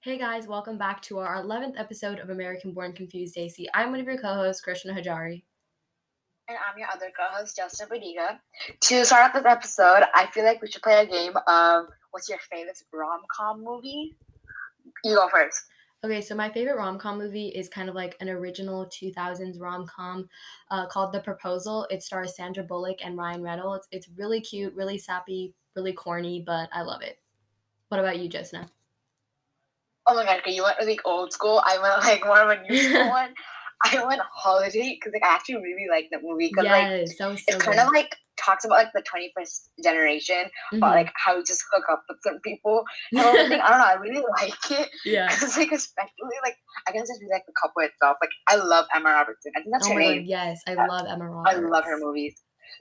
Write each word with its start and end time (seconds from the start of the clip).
Hey 0.00 0.16
guys, 0.16 0.46
welcome 0.46 0.78
back 0.78 1.02
to 1.02 1.18
our 1.18 1.42
11th 1.42 1.74
episode 1.76 2.20
of 2.20 2.30
American 2.30 2.70
Born 2.70 2.92
Confused 2.92 3.34
Desi. 3.34 3.66
I'm 3.74 3.90
one 3.90 3.98
of 3.98 4.06
your 4.06 4.16
co-hosts, 4.16 4.62
Krishna 4.62 4.92
Hajari. 4.92 5.42
And 6.46 6.56
I'm 6.56 6.78
your 6.78 6.86
other 6.94 7.10
co-host, 7.18 7.58
Josna 7.58 7.88
Bodiga. 7.88 8.38
To 8.78 9.04
start 9.04 9.24
off 9.24 9.32
this 9.34 9.44
episode, 9.44 10.04
I 10.14 10.26
feel 10.32 10.44
like 10.44 10.62
we 10.62 10.70
should 10.70 10.82
play 10.82 11.02
a 11.02 11.06
game 11.06 11.32
of 11.48 11.86
what's 12.12 12.28
your 12.28 12.38
favorite 12.48 12.80
rom-com 12.92 13.64
movie? 13.64 14.16
You 15.02 15.16
go 15.16 15.28
first. 15.30 15.62
Okay, 16.04 16.20
so 16.20 16.36
my 16.36 16.48
favorite 16.48 16.76
rom-com 16.76 17.18
movie 17.18 17.48
is 17.48 17.68
kind 17.68 17.88
of 17.88 17.96
like 17.96 18.14
an 18.20 18.28
original 18.28 18.86
2000s 18.86 19.60
rom-com 19.60 20.28
uh, 20.70 20.86
called 20.86 21.12
The 21.12 21.18
Proposal. 21.18 21.88
It 21.90 22.04
stars 22.04 22.36
Sandra 22.36 22.62
Bullock 22.62 23.04
and 23.04 23.18
Ryan 23.18 23.42
Reynolds. 23.42 23.88
It's 23.90 24.08
really 24.16 24.40
cute, 24.40 24.76
really 24.76 24.96
sappy, 24.96 25.54
really 25.74 25.92
corny, 25.92 26.44
but 26.46 26.68
I 26.72 26.82
love 26.82 27.02
it. 27.02 27.18
What 27.88 27.98
about 27.98 28.20
you, 28.20 28.30
Josna? 28.30 28.68
Oh 30.08 30.14
my 30.14 30.24
god, 30.24 30.38
okay, 30.40 30.52
you 30.52 30.62
went 30.62 30.76
like 30.84 31.00
old 31.04 31.32
school. 31.32 31.62
I 31.66 31.78
went 31.78 31.98
like 32.06 32.24
more 32.24 32.40
of 32.40 32.50
a 32.58 32.62
new 32.62 32.76
school 32.82 33.08
one. 33.20 33.34
I 33.84 34.04
went 34.04 34.20
Holidate 34.32 34.98
because 34.98 35.12
like 35.12 35.22
I 35.24 35.34
actually 35.34 35.56
really 35.56 35.86
like 35.90 36.08
the 36.10 36.18
movie 36.20 36.48
because 36.52 36.64
yes, 36.64 37.16
that 37.18 37.28
like 37.28 37.38
so 37.46 37.54
it 37.56 37.60
kind 37.60 37.78
of 37.78 37.92
like 37.92 38.16
talks 38.36 38.64
about 38.64 38.76
like 38.76 38.92
the 38.94 39.02
twenty 39.02 39.30
first 39.36 39.70
generation, 39.82 40.50
Mhm. 40.72 40.80
but 40.80 40.90
like 40.90 41.12
how 41.14 41.36
you 41.36 41.44
just 41.44 41.62
hook 41.72 41.84
up 41.90 42.02
with 42.08 42.18
some 42.24 42.40
people 42.40 42.84
and 43.12 43.20
everything. 43.20 43.60
I 43.60 43.68
don't 43.70 43.78
know. 43.78 43.84
I 43.84 43.94
really 43.94 44.24
like 44.40 44.70
it 44.80 44.88
yeah. 45.04 45.28
because 45.28 45.56
like 45.56 45.70
especially 45.70 46.38
like 46.42 46.56
I 46.88 46.92
guess 46.92 47.06
just 47.06 47.20
really 47.20 47.32
like 47.32 47.46
the 47.46 47.52
couple 47.60 47.82
itself. 47.82 48.16
Like 48.20 48.30
I 48.48 48.56
love 48.56 48.86
Emma 48.94 49.10
Robertson. 49.10 49.52
I 49.56 49.60
think 49.60 49.72
that's 49.72 49.88
Oh 49.88 49.92
her 49.94 50.00
name. 50.00 50.22
god, 50.22 50.26
yes, 50.26 50.62
I 50.66 50.72
Uh, 50.74 50.86
love 50.88 51.06
Emma 51.08 51.28
Robertson 51.30 51.64
I 51.66 51.68
love 51.68 51.84
her 51.84 51.98
movies. 51.98 52.34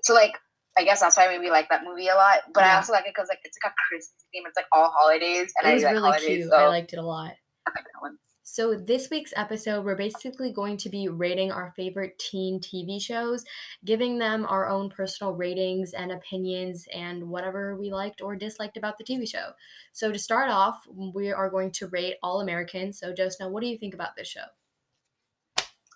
So 0.04 0.14
like 0.14 0.34
I 0.77 0.84
guess 0.84 1.02
that's 1.02 1.17
why 1.17 1.27
maybe 1.27 1.49
like 1.49 1.70
that 1.70 1.84
movie 1.84 2.08
a 2.08 2.16
lot. 2.16 2.40
But 2.54 2.63
I 2.63 2.76
also 2.76 2.94
like 2.94 3.05
it 3.05 3.13
because 3.16 3.30
like 3.30 3.40
it's 3.44 3.58
like 3.63 3.72
a 3.72 3.76
Christmas 3.90 4.26
theme. 4.31 4.44
It's 4.45 4.55
like 4.55 4.67
all 4.72 4.91
holidays, 4.95 5.52
and 5.62 5.67
It 5.67 5.72
I 5.72 5.73
was 5.73 5.84
like 5.84 5.94
really 5.94 6.09
holidays. 6.09 6.27
cute. 6.27 6.50
So 6.50 6.58
I 6.58 6.67
liked 6.67 6.94
it 6.94 7.00
a 7.00 7.02
lot. 7.02 7.34
I 7.66 7.72
like 7.76 7.86
that 7.86 8.02
one. 8.02 8.17
So, 8.50 8.76
this 8.76 9.09
week's 9.09 9.34
episode, 9.36 9.84
we're 9.84 9.97
basically 9.97 10.53
going 10.53 10.78
to 10.78 10.89
be 10.89 11.09
rating 11.09 11.52
our 11.52 11.73
favorite 11.75 12.17
teen 12.17 12.61
TV 12.61 13.00
shows, 13.00 13.44
giving 13.84 14.17
them 14.17 14.45
our 14.47 14.69
own 14.69 14.89
personal 14.89 15.34
ratings 15.34 15.92
and 15.92 16.14
opinions 16.14 16.88
and 16.95 17.28
whatever 17.28 17.75
we 17.75 17.91
liked 17.91 18.22
or 18.22 18.38
disliked 18.38 18.78
about 18.78 18.97
the 18.97 19.03
TV 19.03 19.30
show. 19.30 19.50
So, 19.91 20.14
to 20.14 20.17
start 20.17 20.50
off, 20.50 20.81
we 20.95 21.30
are 21.34 21.50
going 21.50 21.72
to 21.72 21.88
rate 21.88 22.16
All 22.23 22.39
American. 22.39 22.94
So, 22.94 23.12
Josna, 23.14 23.50
what 23.52 23.62
do 23.62 23.67
you 23.67 23.78
think 23.78 23.94
about 23.94 24.16
this 24.16 24.30
show? 24.30 24.45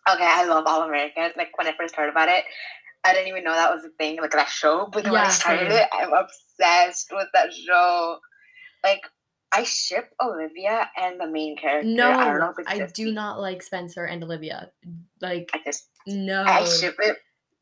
Okay, 0.10 0.26
I 0.28 0.46
love 0.46 0.66
All 0.68 0.82
American. 0.84 1.32
Like 1.38 1.58
when 1.58 1.68
I 1.68 1.74
first 1.78 1.96
heard 1.96 2.10
about 2.10 2.28
it, 2.28 2.44
I 3.04 3.14
didn't 3.14 3.30
even 3.30 3.44
know 3.44 3.54
that 3.54 3.74
was 3.74 3.84
a 3.84 3.90
thing, 3.98 4.18
like 4.22 4.32
that 4.32 4.48
show. 4.50 4.88
But 4.92 5.04
then 5.04 5.14
when 5.14 5.22
I 5.22 5.30
started 5.30 5.72
it, 5.72 5.88
I'm 5.94 6.14
obsessed 6.14 7.12
with 7.12 7.28
that 7.34 7.52
show. 7.54 8.20
Like 8.84 9.02
I 9.52 9.64
ship 9.64 10.10
Olivia 10.22 10.90
and 10.98 11.20
the 11.20 11.28
main 11.28 11.58
character. 11.58 11.90
I 11.90 12.38
No, 12.38 12.54
it's 12.58 12.70
I 12.70 12.86
do 12.94 13.12
not 13.12 13.40
like 13.40 13.62
Spencer 13.64 14.06
and 14.06 14.24
Olivia. 14.24 14.72
Like, 15.20 15.50
I 15.54 15.60
just 15.66 15.90
no, 16.08 16.44
I 16.44 16.64
ship 16.64 16.96
it 17.00 17.18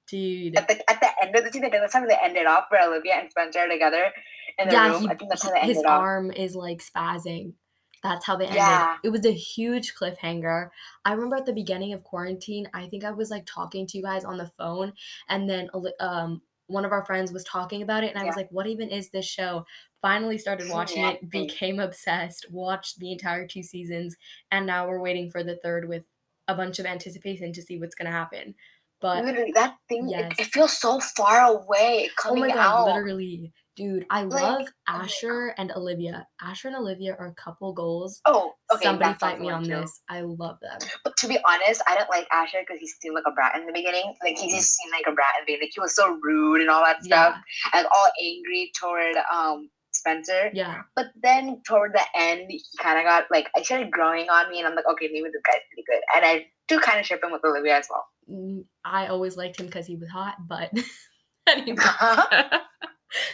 dude. 0.09 0.55
at 0.57 0.67
the 0.67 0.89
at 0.89 0.99
the 1.01 1.09
end 1.23 1.35
of 1.35 1.43
the 1.45 1.51
season. 1.51 1.69
That's 1.71 1.93
how 1.93 2.05
they 2.05 2.17
ended 2.21 2.45
off 2.45 2.65
where 2.69 2.87
Olivia 2.87 3.15
and 3.15 3.29
Spencer 3.31 3.59
are 3.59 3.67
together 3.67 4.11
in 4.57 4.67
the 4.67 4.73
Yeah, 4.73 4.91
room. 4.91 5.01
he, 5.03 5.07
I 5.09 5.15
think 5.15 5.29
that's 5.29 5.43
how 5.43 5.53
he- 5.53 5.59
they 5.61 5.67
his 5.67 5.77
ended 5.77 5.89
off. 5.89 5.99
arm 6.01 6.31
is 6.31 6.55
like 6.55 6.79
spazzing. 6.83 7.53
That's 8.03 8.25
how 8.25 8.35
they 8.37 8.45
ended. 8.45 8.57
Yeah. 8.57 8.97
It 9.03 9.09
was 9.09 9.25
a 9.25 9.31
huge 9.31 9.93
cliffhanger. 9.95 10.69
I 11.05 11.11
remember 11.13 11.35
at 11.35 11.45
the 11.45 11.53
beginning 11.53 11.93
of 11.93 12.03
quarantine, 12.03 12.69
I 12.73 12.87
think 12.87 13.03
I 13.03 13.11
was 13.11 13.29
like 13.29 13.45
talking 13.45 13.85
to 13.87 13.97
you 13.97 14.03
guys 14.03 14.23
on 14.23 14.37
the 14.37 14.47
phone, 14.57 14.93
and 15.27 15.49
then 15.49 15.69
um 15.99 16.41
one 16.67 16.85
of 16.85 16.91
our 16.91 17.03
friends 17.05 17.31
was 17.33 17.43
talking 17.43 17.81
about 17.81 18.03
it, 18.03 18.11
and 18.11 18.19
I 18.19 18.25
was 18.25 18.35
like, 18.35 18.49
"What 18.51 18.67
even 18.67 18.89
is 18.89 19.09
this 19.09 19.25
show?" 19.25 19.65
Finally 20.01 20.37
started 20.37 20.69
watching 20.71 21.01
Yeah, 21.03 21.11
it, 21.11 21.29
became 21.29 21.79
obsessed, 21.79 22.45
watched 22.51 22.99
the 22.99 23.11
entire 23.11 23.47
two 23.47 23.63
seasons, 23.63 24.15
and 24.51 24.65
now 24.65 24.87
we're 24.87 25.01
waiting 25.01 25.29
for 25.29 25.43
the 25.43 25.57
third 25.57 25.87
with 25.89 26.05
a 26.47 26.55
bunch 26.55 26.79
of 26.79 26.85
anticipation 26.85 27.53
to 27.53 27.61
see 27.61 27.77
what's 27.79 27.95
gonna 27.95 28.11
happen. 28.11 28.55
But 29.01 29.23
Literally, 29.25 29.51
that 29.53 29.75
thing 29.87 30.09
it, 30.09 30.11
yes. 30.11 30.35
it 30.39 30.45
feels 30.47 30.77
so 30.77 30.99
far 30.99 31.41
away 31.41 32.09
coming 32.17 32.43
Oh 32.43 32.47
my 32.47 32.53
god, 32.53 32.87
out. 32.87 32.95
literally. 32.95 33.53
Dude, 33.79 34.05
I 34.09 34.23
Like, 34.23 34.41
love 34.43 34.61
oh 34.89 34.93
Asher 34.93 35.53
and 35.57 35.71
Olivia. 35.71 36.27
Asher 36.41 36.67
and 36.67 36.75
Olivia 36.75 37.15
are 37.17 37.33
couple 37.35 37.71
goals. 37.71 38.19
Oh, 38.25 38.51
okay. 38.73 38.83
Somebody 38.83 39.17
fight 39.17 39.39
me 39.39 39.49
on 39.49 39.63
too. 39.63 39.69
this. 39.69 40.01
I 40.09 40.19
love 40.19 40.57
them. 40.61 40.77
But 41.05 41.15
to 41.19 41.29
be 41.29 41.39
honest, 41.47 41.81
I 41.87 41.95
didn't 41.95 42.09
like 42.09 42.27
Asher 42.29 42.57
because 42.59 42.81
he 42.81 42.87
seemed 42.87 43.15
like 43.15 43.23
a 43.25 43.31
brat 43.31 43.55
in 43.55 43.65
the 43.65 43.71
beginning. 43.71 44.13
Like 44.21 44.37
he 44.37 44.49
just 44.49 44.75
seemed 44.75 44.91
like 44.91 45.05
a 45.07 45.13
brat 45.15 45.27
in 45.39 45.43
the 45.43 45.45
beginning. 45.53 45.67
Like 45.67 45.71
he 45.73 45.79
was 45.79 45.95
so 45.95 46.19
rude 46.21 46.59
and 46.59 46.69
all 46.69 46.83
that 46.83 47.01
stuff, 47.05 47.35
Yeah, 47.37 47.79
and 47.79 47.87
all 47.87 48.07
angry 48.21 48.71
toward 48.77 49.15
um 49.33 49.69
Spencer. 49.93 50.51
yeah. 50.53 50.81
But 50.97 51.07
then 51.23 51.61
toward 51.65 51.93
the 51.93 52.03
end, 52.19 52.47
he 52.51 52.61
kind 52.81 52.99
of 52.99 53.05
got 53.05 53.25
like 53.31 53.49
I 53.55 53.61
started 53.63 53.91
growing 53.91 54.27
on 54.29 54.49
me, 54.51 54.59
and 54.59 54.67
I'm 54.67 54.75
like, 54.75 54.87
okay, 54.91 55.07
maybe 55.11 55.29
this 55.31 55.41
guy's 55.45 55.61
pretty 55.71 55.85
good. 55.87 56.01
And 56.17 56.25
I 56.25 56.47
do 56.67 56.79
kind 56.81 56.99
of 56.99 57.05
ship 57.05 57.23
him 57.23 57.31
with 57.31 57.45
Olivia 57.45 57.77
as 57.77 57.87
well. 57.89 58.05
Mm, 58.29 58.65
I 58.83 59.07
always 59.07 59.37
liked 59.37 59.57
him 59.57 59.67
because 59.67 59.87
he 59.87 59.95
was 59.95 60.09
hot, 60.09 60.35
but 60.45 60.69
anyway, 61.47 61.77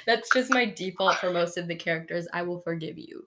that's 0.05 0.29
just 0.33 0.51
my 0.51 0.65
default 0.65 1.15
for 1.17 1.31
most 1.31 1.57
of 1.57 1.67
the 1.67 1.75
characters. 1.75 2.27
I 2.33 2.43
will 2.43 2.59
forgive 2.59 2.97
you. 2.97 3.25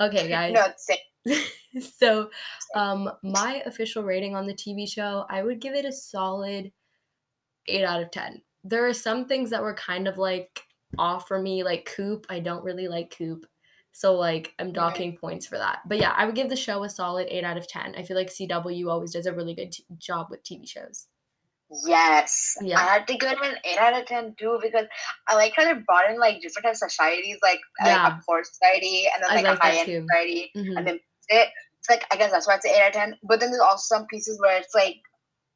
Okay, 0.00 0.28
guys. 0.28 0.52
no, 0.54 0.66
same. 0.76 0.98
so 1.98 2.30
um 2.74 3.10
my 3.22 3.62
official 3.64 4.02
rating 4.02 4.36
on 4.36 4.46
the 4.46 4.52
tv 4.52 4.86
show 4.86 5.24
i 5.30 5.42
would 5.42 5.58
give 5.58 5.72
it 5.74 5.86
a 5.86 5.90
solid 5.92 6.70
8 7.66 7.84
out 7.84 8.02
of 8.02 8.10
10 8.10 8.42
there 8.62 8.86
are 8.86 8.92
some 8.92 9.26
things 9.26 9.48
that 9.50 9.62
were 9.62 9.74
kind 9.74 10.06
of 10.06 10.18
like 10.18 10.60
off 10.98 11.26
for 11.26 11.40
me 11.40 11.62
like 11.64 11.90
coop 11.96 12.26
i 12.28 12.40
don't 12.40 12.62
really 12.62 12.88
like 12.88 13.14
coop 13.16 13.46
so 13.92 14.14
like 14.16 14.52
i'm 14.58 14.66
Okay. 14.68 14.74
docking 14.74 15.16
points 15.16 15.46
for 15.46 15.56
that 15.56 15.78
but 15.86 15.98
yeah 15.98 16.12
i 16.16 16.26
would 16.26 16.34
give 16.34 16.50
the 16.50 16.56
show 16.56 16.84
a 16.84 16.90
solid 16.90 17.26
8 17.30 17.42
out 17.42 17.56
of 17.56 17.66
10 17.66 17.94
i 17.96 18.02
feel 18.02 18.16
like 18.18 18.28
cw 18.28 18.90
always 18.90 19.12
does 19.12 19.26
a 19.26 19.32
really 19.32 19.54
good 19.54 19.72
t- 19.72 19.86
job 19.96 20.26
with 20.30 20.44
tv 20.44 20.68
shows 20.68 21.06
Yes, 21.86 22.54
Yeah. 22.60 22.78
I 22.78 22.82
had 22.82 23.06
to 23.08 23.14
give 23.16 23.30
it 23.32 23.38
an 23.42 23.56
eight 23.64 23.78
out 23.78 23.98
of 23.98 24.06
ten 24.06 24.34
too 24.38 24.58
because 24.62 24.86
I 25.28 25.34
like 25.34 25.54
how 25.56 25.64
they 25.64 25.72
brought 25.86 26.10
in 26.10 26.18
like 26.18 26.40
different 26.40 26.66
types 26.66 26.82
of 26.82 26.90
societies, 26.90 27.38
like, 27.42 27.58
Yeah. 27.84 28.04
like 28.04 28.12
a 28.12 28.20
poor 28.26 28.44
society 28.44 29.08
and 29.12 29.22
then 29.22 29.30
I 29.30 29.34
like, 29.36 29.44
like 29.44 29.58
a 29.58 29.62
high 29.62 29.76
end 29.78 29.86
too. 29.86 30.06
society. 30.08 30.50
Mhm. 30.56 30.76
and 30.78 30.86
then 30.86 31.00
it. 31.28 31.48
It's 31.80 31.90
like 31.90 32.06
I 32.10 32.16
guess 32.16 32.30
that's 32.30 32.46
why 32.46 32.54
it's 32.54 32.64
an 32.64 32.70
eight 32.70 32.80
out 32.80 32.88
of 32.88 32.92
ten. 32.94 33.18
But 33.24 33.40
then 33.40 33.50
there's 33.50 33.60
also 33.60 33.96
some 33.96 34.06
pieces 34.06 34.40
where 34.40 34.56
it's 34.58 34.74
like 34.74 34.96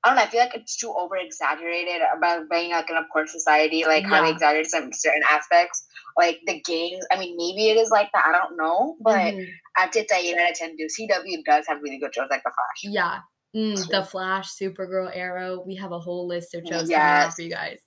I 0.04 0.08
don't 0.10 0.16
know. 0.16 0.22
I 0.22 0.26
feel 0.26 0.40
like 0.40 0.54
it's 0.54 0.76
too 0.76 0.92
over 0.94 1.16
exaggerated 1.16 2.02
about 2.16 2.48
being 2.50 2.70
like 2.72 2.88
in 2.90 2.96
a 2.96 3.04
poor 3.12 3.26
society, 3.26 3.84
like 3.84 4.04
how 4.04 4.20
they 4.22 4.28
Yeah. 4.28 4.34
exaggerate 4.34 4.66
some 4.70 4.92
certain 4.92 5.22
aspects, 5.30 5.86
like 6.16 6.38
the 6.46 6.60
gangs. 6.60 7.04
I 7.10 7.18
mean, 7.18 7.34
maybe 7.36 7.70
it 7.70 7.76
is 7.78 7.90
like 7.90 8.10
that. 8.12 8.24
I 8.26 8.32
don't 8.32 8.56
know, 8.58 8.96
but 9.00 9.16
Mhm. 9.34 9.48
I'd 9.78 9.92
say 9.94 10.06
eight 10.12 10.36
out 10.38 10.50
of 10.50 10.56
ten. 10.56 10.76
Do 10.76 10.86
CW 10.88 11.42
does 11.44 11.66
have 11.66 11.80
really 11.82 11.98
good 11.98 12.14
shows 12.14 12.28
like 12.30 12.42
The 12.44 12.50
Flash. 12.50 12.92
yeah 12.92 13.20
Mm, 13.56 13.88
the 13.88 14.02
flash 14.04 14.50
supergirl 14.50 15.10
arrow 15.14 15.62
we 15.66 15.74
have 15.76 15.92
a 15.92 15.98
whole 15.98 16.26
list 16.26 16.54
of 16.54 16.66
shows 16.68 16.90
Yes. 16.90 17.34
for 17.34 17.42
you 17.42 17.50
guys 17.50 17.80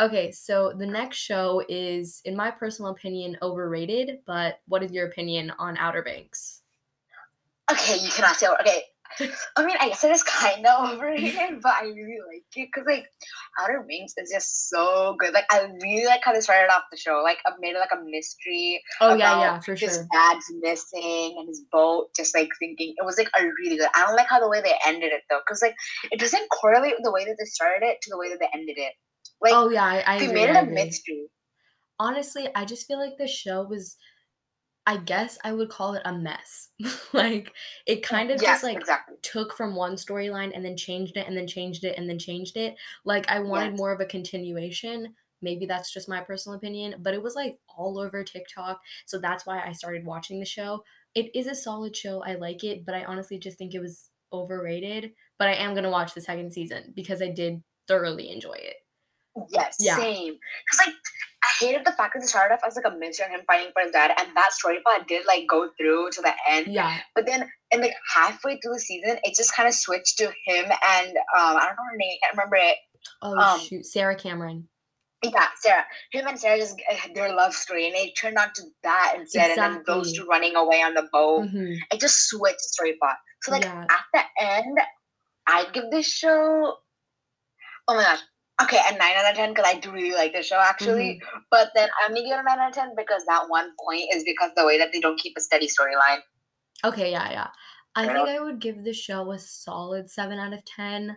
okay 0.00 0.32
so 0.32 0.72
the 0.78 0.86
next 0.86 1.18
show 1.18 1.62
is 1.68 2.22
in 2.24 2.34
my 2.34 2.50
personal 2.50 2.90
opinion 2.90 3.36
overrated 3.42 4.20
but 4.26 4.60
what 4.66 4.82
is 4.82 4.90
your 4.92 5.06
opinion 5.06 5.52
on 5.58 5.76
outer 5.76 6.02
banks 6.02 6.62
Okay, 7.70 7.98
you 7.98 8.10
cannot 8.10 8.36
say 8.36 8.46
okay. 8.60 8.82
I 9.56 9.64
mean, 9.64 9.76
I 9.80 9.88
guess 9.88 10.04
it 10.04 10.10
is 10.10 10.22
kind 10.22 10.66
of 10.66 10.90
overrated, 10.94 11.60
but 11.62 11.74
I 11.80 11.84
really 11.84 12.18
like 12.26 12.44
it 12.56 12.68
because 12.72 12.86
like 12.86 13.06
Outer 13.60 13.84
Banks 13.88 14.14
is 14.16 14.30
just 14.32 14.68
so 14.70 15.16
good. 15.18 15.32
Like 15.32 15.46
I 15.50 15.68
really 15.82 16.06
like 16.06 16.20
how 16.24 16.32
they 16.32 16.40
started 16.40 16.72
off 16.72 16.82
the 16.90 16.96
show. 16.96 17.20
Like 17.22 17.38
I've 17.46 17.58
made 17.60 17.76
it 17.76 17.78
like 17.78 17.92
a 17.92 18.02
mystery. 18.04 18.82
oh 19.00 19.14
yeah 19.14 19.44
yeah 19.44 19.60
for 19.60 19.72
his 19.72 19.80
sure 19.80 19.88
His 19.88 20.06
dad's 20.12 20.44
missing 20.60 21.36
and 21.38 21.48
his 21.48 21.62
boat 21.70 22.08
just 22.16 22.34
like 22.34 22.50
thinking 22.58 22.94
it 22.96 23.04
was 23.04 23.18
like 23.18 23.28
a 23.38 23.42
really 23.42 23.76
good 23.76 23.88
i 23.94 24.04
don't 24.04 24.16
like 24.16 24.28
how 24.28 24.40
the 24.40 24.48
way 24.48 24.60
they 24.60 24.74
ended 24.86 25.12
it 25.12 25.22
though 25.30 25.40
because 25.46 25.62
like 25.62 25.74
it 26.10 26.20
doesn't 26.20 26.48
correlate 26.50 26.94
with 26.96 27.04
the 27.04 27.12
way 27.12 27.24
that 27.24 27.36
they 27.38 27.44
started 27.44 27.86
it 27.86 27.98
to 28.02 28.10
the 28.10 28.18
way 28.18 28.28
that 28.28 28.38
they 28.40 28.48
ended 28.54 28.76
it 28.78 28.92
like 29.42 29.52
oh 29.54 29.68
yeah 29.68 29.84
i, 29.84 30.02
I 30.06 30.18
they 30.18 30.26
agree, 30.26 30.40
made 30.40 30.50
it 30.50 30.56
I 30.56 30.60
a 30.60 30.66
mystery 30.66 31.26
honestly 31.98 32.48
i 32.54 32.64
just 32.64 32.86
feel 32.86 32.98
like 32.98 33.16
the 33.18 33.26
show 33.26 33.62
was 33.62 33.96
i 34.86 34.96
guess 34.96 35.38
i 35.44 35.52
would 35.52 35.68
call 35.68 35.94
it 35.94 36.02
a 36.04 36.12
mess 36.12 36.70
like 37.12 37.52
it 37.86 38.02
kind 38.02 38.30
of 38.30 38.40
just 38.40 38.62
like 38.62 38.78
exactly 38.78 39.16
took 39.22 39.54
from 39.56 39.74
one 39.74 39.94
storyline 39.94 40.52
and 40.54 40.64
then 40.64 40.76
changed 40.76 41.16
it 41.16 41.26
and 41.26 41.36
then 41.36 41.46
changed 41.46 41.84
it 41.84 41.96
and 41.96 42.08
then 42.08 42.18
changed 42.18 42.56
it. 42.58 42.76
Like 43.04 43.28
I 43.30 43.40
wanted 43.40 43.70
Yes. 43.70 43.78
more 43.78 43.90
of 43.90 44.00
a 44.00 44.04
continuation. 44.04 45.14
Maybe 45.40 45.64
that's 45.66 45.92
just 45.92 46.08
my 46.08 46.20
personal 46.20 46.56
opinion, 46.58 46.96
but 47.00 47.14
it 47.14 47.22
was 47.22 47.34
like 47.34 47.58
all 47.68 47.98
over 47.98 48.22
TikTok. 48.22 48.80
So 49.06 49.18
that's 49.18 49.46
why 49.46 49.62
I 49.66 49.72
started 49.72 50.04
watching 50.04 50.40
the 50.40 50.46
show. 50.46 50.84
It 51.14 51.34
is 51.34 51.46
a 51.46 51.54
solid 51.54 51.96
show. 51.96 52.22
I 52.22 52.34
like 52.34 52.64
it, 52.64 52.84
but 52.84 52.94
I 52.94 53.04
honestly 53.04 53.38
just 53.38 53.56
think 53.58 53.74
it 53.74 53.80
was 53.80 54.10
overrated. 54.32 55.12
But 55.38 55.48
I 55.48 55.54
am 55.54 55.72
going 55.72 55.84
to 55.84 55.90
watch 55.90 56.14
the 56.14 56.20
second 56.20 56.52
season 56.52 56.92
because 56.94 57.22
I 57.22 57.30
did 57.30 57.62
thoroughly 57.88 58.30
enjoy 58.30 58.54
it. 58.58 58.76
yes 59.50 59.76
Yeah. 59.78 59.96
same 59.96 60.34
because 60.34 60.86
like 60.86 60.94
i 61.44 61.64
hated 61.64 61.84
the 61.84 61.92
fact 61.92 62.14
that 62.14 62.22
it 62.22 62.28
started 62.28 62.54
off 62.54 62.60
as 62.66 62.76
like 62.76 62.86
a 62.92 62.96
mystery 62.98 63.26
and 63.26 63.34
him 63.34 63.42
fighting 63.46 63.70
for 63.72 63.82
his 63.82 63.92
dad 63.92 64.10
and 64.18 64.28
that 64.36 64.52
story 64.52 64.78
part 64.84 65.06
did 65.06 65.24
like 65.26 65.44
go 65.48 65.68
through 65.78 66.08
to 66.10 66.20
the 66.22 66.32
end 66.48 66.66
Yeah. 66.68 66.98
but 67.14 67.26
then 67.26 67.48
and 67.72 67.82
like 67.82 67.94
halfway 68.14 68.58
through 68.58 68.74
the 68.74 68.80
season 68.80 69.18
it 69.22 69.34
just 69.36 69.54
kind 69.54 69.68
of 69.68 69.74
switched 69.74 70.16
to 70.18 70.24
him 70.46 70.64
and 70.66 71.08
um 71.36 71.56
i 71.56 71.64
don't 71.66 71.76
know 71.76 71.90
her 71.90 71.96
name 71.96 72.16
i 72.16 72.18
can't 72.26 72.36
remember 72.36 72.56
it 72.56 72.76
Oh 73.22 73.36
Um, 73.38 73.60
shoot, 73.60 73.84
Sarah 73.84 74.16
Cameron. 74.16 74.66
Yeah, 75.22 75.48
Sarah. 75.60 75.84
Him 76.12 76.26
and 76.26 76.38
Sarah 76.40 76.58
just 76.58 76.74
uh, 76.90 76.96
their 77.14 77.34
love 77.34 77.52
story, 77.54 77.86
and 77.86 77.94
it 77.94 78.12
turned 78.16 78.38
out 78.38 78.54
to 78.54 78.62
that 78.82 79.14
instead, 79.18 79.50
and 79.50 79.58
then 79.58 79.82
those 79.86 80.08
Exactly. 80.08 80.24
two 80.24 80.30
running 80.30 80.56
away 80.56 80.80
on 80.82 80.94
the 80.94 81.06
boat. 81.12 81.42
Mhm. 81.48 81.76
It 81.92 82.00
just 82.00 82.28
switched 82.28 82.56
the 82.58 82.68
story 82.76 82.96
plot. 82.98 83.16
So 83.42 83.52
like 83.52 83.64
Yeah. 83.64 83.84
at 83.90 84.04
the 84.14 84.22
end, 84.40 84.78
I'd 85.46 85.72
give 85.74 85.90
this 85.90 86.06
show. 86.08 86.76
Oh 87.88 87.94
my 87.94 88.02
gosh. 88.02 88.20
Okay, 88.62 88.78
a 88.88 88.96
nine 88.96 89.14
out 89.16 89.30
of 89.30 89.36
ten 89.36 89.50
because 89.50 89.66
I 89.66 89.80
do 89.80 89.90
really 89.90 90.12
like 90.12 90.32
the 90.32 90.42
show 90.42 90.60
actually. 90.60 91.20
Mm-hmm. 91.22 91.38
But 91.50 91.70
then 91.74 91.88
I'm 92.02 92.14
gonna 92.14 92.26
give 92.26 92.38
it 92.38 92.40
a 92.40 92.42
nine 92.44 92.58
out 92.58 92.68
of 92.68 92.74
ten 92.74 92.94
because 92.96 93.24
that 93.26 93.48
one 93.48 93.72
point 93.84 94.04
is 94.14 94.22
because 94.24 94.50
the 94.56 94.64
way 94.64 94.78
that 94.78 94.90
they 94.92 95.00
don't 95.00 95.18
keep 95.18 95.34
a 95.36 95.40
steady 95.40 95.66
storyline. 95.66 96.20
Okay, 96.84 97.10
yeah, 97.10 97.30
yeah. 97.30 97.48
I 97.96 98.06
think 98.06 98.28
I 98.28 98.40
would 98.40 98.60
give 98.60 98.84
the 98.84 98.92
show 98.92 99.30
a 99.30 99.38
solid 99.38 100.10
7 100.10 100.38
out 100.38 100.52
of 100.52 100.64
10. 100.64 101.16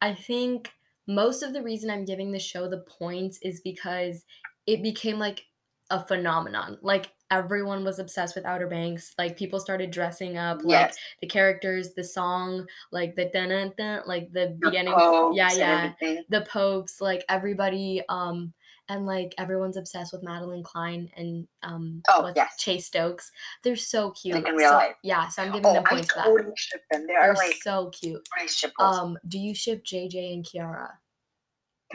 I 0.00 0.14
think 0.14 0.72
most 1.06 1.42
of 1.42 1.52
the 1.52 1.62
reason 1.62 1.90
I'm 1.90 2.06
giving 2.06 2.32
the 2.32 2.38
show 2.38 2.68
the 2.68 2.84
points 2.98 3.38
is 3.42 3.60
because 3.60 4.24
it 4.66 4.82
became 4.82 5.18
like 5.18 5.44
a 5.90 6.04
phenomenon. 6.04 6.78
Like 6.80 7.10
everyone 7.38 7.84
was 7.84 7.98
obsessed 7.98 8.34
with 8.34 8.44
Outer 8.46 8.66
Banks. 8.68 9.14
Like 9.18 9.36
people 9.36 9.60
started 9.60 9.90
dressing 9.90 10.36
up 10.36 10.60
like 10.64 10.92
the 11.20 11.26
characters, 11.26 11.94
the 11.94 12.04
song, 12.04 12.66
like 12.92 13.14
the 13.16 13.26
dun 13.32 13.72
dun 13.76 14.02
like 14.06 14.32
the 14.32 14.56
the 14.60 14.70
beginning. 14.70 14.94
Yeah, 15.34 15.52
yeah. 15.52 15.92
everything. 16.00 16.24
The 16.28 16.40
Pogues, 16.42 17.00
like 17.00 17.24
everybody 17.28 18.02
um 18.08 18.52
and 18.90 19.06
like 19.06 19.34
everyone's 19.38 19.78
obsessed 19.78 20.12
with 20.12 20.22
Madelyn 20.22 20.62
Cline 20.62 21.08
and 21.16 21.46
um 21.62 22.02
Oh, 22.08 22.30
yes. 22.36 22.54
Chase 22.58 22.86
Stokes. 22.86 23.30
They're 23.62 23.76
so 23.76 24.10
cute. 24.10 24.36
in 24.46 24.54
real 24.54 24.68
So- 24.70 24.76
life. 24.76 24.96
Yeah, 25.02 25.28
so 25.28 25.42
I'm 25.42 25.52
giving 25.52 25.66
Oh, 25.66 25.72
them 25.74 25.84
I 25.86 25.90
points 25.90 26.12
for 26.12 26.16
that. 26.18 26.24
totally 26.26 26.52
ship 26.56 26.82
them. 26.90 27.06
They 27.06 27.14
They're 27.14 27.32
like 27.34 27.56
so 27.62 27.90
cute. 27.98 28.26
nice 28.38 28.54
ship 28.54 28.72
goals. 28.78 28.98
Um, 28.98 29.18
do 29.26 29.38
you 29.38 29.54
ship 29.54 29.84
JJ 29.84 30.34
and 30.34 30.44
Kiara? 30.44 30.90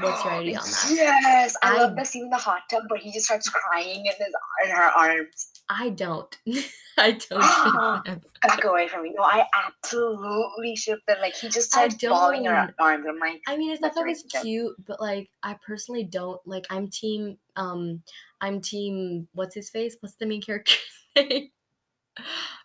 What's 0.02 0.24
your 0.26 0.34
idea 0.34 0.60
on 0.60 0.66
that? 0.66 0.92
Yes, 0.92 1.56
I, 1.64 1.76
I- 1.76 1.78
love 1.78 1.96
the 1.96 2.04
scene 2.06 2.24
in 2.26 2.30
the 2.30 2.38
hot 2.38 2.62
tub 2.70 2.84
where 2.90 3.00
he 3.00 3.12
just 3.12 3.26
starts 3.26 3.50
crying 3.50 4.06
in 4.06 4.14
his 4.18 4.34
in 4.66 4.72
her 4.72 4.92
arms. 4.98 5.52
I 5.70 5.90
don't. 5.90 6.36
I 6.98 7.12
don't. 7.12 8.22
Back 8.42 8.64
away 8.64 8.88
from 8.88 9.04
me. 9.04 9.14
No, 9.16 9.24
I 9.24 9.46
absolutely 9.84 10.76
ship 10.76 11.00
them. 11.08 11.18
Like 11.22 11.36
he 11.36 11.48
just 11.48 11.70
starts 11.70 11.96
falling 12.04 12.46
in 12.46 12.52
her 12.52 12.74
arms. 12.80 13.06
I'm 13.08 13.20
like, 13.20 13.42
I 13.48 13.56
mean, 13.56 13.72
I 13.72 13.78
thought 13.78 13.94
that 13.96 14.06
was 14.06 14.24
cute. 14.42 14.76
but 14.86 15.00
like, 15.00 15.30
I 15.44 15.56
personally 15.66 16.04
don't 16.04 16.40
like. 16.46 16.66
I'm 16.70 16.90
team. 16.90 17.38
Um, 17.56 18.02
I'm 18.42 18.62
team. 18.62 19.28
What's 19.34 19.54
his 19.56 19.70
face? 19.70 19.96
What's 20.00 20.16
the 20.16 20.26
main 20.26 20.42
character's 20.42 20.80
name? 21.16 21.50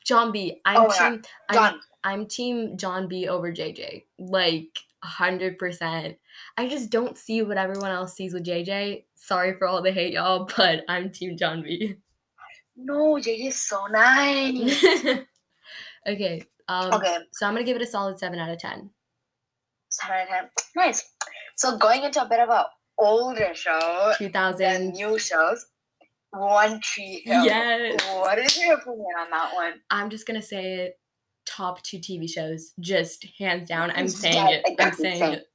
John 0.05 0.33
B. 0.33 0.61
I'm 0.65 0.81
Oh 0.83 0.89
team. 0.89 1.23
I'm, 1.49 1.55
John. 1.55 1.81
I'm 2.03 2.27
team 2.27 2.77
John 2.77 3.07
B. 3.09 3.29
over 3.29 3.53
JJ. 3.53 4.05
Like 4.19 4.79
hundred 5.05 5.59
percent. 5.59 6.17
I 6.57 6.69
just 6.69 6.91
don't 6.91 7.17
see 7.17 7.43
what 7.43 7.59
everyone 7.59 7.91
else 7.91 8.15
sees 8.15 8.33
with 8.35 8.45
JJ. 8.47 9.05
Sorry 9.15 9.55
for 9.59 9.67
all 9.69 9.83
the 9.83 9.93
hate, 9.93 10.15
y'all, 10.15 10.49
but 10.57 10.85
I'm 10.89 11.11
team 11.11 11.37
John 11.37 11.63
B. 11.63 11.97
No, 12.77 13.15
JJ 13.17 13.49
is 13.49 13.61
so 13.61 13.87
nice. 13.87 14.85
okay. 16.09 16.43
Um, 16.69 16.93
Okay. 16.95 17.19
So 17.33 17.47
I'm 17.47 17.55
gonna 17.55 17.65
give 17.65 17.77
it 17.77 17.83
a 17.83 17.87
solid 17.87 18.19
seven 18.19 18.39
out 18.39 18.51
of 18.51 18.59
ten. 18.59 18.91
Seven 19.91 20.17
out 20.17 20.23
of 20.23 20.29
ten. 20.29 20.49
Nice. 20.75 21.05
So 21.57 21.77
going 21.79 22.03
into 22.03 22.23
a 22.23 22.29
bit 22.29 22.41
of 22.41 22.49
a 22.49 22.67
older 22.99 23.55
show 23.55 24.13
2000 24.19 24.93
new 24.93 25.19
shows. 25.19 25.67
One 26.31 26.81
Tree 26.81 27.23
Hill. 27.25 27.45
Yes. 27.45 28.01
What 28.17 28.39
is 28.41 28.59
your 28.61 28.75
opinion 28.75 29.07
on 29.21 29.31
that 29.31 29.55
one? 29.55 29.75
I'm 29.91 30.11
just 30.11 30.27
gonna 30.27 30.43
say 30.43 30.75
it. 30.75 30.99
Top 31.47 31.83
two 31.83 31.99
TV 31.99 32.29
shows, 32.29 32.73
just 32.81 33.27
hands 33.39 33.69
down. 33.69 33.91
I'm 33.91 34.07
Yes, 34.07 34.17
saying 34.17 34.49
it. 34.49 34.65
I'm 34.79 34.93
saying 34.93 35.19
same. 35.19 35.33
it. 35.35 35.47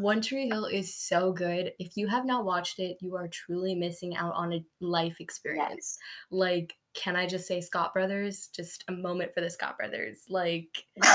One 0.00 0.20
Tree 0.20 0.48
Hill 0.48 0.66
is 0.66 0.94
so 0.94 1.32
good. 1.32 1.72
If 1.78 1.96
you 1.96 2.08
have 2.08 2.26
not 2.26 2.44
watched 2.44 2.78
it, 2.80 2.96
you 3.00 3.14
are 3.16 3.28
truly 3.28 3.74
missing 3.74 4.16
out 4.16 4.34
on 4.34 4.52
a 4.52 4.64
life 4.80 5.16
experience. 5.20 5.96
Like, 6.30 6.74
can 6.94 7.14
I 7.16 7.26
just 7.26 7.46
say 7.46 7.60
Scott 7.60 7.94
Brothers? 7.94 8.48
Just 8.48 8.84
a 8.88 8.92
moment 8.92 9.32
for 9.32 9.40
the 9.40 9.50
Scott 9.50 9.78
Brothers. 9.78 10.24
Like, 10.28 10.84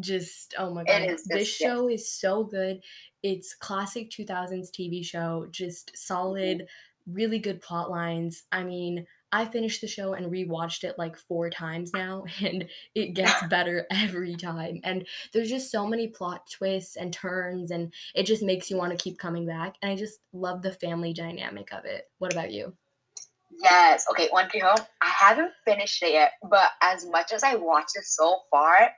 just 0.00 0.54
oh 0.58 0.72
my 0.72 0.84
god 0.84 1.02
is 1.02 1.22
this 1.24 1.60
yes. 1.60 1.70
show 1.70 1.86
is 1.88 2.10
so 2.10 2.44
good 2.44 2.80
it's 3.22 3.54
classic 3.54 4.10
2000s 4.10 4.70
tv 4.70 5.04
show 5.04 5.46
just 5.50 5.88
Mm-hmm. 5.88 5.96
solid 5.96 6.66
really 7.06 7.38
good 7.38 7.60
plot 7.60 7.90
lines 7.90 8.44
i 8.52 8.62
mean 8.62 9.06
i 9.32 9.44
finished 9.44 9.80
the 9.80 9.86
show 9.88 10.14
and 10.14 10.30
rewatched 10.30 10.84
it 10.84 10.98
like 10.98 11.16
four 11.16 11.50
times 11.50 11.92
now 11.92 12.24
and 12.42 12.66
it 12.94 13.14
gets 13.14 13.46
better 13.50 13.86
every 13.90 14.34
time 14.34 14.80
and 14.84 15.06
there's 15.32 15.50
just 15.50 15.70
so 15.70 15.86
many 15.86 16.08
plot 16.08 16.48
twists 16.50 16.96
and 16.96 17.12
turns 17.12 17.70
and 17.70 17.92
it 18.14 18.24
just 18.24 18.42
makes 18.42 18.70
you 18.70 18.76
want 18.76 18.90
to 18.90 19.02
keep 19.02 19.18
coming 19.18 19.46
back 19.46 19.76
and 19.82 19.90
i 19.90 19.96
just 19.96 20.20
love 20.32 20.62
the 20.62 20.72
family 20.72 21.12
dynamic 21.12 21.72
of 21.72 21.84
it 21.84 22.10
what 22.18 22.32
about 22.32 22.52
you 22.52 22.72
Yes. 23.62 24.06
Okay, 24.10 24.28
One 24.30 24.48
Tree 24.48 24.60
Hill. 24.60 24.70
Oh, 24.74 24.86
I 25.02 25.08
haven't 25.08 25.52
finished 25.64 26.02
it 26.02 26.12
yet, 26.12 26.32
but 26.48 26.70
as 26.82 27.06
much 27.06 27.32
as 27.32 27.42
I 27.42 27.54
watched 27.54 27.96
it 27.96 28.04
so 28.04 28.40
far, 28.50 28.90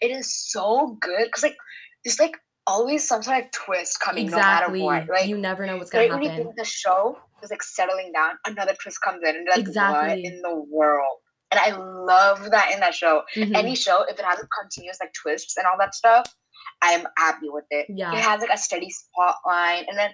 it 0.00 0.10
is 0.10 0.32
so 0.52 0.98
good 1.00 1.24
because 1.24 1.42
like 1.42 1.56
there's 2.04 2.20
like 2.20 2.36
always 2.66 3.06
some 3.06 3.22
sort 3.22 3.44
of 3.44 3.50
twist 3.50 4.00
coming 4.00 4.24
exactly 4.24 4.80
no 4.80 4.86
matter 4.88 5.06
what. 5.06 5.14
Like 5.14 5.28
you 5.28 5.38
never 5.38 5.66
know 5.66 5.76
what's 5.76 5.90
gonna 5.90 6.04
right 6.04 6.12
when 6.12 6.22
you 6.22 6.28
happen 6.28 6.44
think 6.44 6.56
the 6.56 6.64
show 6.64 7.18
is 7.42 7.50
like 7.50 7.62
settling 7.62 8.12
down, 8.12 8.32
another 8.46 8.74
twist 8.80 9.00
comes 9.02 9.22
in, 9.22 9.34
and 9.36 9.44
you're 9.44 9.54
like, 9.54 9.60
Exactly. 9.60 10.08
what 10.08 10.18
in 10.18 10.40
the 10.42 10.64
world? 10.70 11.18
And 11.50 11.60
I 11.60 11.70
love 11.76 12.50
that 12.50 12.72
in 12.72 12.80
that 12.80 12.94
show. 12.94 13.22
Mhm. 13.36 13.54
Any 13.56 13.76
show, 13.76 14.02
if 14.02 14.18
it 14.18 14.24
has 14.24 14.40
a 14.40 14.46
continuous 14.60 14.98
like 15.00 15.12
twists 15.12 15.56
and 15.56 15.66
all 15.66 15.76
that 15.78 15.94
stuff, 15.94 16.34
I'm 16.82 17.06
happy 17.18 17.48
with 17.48 17.64
it. 17.70 17.86
Yeah. 17.88 18.12
It 18.12 18.18
has 18.20 18.40
like 18.40 18.50
a 18.52 18.58
steady 18.58 18.90
spot 18.90 19.36
line, 19.46 19.84
and 19.88 19.96
then 19.98 20.10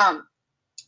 um, 0.00 0.26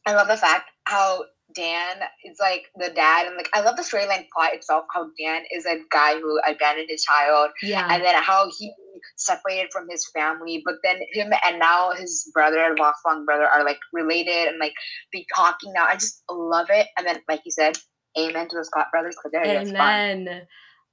I 0.06 0.14
love 0.14 0.28
the 0.28 0.36
fact 0.36 0.70
how 0.84 1.24
Dan 1.56 1.97
is 2.25 2.38
like 2.38 2.67
the 2.76 2.91
dad, 2.94 3.26
and 3.26 3.37
like 3.37 3.49
I 3.55 3.61
love 3.61 3.76
the 3.76 3.82
storyline 3.82 4.26
plot 4.35 4.53
itself. 4.53 4.85
How 4.93 5.08
Dan 5.19 5.43
is 5.50 5.64
a 5.67 5.79
guy 5.91 6.14
who 6.20 6.38
abandoned 6.47 6.88
his 6.88 7.03
child, 7.03 7.50
yeah 7.62 7.88
and 7.91 8.05
then 8.05 8.14
how 8.23 8.50
he 8.58 8.73
separated 9.17 9.70
from 9.73 9.88
his 9.88 10.08
family, 10.11 10.62
but 10.64 10.76
then 10.82 10.97
him 11.12 11.32
and 11.44 11.58
now 11.58 11.93
his 11.93 12.31
brother, 12.32 12.75
lifelong 12.79 13.25
brother, 13.25 13.47
are 13.47 13.64
like 13.64 13.79
related 13.93 14.49
and 14.49 14.58
like 14.58 14.75
be 15.12 15.26
talking 15.35 15.73
now. 15.73 15.87
I 15.87 15.94
just 15.94 16.23
love 16.31 16.67
it. 16.70 16.88
And 16.97 17.06
then, 17.06 17.20
like 17.29 17.41
you 17.44 17.53
said, 17.53 17.76
amen 18.19 18.49
to 18.49 18.56
the 18.56 18.64
Scott 18.64 18.87
brothers 18.93 19.17
because 19.17 19.32
they're. 19.32 19.62
Amen. 19.62 20.47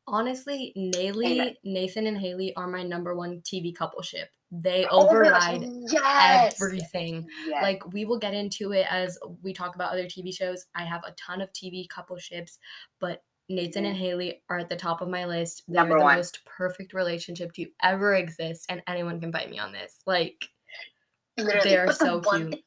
Honestly, 0.07 0.73
Naley, 0.77 1.55
Nathan, 1.63 2.07
and 2.07 2.17
Haley 2.17 2.53
are 2.55 2.67
my 2.67 2.83
number 2.83 3.15
one 3.15 3.41
TV 3.41 3.73
coupleship. 3.75 4.25
They 4.51 4.85
Oh 4.91 5.07
override 5.07 5.63
yes. 5.91 6.61
everything. 6.61 7.27
Yes. 7.47 7.63
Like 7.63 7.91
we 7.93 8.05
will 8.05 8.19
get 8.19 8.33
into 8.33 8.71
it 8.73 8.85
as 8.89 9.17
we 9.41 9.53
talk 9.53 9.75
about 9.75 9.91
other 9.93 10.05
TV 10.05 10.35
shows. 10.35 10.65
I 10.75 10.83
have 10.83 11.01
a 11.07 11.13
ton 11.13 11.41
of 11.41 11.51
TV 11.53 11.87
coupleships, 11.89 12.59
but 12.99 13.23
Nathan 13.49 13.85
and 13.85 13.97
Haley 13.97 14.43
are 14.49 14.59
at 14.59 14.69
the 14.69 14.75
top 14.75 15.01
of 15.01 15.09
my 15.09 15.25
list. 15.25 15.63
They're 15.67 15.83
Mm-hmm. 15.83 15.89
Number 15.89 15.99
the 15.99 16.03
one. 16.03 16.15
most 16.17 16.39
perfect 16.45 16.93
relationship 16.93 17.51
to 17.53 17.65
ever 17.81 18.15
exist, 18.15 18.65
and 18.69 18.81
anyone 18.87 19.19
can 19.19 19.31
fight 19.31 19.49
me 19.49 19.57
on 19.59 19.71
this. 19.71 20.01
Like 20.05 20.49
Literally, 21.37 21.69
they're 21.69 21.85
but 21.87 21.97
the 21.99 22.05
so 22.05 22.21
cute. 22.21 22.59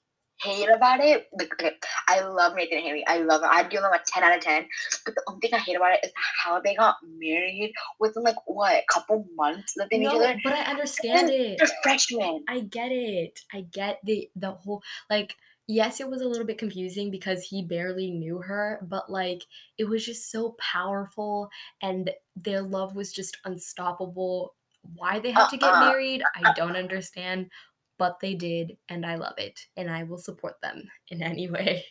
hate 0.42 0.68
about 0.68 1.00
it, 1.00 1.26
like, 1.38 1.84
I 2.08 2.20
love 2.20 2.54
Nathan 2.54 2.78
and 2.78 2.86
Haley. 2.86 3.04
I 3.06 3.18
love 3.18 3.40
them. 3.40 3.50
I'd 3.52 3.70
give 3.70 3.82
them 3.82 3.92
a 3.92 4.00
10 4.06 4.22
out 4.22 4.36
of 4.36 4.42
10. 4.42 4.68
But 5.04 5.14
the 5.14 5.22
only 5.28 5.40
thing 5.40 5.54
I 5.54 5.58
hate 5.58 5.76
about 5.76 5.92
it 5.94 6.00
is 6.04 6.12
how 6.44 6.60
they 6.60 6.74
got 6.74 6.96
married 7.04 7.72
within 7.98 8.22
like 8.22 8.36
what, 8.46 8.74
a 8.74 8.84
couple 8.92 9.26
months 9.34 9.74
that 9.76 9.88
they 9.90 9.98
knew 9.98 10.08
each 10.08 10.12
no, 10.14 10.20
other. 10.24 10.40
but 10.44 10.52
I 10.52 10.62
understand 10.70 11.30
it. 11.30 11.58
They're 11.58 11.68
freshmen. 11.82 12.44
I 12.48 12.60
get 12.60 12.92
it. 12.92 13.40
I 13.52 13.62
get 13.72 13.98
the 14.04 14.30
the 14.36 14.52
whole 14.52 14.82
like 15.10 15.34
yes, 15.68 16.00
it 16.00 16.08
was 16.08 16.22
a 16.22 16.28
little 16.28 16.46
bit 16.46 16.58
confusing 16.58 17.10
because 17.10 17.42
he 17.42 17.62
barely 17.62 18.10
knew 18.10 18.38
her, 18.40 18.80
but 18.88 19.10
like 19.10 19.42
it 19.78 19.84
was 19.84 20.04
just 20.04 20.30
so 20.30 20.56
powerful 20.60 21.50
and 21.82 22.10
their 22.36 22.62
love 22.62 22.94
was 22.94 23.12
just 23.12 23.36
unstoppable. 23.44 24.54
Why 24.94 25.18
they 25.18 25.32
had 25.32 25.48
to 25.48 25.56
get 25.56 25.74
Uh-uh. 25.74 25.80
married, 25.80 26.22
I 26.36 26.46
don't 26.54 26.76
understand, 26.76 27.50
but 27.98 28.20
they 28.20 28.34
did 28.34 28.76
and 28.88 29.04
I 29.04 29.16
love 29.16 29.34
it 29.38 29.66
and 29.76 29.90
I 29.90 30.04
will 30.04 30.18
support 30.18 30.60
them 30.62 30.88
in 31.10 31.22
any 31.22 31.50
way. 31.50 31.84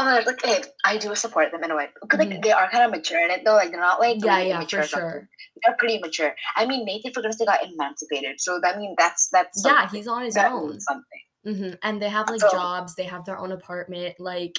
Oh, 0.00 0.20
like, 0.24 0.40
hey, 0.44 0.62
I 0.84 0.96
do 0.96 1.12
support 1.16 1.50
them 1.50 1.64
in 1.64 1.72
a 1.72 1.76
way. 1.76 1.88
Because, 2.00 2.20
like, 2.20 2.28
Mhm. 2.28 2.42
they 2.44 2.52
are 2.52 2.70
kind 2.70 2.84
of 2.84 2.92
mature 2.92 3.18
in 3.24 3.32
it, 3.32 3.44
though. 3.44 3.54
Like, 3.54 3.72
they're 3.72 3.80
not, 3.80 3.98
like, 3.98 4.18
Yeah, 4.22 4.36
really 4.36 4.48
yeah, 4.50 4.60
for 4.60 4.82
sure. 4.84 5.28
They're 5.66 5.74
pretty 5.76 5.98
mature. 5.98 6.36
I 6.54 6.66
mean, 6.66 6.84
Nathan, 6.84 7.12
for 7.12 7.20
goodness, 7.20 7.38
they 7.38 7.44
got 7.46 7.64
emancipated. 7.64 8.40
So, 8.40 8.60
that 8.62 8.78
mean 8.78 8.94
that's, 8.96 9.28
that's, 9.30 9.60
Yeah, 9.64 9.88
he's 9.90 10.06
on 10.06 10.22
his 10.22 10.36
own. 10.36 10.78
something. 10.80 11.20
hmm 11.44 11.70
And 11.82 12.00
they 12.00 12.08
have 12.08 12.28
like 12.30 12.40
So- 12.40 12.50
jobs, 12.52 12.94
they 12.94 13.04
have 13.04 13.24
their 13.24 13.38
own 13.38 13.50
apartment. 13.50 14.20
Like, 14.20 14.56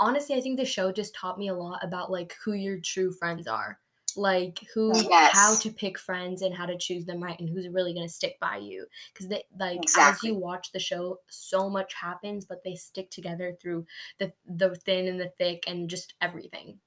honestly, 0.00 0.34
I 0.34 0.40
think 0.40 0.58
the 0.58 0.64
show 0.64 0.90
just 0.90 1.14
taught 1.14 1.38
me 1.38 1.48
a 1.48 1.54
lot 1.54 1.84
about 1.84 2.10
like 2.10 2.34
who 2.44 2.52
your 2.54 2.78
true 2.80 3.12
friends 3.12 3.46
are. 3.46 3.78
Like 4.16 4.60
who 4.72 4.92
how 5.10 5.54
to 5.56 5.70
pick 5.70 5.98
friends 5.98 6.42
and 6.42 6.54
how 6.54 6.66
to 6.66 6.76
choose 6.76 7.04
them 7.04 7.22
right 7.22 7.38
and 7.38 7.48
who's 7.48 7.68
really 7.68 7.94
gonna 7.94 8.08
stick 8.08 8.38
by 8.40 8.58
you. 8.58 8.86
Because 9.12 9.28
they 9.28 9.44
like 9.58 9.82
Exactly. 9.82 10.30
as 10.30 10.34
you 10.34 10.38
watch 10.38 10.72
the 10.72 10.78
show, 10.78 11.20
so 11.28 11.68
much 11.68 11.94
happens, 11.94 12.44
but 12.44 12.62
they 12.64 12.74
stick 12.74 13.10
together 13.10 13.56
through 13.60 13.86
the 14.18 14.32
the 14.46 14.74
thin 14.76 15.08
and 15.08 15.20
the 15.20 15.32
thick 15.38 15.64
and 15.66 15.90
just 15.90 16.14
everything. 16.20 16.78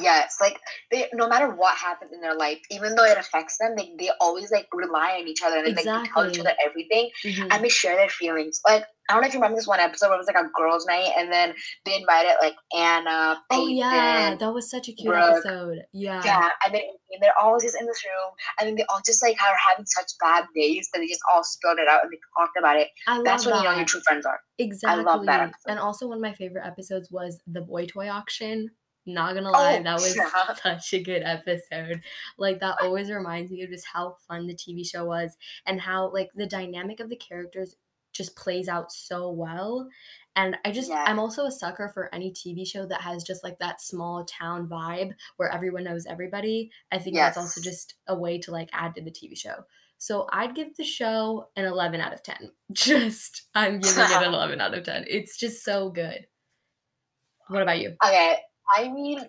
Yes, 0.00 0.36
like 0.40 0.58
they 0.90 1.08
no 1.12 1.28
matter 1.28 1.54
what 1.54 1.76
happens 1.76 2.12
in 2.12 2.20
their 2.20 2.34
life, 2.36 2.58
even 2.70 2.94
though 2.94 3.04
it 3.04 3.18
affects 3.18 3.58
them, 3.58 3.74
they, 3.76 3.92
they 3.98 4.10
always 4.20 4.50
like 4.50 4.66
rely 4.72 5.18
on 5.20 5.28
each 5.28 5.42
other 5.42 5.56
and 5.58 5.66
like, 5.66 5.76
they 5.76 5.82
tell 5.84 6.28
each 6.28 6.38
other 6.40 6.52
everything 6.64 7.10
Mhm. 7.24 7.48
and 7.50 7.64
they 7.64 7.68
share 7.68 7.96
their 7.96 8.08
feelings. 8.08 8.60
Like 8.66 8.84
I 9.08 9.12
don't 9.12 9.20
know 9.22 9.28
if 9.28 9.34
you 9.34 9.38
remember 9.40 9.56
this 9.58 9.66
one 9.66 9.80
episode 9.80 10.06
where 10.08 10.14
it 10.16 10.18
was 10.18 10.26
like 10.26 10.36
a 10.42 10.48
girls' 10.58 10.86
night 10.86 11.10
and 11.18 11.30
then 11.30 11.54
they 11.84 11.94
invited 11.96 12.32
like 12.40 12.54
Anna, 12.74 13.38
Oh 13.50 13.66
yeah, 13.66 14.34
that 14.34 14.52
was 14.54 14.70
such 14.70 14.88
a 14.88 14.92
cute 14.92 15.12
Brooke. 15.12 15.44
episode. 15.44 15.78
Yeah. 15.92 16.22
yeah, 16.24 16.48
and 16.64 16.74
then 16.74 16.80
and 17.10 17.22
they're 17.22 17.38
all 17.40 17.58
just 17.60 17.76
in 17.78 17.86
this 17.86 18.02
room 18.04 18.32
and 18.58 18.68
then 18.68 18.74
they 18.76 18.84
all 18.88 19.00
just 19.04 19.22
like 19.22 19.36
are 19.42 19.56
having 19.68 19.84
such 19.86 20.10
bad 20.20 20.46
days 20.54 20.88
that 20.92 21.00
they 21.00 21.06
just 21.06 21.20
all 21.32 21.44
spilled 21.44 21.78
it 21.78 21.86
out 21.88 22.00
and 22.02 22.10
they 22.12 22.18
talked 22.38 22.56
about 22.58 22.76
it. 22.76 22.88
I 23.06 23.16
love 23.16 23.24
That's 23.24 23.44
when 23.46 23.54
that. 23.54 23.62
you 23.62 23.68
know 23.68 23.76
your 23.76 23.84
true 23.84 24.00
friends 24.00 24.24
are. 24.26 24.40
Exactly. 24.58 25.00
I 25.00 25.04
love 25.04 25.26
that 25.26 25.40
episode. 25.40 25.68
And 25.68 25.78
also 25.78 26.08
one 26.08 26.16
of 26.18 26.22
my 26.22 26.32
favorite 26.32 26.66
episodes 26.66 27.10
was 27.10 27.40
the 27.46 27.60
boy 27.60 27.86
toy 27.86 28.08
auction. 28.08 28.70
Not 29.06 29.34
gonna 29.34 29.50
lie, 29.50 29.78
Oh, 29.78 29.82
that 29.82 29.94
was 29.94 30.16
yeah. 30.16 30.54
such 30.62 30.94
a 30.94 31.02
good 31.02 31.22
episode. 31.22 32.02
Like 32.38 32.60
that 32.60 32.76
always 32.80 33.10
reminds 33.10 33.50
me 33.50 33.62
of 33.62 33.70
just 33.70 33.86
how 33.86 34.16
fun 34.26 34.46
the 34.46 34.54
TV 34.54 34.86
show 34.88 35.04
was 35.04 35.36
and 35.66 35.80
how 35.80 36.10
like 36.12 36.30
the 36.34 36.46
dynamic 36.46 37.00
of 37.00 37.10
the 37.10 37.16
characters 37.16 37.76
just 38.12 38.36
plays 38.36 38.68
out 38.68 38.92
so 38.92 39.30
well. 39.30 39.88
And 40.36 40.56
I 40.64 40.70
just 40.72 40.88
Yeah. 40.88 41.04
I'm 41.06 41.18
also 41.18 41.44
a 41.46 41.50
sucker 41.50 41.88
for 41.88 42.12
any 42.14 42.32
TV 42.32 42.66
show 42.66 42.86
that 42.86 43.00
has 43.02 43.22
just 43.24 43.44
like 43.44 43.58
that 43.58 43.80
small 43.80 44.24
town 44.24 44.68
vibe 44.68 45.12
where 45.36 45.48
everyone 45.52 45.84
knows 45.84 46.06
everybody. 46.06 46.70
I 46.92 46.98
think 46.98 47.16
that's 47.16 47.36
also 47.36 47.60
just 47.60 47.94
a 48.06 48.16
way 48.16 48.38
to 48.38 48.50
like 48.52 48.70
add 48.72 48.94
to 48.94 49.02
the 49.02 49.10
TV 49.10 49.36
show. 49.36 49.64
So 49.98 50.26
I'd 50.32 50.54
give 50.54 50.76
the 50.76 50.84
show 50.84 51.48
an 51.56 51.64
11 51.64 52.00
out 52.00 52.12
of 52.12 52.22
10. 52.22 52.50
Just 52.72 53.42
I'm 53.54 53.78
giving 53.80 54.04
it 54.04 54.10
an 54.10 54.24
11 54.34 54.60
out 54.60 54.74
of 54.76 54.84
10. 54.84 55.04
It's 55.08 55.38
just 55.38 55.64
so 55.64 55.88
good. 55.88 56.26
What 57.48 57.62
about 57.62 57.78
you? 57.78 57.94
Okay, 58.04 58.36
I 58.76 58.88
mean, 58.88 59.20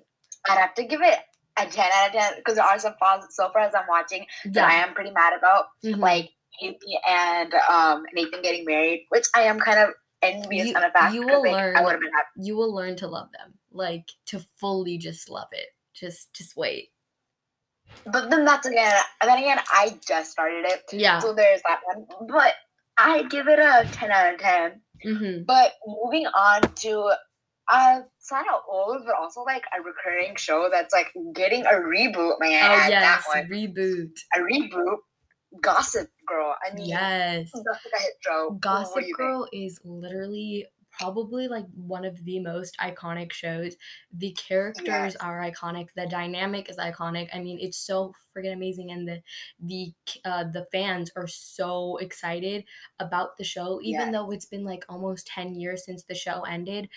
I'd 0.50 0.58
have 0.58 0.74
to 0.76 0.84
give 0.84 1.02
it 1.02 1.18
a 1.58 1.66
10 1.66 1.90
out 1.96 2.08
of 2.08 2.14
10 2.14 2.34
because 2.38 2.56
there 2.56 2.64
are 2.66 2.80
some 2.80 2.94
falls 3.00 3.26
so 3.32 3.50
far 3.52 3.62
as 3.64 3.74
I'm 3.76 3.88
watching 3.90 4.26
that 4.46 4.70
I 4.70 4.76
am 4.76 4.94
pretty 4.94 5.12
mad 5.12 5.34
about. 5.38 5.66
Mhm. 5.84 5.98
Like 6.00 6.30
Haley 6.60 6.78
and 7.08 7.54
um, 7.70 8.04
Nathan 8.14 8.42
getting 8.42 8.66
married, 8.66 9.06
which 9.10 9.26
I 9.36 9.44
am 9.44 9.60
kind 9.60 9.80
of 9.80 9.90
envious 10.22 10.68
You- 10.70 10.76
on 10.76 10.82
the 10.82 10.90
fact 10.92 11.14
you 11.14 11.22
will 11.26 11.42
like, 11.42 11.54
I 11.54 11.66
learn- 11.74 11.84
would 11.84 11.92
have 11.94 12.02
been 12.02 12.12
happy. 12.14 12.30
you 12.38 12.56
will 12.58 12.74
learn 12.74 12.96
to 12.98 13.08
love 13.08 13.30
them. 13.32 13.54
Like 13.72 14.10
to 14.28 14.40
fully 14.60 14.98
just 14.98 15.30
love 15.30 15.50
it. 15.52 15.68
Just 15.94 16.34
just 16.34 16.56
wait. 16.56 16.92
But 18.06 18.30
then 18.30 18.46
that's 18.46 18.66
again, 18.68 18.94
and 19.22 19.30
then 19.30 19.38
again, 19.38 19.60
I 19.72 19.98
just 20.08 20.32
started 20.32 20.66
it. 20.66 20.84
Yeah. 20.92 21.20
So 21.20 21.34
there's 21.34 21.62
that 21.68 21.82
one. 21.86 22.06
But 22.28 22.54
I 22.98 23.24
give 23.24 23.48
it 23.48 23.60
a 23.60 23.88
10 23.92 24.12
out 24.12 24.34
of 24.34 24.40
10. 24.40 24.82
hmm 25.04 25.44
But 25.46 25.74
moving 25.86 26.26
on 26.28 26.62
to 26.62 27.12
uh 27.72 28.02
kind 28.30 28.48
of 28.54 28.62
old, 28.70 29.04
but 29.06 29.16
also 29.16 29.42
like 29.42 29.64
a 29.78 29.82
recurring 29.82 30.36
show 30.36 30.70
that's 30.72 30.94
like 30.94 31.08
getting 31.34 31.66
a 31.66 31.74
reboot, 31.74 32.40
man. 32.40 32.62
Oh 32.62 32.76
That 33.00 33.22
yes, 33.22 33.26
one. 33.28 33.44
reboot. 33.50 34.12
A 34.36 34.40
reboot. 34.40 34.98
Gossip 35.62 36.10
Girl. 36.28 36.56
I 36.66 36.74
mean, 36.76 36.90
Yes. 36.90 37.52
that's 37.54 37.86
a 37.86 38.00
hit 38.02 38.14
show. 38.22 38.58
Gossip 38.60 38.96
you 39.08 39.16
think? 39.18 39.18
Girl 39.18 39.48
is 39.54 39.80
literally 39.84 40.68
probably 40.92 41.48
like 41.50 41.66
one 41.74 42.06
of 42.06 42.24
the 42.24 42.40
most 42.40 42.78
iconic 42.80 43.32
shows. 43.34 43.76
The 44.14 44.32
characters 44.34 45.16
Yes. 45.16 45.16
are 45.18 45.40
iconic. 45.42 45.90
The 45.96 46.08
dynamic 46.08 46.70
is 46.70 46.78
iconic. 46.78 47.30
I 47.34 47.42
mean, 47.42 47.60
it's 47.60 47.78
so 47.78 48.14
freaking 48.36 48.54
amazing, 48.54 48.92
and 48.92 49.08
the 49.08 49.22
the 49.60 49.94
uh, 50.26 50.46
the 50.46 50.66
fans 50.72 51.12
are 51.16 51.28
so 51.28 51.98
excited 51.98 52.66
about 53.00 53.38
the 53.38 53.44
show, 53.44 53.80
even 53.84 54.12
Yes. 54.12 54.12
though 54.12 54.32
it's 54.32 54.46
been 54.46 54.64
like 54.64 54.86
almost 54.90 55.28
ten 55.28 55.56
years 55.56 55.86
since 55.86 56.04
the 56.04 56.16
show 56.16 56.42
ended. 56.44 56.90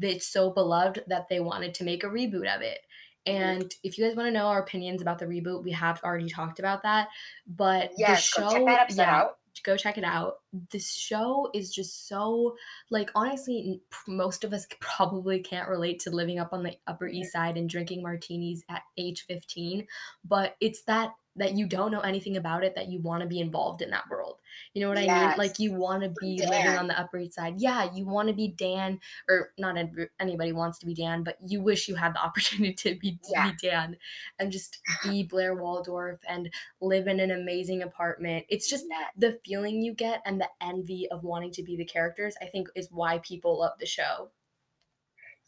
It's 0.00 0.26
so 0.26 0.50
beloved 0.50 1.04
that 1.08 1.28
they 1.28 1.40
wanted 1.40 1.74
to 1.74 1.84
make 1.84 2.04
a 2.04 2.08
reboot 2.08 2.54
of 2.54 2.62
it. 2.62 2.80
Mhm. 3.26 3.34
And 3.34 3.74
if 3.84 3.98
you 3.98 4.04
guys 4.06 4.16
want 4.16 4.26
to 4.28 4.32
know 4.32 4.46
our 4.46 4.62
opinions 4.62 5.00
about 5.02 5.18
the 5.18 5.26
reboot, 5.26 5.62
we 5.62 5.70
have 5.72 6.02
already 6.02 6.28
talked 6.28 6.58
about 6.58 6.82
that. 6.82 7.08
But 7.46 7.92
Yes, 7.96 8.32
the 8.34 8.42
go 8.42 8.50
show, 8.50 8.66
check 8.66 8.88
that 8.88 8.96
yeah, 8.96 9.16
out. 9.20 9.38
go 9.62 9.76
check 9.76 9.96
it 9.98 10.04
out. 10.04 10.40
This 10.70 10.90
show 10.92 11.48
is 11.54 11.72
just 11.72 12.08
so 12.08 12.56
like 12.90 13.10
honestly, 13.14 13.80
most 14.08 14.42
of 14.44 14.52
us 14.52 14.66
probably 14.80 15.38
can't 15.40 15.68
relate 15.68 16.00
to 16.00 16.10
living 16.10 16.38
up 16.40 16.52
on 16.52 16.62
the 16.64 16.76
Upper 16.88 17.06
East 17.06 17.32
Side 17.32 17.56
and 17.56 17.68
drinking 17.68 18.02
martinis 18.02 18.64
at 18.68 18.82
age 18.96 19.24
15, 19.26 19.86
but 20.24 20.56
it's 20.60 20.82
that 20.82 21.12
that 21.36 21.54
you 21.54 21.66
don't 21.66 21.90
know 21.92 22.00
anything 22.00 22.36
about 22.36 22.62
it 22.64 22.74
that 22.74 22.88
you 22.88 23.00
want 23.00 23.22
to 23.22 23.28
be 23.28 23.40
involved 23.40 23.80
in 23.82 23.90
that 23.90 24.08
world. 24.10 24.40
You 24.74 24.82
know 24.82 24.88
what 24.88 24.98
I 24.98 25.08
mean? 25.08 25.32
Like 25.36 25.58
you 25.58 25.72
want 25.72 26.02
to 26.02 26.10
be 26.10 26.42
living 26.42 26.76
on 26.76 26.86
the 26.88 26.98
Upper 26.98 27.18
East 27.18 27.34
Side. 27.34 27.54
Yeah, 27.58 27.92
you 27.92 28.06
want 28.06 28.28
to 28.28 28.34
be 28.34 28.48
Dan 28.48 29.00
or 29.28 29.52
not 29.58 29.76
anybody 30.20 30.52
wants 30.52 30.78
to 30.80 30.86
be 30.86 30.94
Dan, 30.94 31.22
but 31.24 31.38
you 31.46 31.62
wish 31.62 31.88
you 31.88 31.94
had 31.94 32.14
the 32.14 32.22
opportunity 32.24 32.74
to 32.74 32.94
be, 32.98 33.18
to 33.24 33.32
Yeah. 33.32 33.42
be 33.42 33.52
Dan 33.52 33.96
and 34.38 34.52
just 34.52 34.80
be 35.02 35.22
Blair 35.22 35.54
Waldorf 35.54 36.20
and 36.28 36.52
live 36.80 37.06
in 37.06 37.20
an 37.20 37.30
amazing 37.30 37.82
apartment. 37.82 38.46
It's 38.48 38.68
just 38.68 38.86
Yeah. 38.90 39.08
the 39.16 39.40
feeling 39.44 39.82
you 39.82 39.94
get 39.94 40.22
and 40.24 40.40
the 40.40 40.50
envy 40.60 41.08
of 41.10 41.24
wanting 41.24 41.50
to 41.52 41.62
be 41.62 41.76
the 41.76 41.84
characters, 41.84 42.36
I 42.42 42.46
think, 42.46 42.68
is 42.74 42.90
why 42.90 43.18
people 43.18 43.58
love 43.60 43.78
the 43.78 43.86
show. 43.86 44.30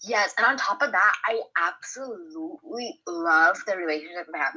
Yes, 0.02 0.34
and 0.36 0.46
on 0.46 0.56
top 0.56 0.82
of 0.82 0.92
that, 0.92 1.14
I 1.26 1.40
absolutely 1.56 3.00
love 3.06 3.56
the 3.66 3.76
relationship 3.76 4.26
they 4.32 4.38
have. 4.38 4.54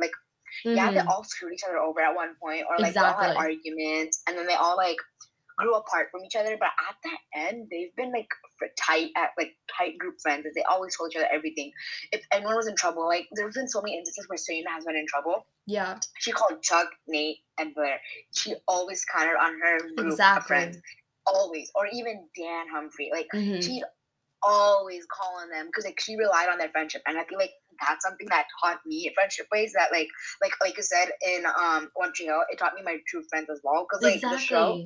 Like, 0.66 0.76
yeah, 0.76 0.92
they 0.92 1.00
all 1.08 1.24
screwed 1.24 1.54
each 1.54 1.64
other 1.68 1.78
over 1.78 2.00
at 2.02 2.16
one 2.16 2.36
point, 2.42 2.66
or 2.70 2.78
like 2.80 2.94
they 2.94 3.00
all 3.00 3.18
had 3.20 3.36
arguments, 3.38 4.22
and 4.28 4.38
then 4.38 4.48
they 4.48 4.54
all 4.56 4.78
like 4.78 4.98
grew 5.58 5.74
apart 5.76 6.10
from 6.12 6.22
each 6.24 6.36
other. 6.36 6.56
But 6.60 6.70
at 6.88 6.96
the 7.04 7.40
end, 7.40 7.68
they've 7.72 7.96
been 7.96 8.12
like 8.12 8.28
tight 8.80 9.10
at 9.16 9.32
like 9.38 9.54
tight 9.76 9.98
group 9.98 10.16
friends. 10.22 10.46
and 10.46 10.54
They 10.56 10.64
always 10.64 10.96
told 10.96 11.12
each 11.12 11.18
other 11.18 11.28
everything. 11.32 11.72
If 12.12 12.22
anyone 12.32 12.56
was 12.56 12.68
in 12.68 12.76
trouble, 12.76 13.06
like 13.08 13.28
there's 13.34 13.56
been 13.56 13.68
so 13.68 13.82
many 13.82 13.98
instances 13.98 14.28
where 14.30 14.38
Serena 14.38 14.70
has 14.72 14.86
been 14.86 14.96
in 14.96 15.06
trouble. 15.08 15.46
Yeah, 15.66 16.00
She 16.20 16.32
called 16.32 16.62
Chuck, 16.64 16.88
Nate, 17.08 17.40
and 17.60 17.74
Blair. 17.76 18.00
She 18.34 18.56
always 18.70 19.04
counted 19.06 19.36
on 19.36 19.60
her 19.60 19.80
group 19.96 20.12
of 20.38 20.44
friends, 20.48 20.78
always, 21.26 21.70
or 21.76 21.88
even 21.92 22.28
Dan 22.38 22.68
Humphrey. 22.72 23.10
Like 23.12 23.28
Mhm. 23.34 23.62
she'd 23.64 23.84
always 24.44 25.06
call 25.08 25.40
on 25.40 25.50
them 25.50 25.66
because 25.66 25.84
like 25.84 26.00
she 26.00 26.16
relied 26.16 26.48
on 26.48 26.60
their 26.60 26.70
friendship 26.70 27.02
and 27.08 27.18
i 27.18 27.24
feel 27.26 27.40
like 27.40 27.50
that's 27.86 28.04
something 28.06 28.28
that 28.30 28.48
taught 28.62 28.80
me 28.86 29.12
friendship 29.16 29.48
ways 29.52 29.74
that 29.74 29.92
like 29.92 30.08
like 30.42 30.52
like 30.62 30.78
you 30.78 30.84
said 30.84 31.10
in 31.26 31.46
um 31.46 31.90
one 31.96 32.14
Tree 32.14 32.26
Hill, 32.26 32.44
it 32.50 32.58
taught 32.60 32.74
me 32.74 32.82
my 32.84 32.98
true 33.08 33.24
friends 33.30 33.50
as 33.50 33.62
well 33.64 33.86
because 33.90 34.04
like 34.04 34.22
the 34.30 34.38
show 34.38 34.84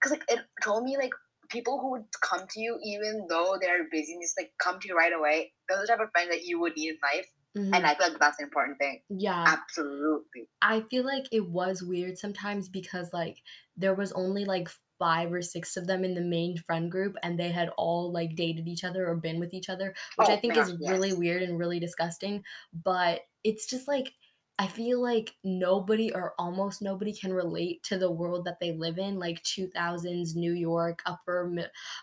because 0.00 0.12
like 0.18 0.24
it 0.28 0.40
told 0.62 0.84
me 0.84 0.96
like 0.96 1.12
people 1.48 1.78
who 1.80 1.90
would 1.92 2.04
come 2.22 2.46
to 2.48 2.60
you 2.60 2.78
even 2.82 3.26
though 3.28 3.56
they're 3.60 3.88
busy 3.90 4.12
and 4.14 4.22
just 4.22 4.38
like 4.38 4.50
come 4.62 4.78
to 4.80 4.88
you 4.88 4.96
right 4.96 5.12
away 5.12 5.52
those 5.68 5.78
are 5.78 5.82
the 5.82 5.86
type 5.88 6.00
of 6.00 6.10
friends 6.12 6.30
that 6.30 6.44
you 6.44 6.58
would 6.60 6.74
need 6.76 6.90
in 6.90 6.98
life 7.02 7.26
Mhm. 7.56 7.74
and 7.74 7.86
i 7.86 7.94
feel 7.94 8.08
like 8.08 8.18
that's 8.18 8.38
an 8.38 8.44
important 8.44 8.78
thing 8.78 9.02
Yeah. 9.10 9.44
absolutely 9.46 10.48
I 10.62 10.80
feel 10.82 11.04
like 11.04 11.24
it 11.32 11.46
was 11.48 11.82
weird 11.82 12.16
sometimes 12.18 12.68
because 12.68 13.12
like 13.12 13.38
there 13.76 13.94
was 13.94 14.12
only 14.12 14.44
like 14.44 14.68
five 15.02 15.32
or 15.32 15.42
six 15.42 15.76
of 15.76 15.86
them 15.86 16.04
in 16.04 16.14
the 16.14 16.20
main 16.20 16.56
friend 16.56 16.90
group 16.90 17.16
and 17.22 17.38
they 17.38 17.50
had 17.50 17.70
all 17.76 18.12
like 18.12 18.36
dated 18.36 18.68
each 18.68 18.84
other 18.84 19.08
or 19.08 19.16
been 19.16 19.40
with 19.40 19.52
each 19.54 19.68
other, 19.68 19.94
which 20.16 20.28
I 20.28 20.36
Oh, 20.36 20.38
think 20.38 20.56
my 20.56 20.58
is 20.58 20.76
gosh, 20.82 20.86
really 20.86 21.12
weird 21.12 21.42
and 21.42 21.58
really 21.58 21.80
disgusting. 21.80 22.44
But 22.72 23.22
it's 23.44 23.66
just 23.66 23.88
like 23.88 24.12
I 24.58 24.66
feel 24.68 25.00
like 25.02 25.34
nobody 25.42 26.12
or 26.12 26.34
almost 26.38 26.82
nobody 26.82 27.12
can 27.12 27.32
relate 27.32 27.82
to 27.84 27.98
the 27.98 28.10
world 28.10 28.44
that 28.44 28.60
they 28.60 28.70
live 28.72 28.98
in, 28.98 29.18
like 29.18 29.42
2000s 29.42 30.36
New 30.36 30.52
York, 30.52 31.02
upper 31.06 31.50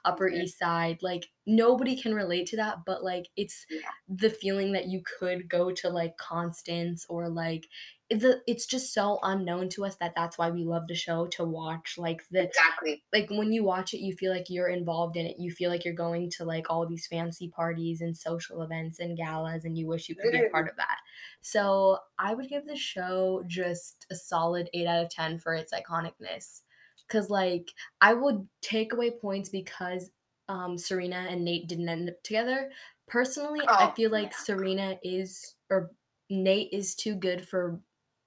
upper 0.03 0.27
Mhm. 0.27 0.29
east 0.29 0.57
side. 0.59 1.01
Like 1.01 1.29
nobody 1.45 1.95
can 2.01 2.13
relate 2.13 2.47
to 2.47 2.57
that, 2.57 2.79
but 2.85 3.03
like 3.03 3.27
it's 3.37 3.65
Yeah. 3.69 3.91
the 4.07 4.29
feeling 4.29 4.71
that 4.73 4.87
you 4.87 5.01
could 5.19 5.47
go 5.49 5.71
to 5.71 5.89
like 5.89 6.17
Constance 6.17 7.05
or 7.09 7.29
like 7.29 7.67
it's 8.09 8.25
it's 8.47 8.65
just 8.65 8.93
so 8.93 9.19
unknown 9.23 9.69
to 9.69 9.85
us 9.85 9.95
that 9.97 10.13
that's 10.15 10.37
why 10.37 10.49
we 10.49 10.63
love 10.63 10.87
the 10.87 10.95
show 10.95 11.27
to 11.27 11.43
watch 11.43 11.95
like 11.97 12.27
the 12.31 12.43
exactly. 12.45 13.03
like 13.13 13.29
when 13.29 13.51
you 13.53 13.63
watch 13.63 13.93
it 13.93 13.99
you 13.99 14.13
feel 14.15 14.31
like 14.31 14.49
you're 14.49 14.67
involved 14.69 15.15
in 15.17 15.25
it. 15.25 15.37
You 15.39 15.51
feel 15.51 15.69
like 15.69 15.85
you're 15.85 15.93
going 15.93 16.29
to 16.31 16.45
like 16.45 16.69
all 16.69 16.87
these 16.87 17.07
fancy 17.07 17.49
parties 17.49 18.01
and 18.01 18.15
social 18.17 18.61
events 18.63 18.99
and 18.99 19.17
galas 19.17 19.65
and 19.65 19.77
you 19.77 19.87
wish 19.87 20.09
you 20.09 20.15
could 20.15 20.31
be 20.31 20.39
a 20.39 20.45
part 20.45 20.69
of 20.69 20.75
that. 20.77 20.97
So 21.41 21.99
i 22.17 22.33
would 22.33 22.49
give 22.49 22.65
the 22.65 22.75
show 22.75 23.43
just 23.47 24.05
a 24.11 24.15
solid 24.15 24.69
8 24.73 24.87
out 24.87 25.03
of 25.05 25.09
10 25.09 25.37
for 25.39 25.53
its 25.53 25.73
iconicness. 25.73 26.61
Because 27.07 27.29
like 27.29 27.73
i 28.01 28.13
would 28.13 28.47
take 28.61 28.93
away 28.93 29.11
points 29.11 29.49
because 29.49 30.11
um 30.47 30.77
serena 30.77 31.27
and 31.29 31.43
nate 31.45 31.67
didn't 31.67 31.89
end 31.89 32.09
up 32.09 32.21
together. 32.23 32.71
Personally 33.07 33.69
i 33.73 33.87
Oh, 33.87 33.93
feel 33.95 34.11
like 34.11 34.33
yeah. 34.33 34.37
serena 34.37 34.99
is 35.03 35.55
or 35.69 35.91
nate 36.29 36.69
is 36.71 36.95
too 36.95 37.15
good 37.15 37.47
for 37.47 37.81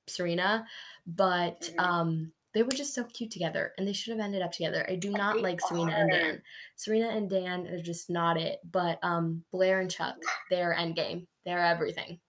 serena 0.08 0.66
but 1.06 1.60
Mhm. 1.62 1.80
um 1.82 2.32
they 2.54 2.62
were 2.62 2.72
just 2.72 2.94
so 2.94 3.04
cute 3.04 3.30
together 3.30 3.72
and 3.78 3.88
they 3.88 3.94
should 3.94 4.10
have 4.14 4.22
ended 4.22 4.42
up 4.42 4.52
together. 4.52 4.84
I 4.86 4.94
do 4.96 5.10
not 5.10 5.36
They 5.36 5.40
like 5.40 5.58
Serena 5.62 5.92
and. 5.92 6.10
Dan. 6.10 6.42
Serena 6.76 7.08
and 7.08 7.30
Dan 7.30 7.66
are 7.66 7.80
just 7.80 8.10
not 8.10 8.36
it. 8.38 8.60
But 8.70 8.98
um 9.02 9.42
Blair 9.52 9.80
and 9.80 9.90
Chuck, 9.90 10.16
they're 10.50 10.76
endgame. 10.78 11.26
They're 11.46 11.64
everything. 11.64 12.20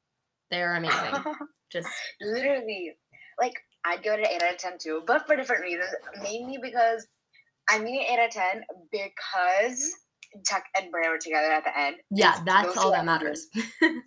They're 0.50 0.76
amazing. 0.76 1.14
Just 1.72 1.90
literally 2.22 2.96
like 3.42 3.60
i'd 3.86 4.02
give 4.04 4.14
it 4.14 4.20
an 4.22 4.28
8 4.28 4.44
out 4.44 4.54
of 4.54 4.58
10 4.60 4.78
too 4.80 5.02
but 5.08 5.26
for 5.28 5.36
different 5.36 5.64
reasons 5.64 5.90
mainly 6.22 6.58
because 6.62 7.06
I 7.70 7.80
mean 7.80 8.00
8 8.02 8.20
out 8.20 8.26
of 8.28 8.32
10 8.32 8.64
because 8.92 9.94
chuck 10.48 10.64
and 10.80 10.90
Blair 10.92 11.10
were 11.12 11.18
together 11.18 11.52
at 11.52 11.64
the 11.66 11.78
end 11.78 11.98
yeah, 12.12 12.40
that's 12.46 12.78
all 12.78 12.92
that 12.92 13.04
matters. 13.06 13.48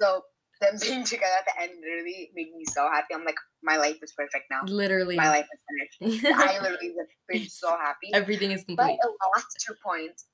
so 0.01 0.23
them 0.61 0.75
being 0.81 1.05
together 1.05 1.33
at 1.39 1.47
the 1.47 1.63
end 1.63 1.73
literally 1.81 2.31
made 2.35 2.53
me 2.55 2.65
so 2.73 2.89
happy. 2.93 3.15
I'm 3.15 3.25
like, 3.25 3.37
my 3.63 3.77
life 3.77 3.97
is 4.03 4.13
perfect 4.13 4.45
now. 4.51 4.61
Literally. 4.67 5.17
My 5.17 5.29
life 5.29 5.47
is 5.53 6.01
finished. 6.01 6.25
I 6.35 6.59
literally 6.61 6.93
was 6.97 7.07
been 7.29 7.49
so 7.49 7.71
happy. 7.71 8.11
Everything 8.13 8.51
is 8.53 8.65
But 8.65 8.77
complete. 8.77 8.99
it 9.03 9.11
lost 9.37 9.47
two 9.67 9.75
points 9.85 10.27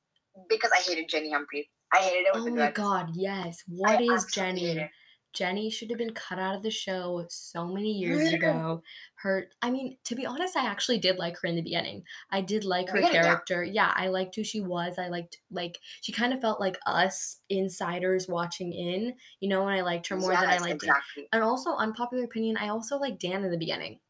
because 0.49 0.71
I 0.76 0.81
hated 0.83 1.09
Jenny 1.09 1.31
Humphrey. 1.33 1.69
I 1.93 1.99
hated 1.99 2.26
it 2.26 2.35
with 2.35 2.52
Oh 2.52 2.57
my 2.57 2.71
god, 2.71 3.11
yes. 3.14 3.62
I 3.69 3.97
What 3.97 4.00
is 4.00 4.25
Jenny? 4.26 4.88
Jenny 5.33 5.71
should 5.71 5.88
have 5.88 5.99
been 5.99 6.12
cut 6.12 6.38
out 6.38 6.55
of 6.55 6.62
the 6.62 6.71
show 6.71 7.25
so 7.29 7.67
many 7.67 7.91
years 7.93 8.33
ago. 8.33 8.83
Her, 9.23 9.49
I 9.62 9.71
mean, 9.71 9.99
to 10.05 10.14
be 10.14 10.26
honest, 10.26 10.57
I 10.57 10.67
actually 10.67 10.99
did 10.99 11.19
like 11.19 11.38
her 11.41 11.49
in 11.49 11.57
the 11.57 11.62
beginning. 11.62 12.05
I 12.31 12.41
did 12.41 12.64
like 12.64 12.88
oh, 12.88 12.93
her 12.93 12.99
Really? 12.99 13.14
Yeah. 13.14 13.23
character. 13.23 13.62
Yeah, 13.64 13.93
I 13.95 14.09
liked 14.09 14.35
who 14.37 14.45
she 14.45 14.61
was. 14.61 14.99
I 14.99 15.09
liked, 15.09 15.38
like, 15.50 15.79
she 16.00 16.12
kind 16.12 16.33
of 16.33 16.41
felt 16.41 16.61
like 16.61 16.79
us 16.87 17.38
insiders 17.49 18.29
watching 18.29 18.73
in, 18.73 19.14
you 19.41 19.49
know, 19.49 19.62
and 19.67 19.71
I 19.75 19.83
liked 19.83 20.09
her 20.09 20.17
more 20.17 20.37
than 20.37 20.49
I 20.50 20.55
Yes, 20.55 20.61
liked 20.61 20.81
Dan. 20.81 20.91
exactly. 20.91 21.29
And 21.33 21.43
also, 21.43 21.75
unpopular 21.76 22.25
opinion, 22.25 22.57
I 22.57 22.69
also 22.69 22.99
liked 22.99 23.21
Dan 23.21 23.45
in 23.45 23.50
the 23.50 23.59
beginning. 23.59 24.00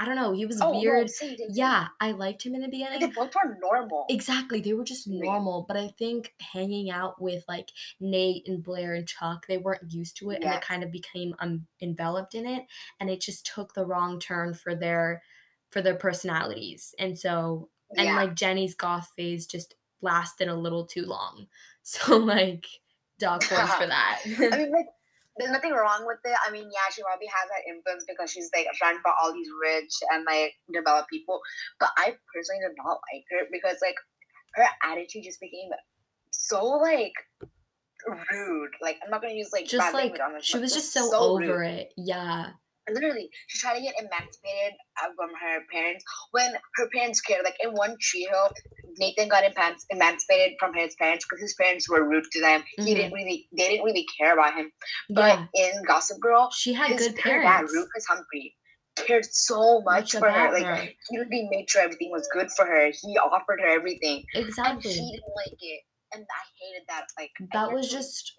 I 0.00 0.04
don't 0.04 0.14
know, 0.14 0.32
he 0.32 0.46
was 0.46 0.60
Oh, 0.60 0.78
weird. 0.78 1.10
same. 1.10 1.36
Yeah, 1.50 1.88
I 2.00 2.12
liked 2.12 2.44
him 2.46 2.54
in 2.54 2.60
the 2.60 2.66
Like, 2.68 2.70
beginning. 2.70 3.00
they 3.00 3.06
both 3.08 3.34
were 3.34 3.58
normal. 3.60 4.06
Exactly. 4.08 4.60
They 4.60 4.72
were 4.72 4.84
just 4.84 5.08
normal, 5.08 5.64
but 5.66 5.76
I 5.76 5.88
think 5.88 6.34
hanging 6.40 6.88
out 6.90 7.20
with 7.20 7.44
like 7.48 7.70
Nate 7.98 8.46
and 8.46 8.62
Blair 8.62 8.94
and 8.94 9.08
Chuck, 9.08 9.46
they 9.48 9.58
weren't 9.58 9.92
used 9.92 10.16
to 10.18 10.30
it 10.30 10.42
and 10.42 10.52
they 10.52 10.58
kind 10.60 10.84
of 10.84 10.92
became 10.92 11.34
um, 11.40 11.66
enveloped 11.80 12.34
in 12.36 12.46
it 12.46 12.64
and 13.00 13.10
it 13.10 13.20
just 13.20 13.44
took 13.44 13.74
the 13.74 13.84
wrong 13.84 14.20
turn 14.20 14.54
for 14.54 14.74
their 14.76 15.20
for 15.70 15.82
their 15.82 15.96
personalities. 15.96 16.94
And 16.98 17.18
so 17.18 17.68
and 17.96 18.06
yeah. 18.06 18.16
like 18.16 18.34
Jenny's 18.34 18.74
goth 18.76 19.10
phase 19.16 19.46
just 19.46 19.74
lasted 20.00 20.46
a 20.48 20.54
little 20.54 20.86
too 20.86 21.04
long. 21.06 21.46
So 21.82 22.18
like 22.18 22.66
dog 23.18 23.42
points 23.42 23.74
for 23.74 23.86
that. 23.88 24.20
I 24.24 24.56
mean, 24.58 24.70
like, 24.70 24.86
there's 25.38 25.50
nothing 25.50 25.72
wrong 25.72 26.04
with 26.06 26.18
it. 26.24 26.36
I 26.46 26.50
mean, 26.50 26.64
yeah, 26.64 26.92
she 26.92 27.02
probably 27.02 27.26
has 27.26 27.48
that 27.48 27.70
influence 27.70 28.04
because 28.06 28.30
she's 28.30 28.50
like 28.54 28.66
run 28.82 28.96
by 29.04 29.12
all 29.20 29.32
these 29.32 29.48
rich 29.62 29.94
and 30.12 30.24
like 30.24 30.54
developed 30.72 31.10
people. 31.10 31.40
But 31.80 31.90
I 31.96 32.16
personally 32.34 32.60
did 32.60 32.76
not 32.76 33.00
like 33.12 33.24
her 33.30 33.46
because 33.50 33.76
like 33.82 33.96
her 34.54 34.66
attitude 34.82 35.24
just 35.24 35.40
became 35.40 35.70
so 36.30 36.64
like 36.64 37.14
rude. 38.06 38.70
Like 38.80 38.98
I'm 39.04 39.10
not 39.10 39.22
gonna 39.22 39.34
use 39.34 39.50
like 39.52 39.66
just 39.66 39.78
bad 39.78 39.94
like 39.94 40.18
language 40.18 40.20
on 40.20 40.34
this, 40.34 40.44
she 40.44 40.58
was 40.58 40.74
just 40.74 40.92
so, 40.92 41.36
rude. 41.36 41.48
over 41.48 41.62
it. 41.62 41.92
Yeah. 41.96 42.50
Literally 42.92 43.28
she 43.48 43.58
tried 43.58 43.74
to 43.76 43.82
get 43.82 43.94
emancipated 43.98 44.74
uh, 45.02 45.08
from 45.16 45.30
her 45.40 45.60
parents 45.72 46.04
when 46.32 46.52
her 46.76 46.88
parents 46.94 47.20
cared 47.20 47.44
like 47.44 47.56
in 47.62 47.70
One 47.72 47.96
Tree 48.00 48.26
Hill 48.30 48.50
nathan 48.98 49.28
got 49.28 49.44
eman- 49.44 49.76
emancipated 49.90 50.56
from 50.58 50.74
his 50.74 50.94
parents 50.96 51.24
because 51.24 51.40
his 51.42 51.54
parents 51.54 51.88
were 51.88 52.08
rude 52.08 52.24
to 52.32 52.40
them 52.40 52.62
he 52.78 52.94
didn't 52.94 53.12
really 53.12 53.48
they 53.56 53.68
didn't 53.68 53.84
really 53.84 54.06
care 54.18 54.32
about 54.34 54.54
him 54.54 54.70
but 55.10 55.38
Mm-hmm. 55.38 55.44
Yeah. 55.54 55.66
in 55.76 55.82
gossip 55.84 56.18
girl 56.20 56.50
She 56.54 56.72
had 56.72 56.90
his 56.90 57.08
good 57.08 57.18
her 57.20 57.40
dad 57.42 57.42
parents. 57.42 57.72
rufus 57.74 58.06
humphrey 58.08 58.54
cared 59.06 59.24
so 59.30 59.80
much, 59.82 60.10
for 60.12 60.28
her 60.28 60.52
like 60.52 60.64
her. 60.64 60.88
he 61.08 61.18
really 61.18 61.46
made 61.50 61.70
sure 61.70 61.82
everything 61.82 62.10
was 62.10 62.26
good 62.32 62.50
for 62.56 62.66
her 62.66 62.90
he 62.90 63.16
offered 63.18 63.60
her 63.60 63.68
everything 63.68 64.24
and 64.34 64.44
Exactly. 64.46 64.90
she 64.90 64.98
didn't 64.98 65.32
like 65.36 65.56
it 65.60 65.82
and 66.12 66.24
i 66.30 66.44
hated 66.60 66.86
that 66.88 67.06
like 67.18 67.30
that 67.52 67.70
was 67.72 67.90
just 67.90 68.34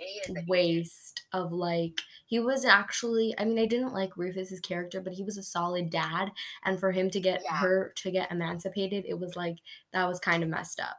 waste 0.47 1.21
of 1.33 1.51
like 1.51 1.99
he 2.25 2.39
was 2.39 2.65
actually 2.65 3.33
i 3.37 3.45
mean 3.45 3.59
i 3.59 3.65
didn't 3.65 3.93
like 3.93 4.17
rufus's 4.17 4.59
character 4.59 5.01
but 5.01 5.13
he 5.13 5.23
was 5.23 5.37
a 5.37 5.43
solid 5.43 5.89
dad 5.89 6.31
and 6.65 6.79
for 6.79 6.91
him 6.91 7.09
to 7.09 7.19
get 7.19 7.41
Yeah. 7.43 7.57
her 7.57 7.93
to 7.97 8.11
get 8.11 8.31
emancipated 8.31 9.05
it 9.07 9.19
was 9.19 9.35
like 9.35 9.57
that 9.93 10.07
was 10.07 10.19
kind 10.19 10.43
of 10.43 10.49
messed 10.49 10.79
up 10.79 10.97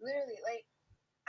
literally 0.00 0.38
like 0.44 0.64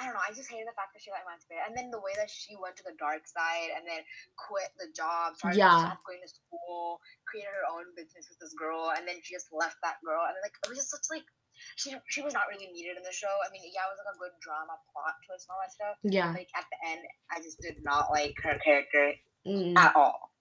I 0.01 0.09
don't 0.09 0.17
know. 0.17 0.25
I 0.25 0.33
just 0.33 0.49
hated 0.49 0.65
the 0.65 0.73
fact 0.73 0.89
that 0.97 1.05
she 1.05 1.13
got 1.13 1.21
emancipated, 1.21 1.69
and 1.69 1.77
then 1.77 1.93
the 1.93 2.01
way 2.01 2.17
that 2.17 2.25
she 2.25 2.57
went 2.57 2.73
to 2.81 2.83
the 2.83 2.97
dark 2.97 3.29
side 3.29 3.77
and 3.77 3.85
then 3.85 4.01
quit 4.41 4.73
the 4.81 4.89
job, 4.89 5.37
started 5.37 5.61
Yeah. 5.61 5.93
going 6.01 6.17
to 6.17 6.27
school, 6.33 6.97
created 7.29 7.53
her 7.53 7.69
own 7.69 7.93
business 7.93 8.25
with 8.25 8.41
this 8.41 8.57
girl, 8.57 8.89
and 8.97 9.05
then 9.07 9.21
she 9.21 9.37
just 9.37 9.53
left 9.53 9.77
that 9.85 10.01
girl, 10.01 10.25
and 10.25 10.33
like 10.41 10.57
it 10.65 10.69
was 10.69 10.81
just 10.81 10.89
such 10.89 11.05
like 11.13 11.29
she 11.75 11.93
she 12.09 12.21
was 12.21 12.33
not 12.33 12.43
really 12.49 12.71
needed 12.71 12.97
in 12.97 13.03
the 13.03 13.11
show. 13.11 13.27
I 13.47 13.51
mean, 13.51 13.61
yeah, 13.65 13.81
it 13.87 13.91
was 13.91 13.99
like 14.05 14.15
a 14.15 14.19
good 14.19 14.31
drama 14.41 14.73
plot 14.91 15.15
twist 15.25 15.47
and 15.47 15.53
all 15.55 15.61
that 15.63 15.71
stuff. 15.71 15.97
yeah 16.03 16.31
Like 16.31 16.49
at 16.55 16.65
the 16.71 16.89
end, 16.91 17.01
I 17.31 17.41
just 17.41 17.59
did 17.61 17.83
not 17.83 18.11
like 18.11 18.35
her 18.43 18.57
character 18.63 19.13
Mm. 19.45 19.77
at 19.77 19.93
all. 19.95 20.31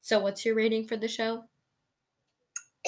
so 0.00 0.18
what's 0.20 0.44
your 0.46 0.54
rating 0.54 0.86
for 0.86 0.96
the 0.96 1.06
show 1.08 1.44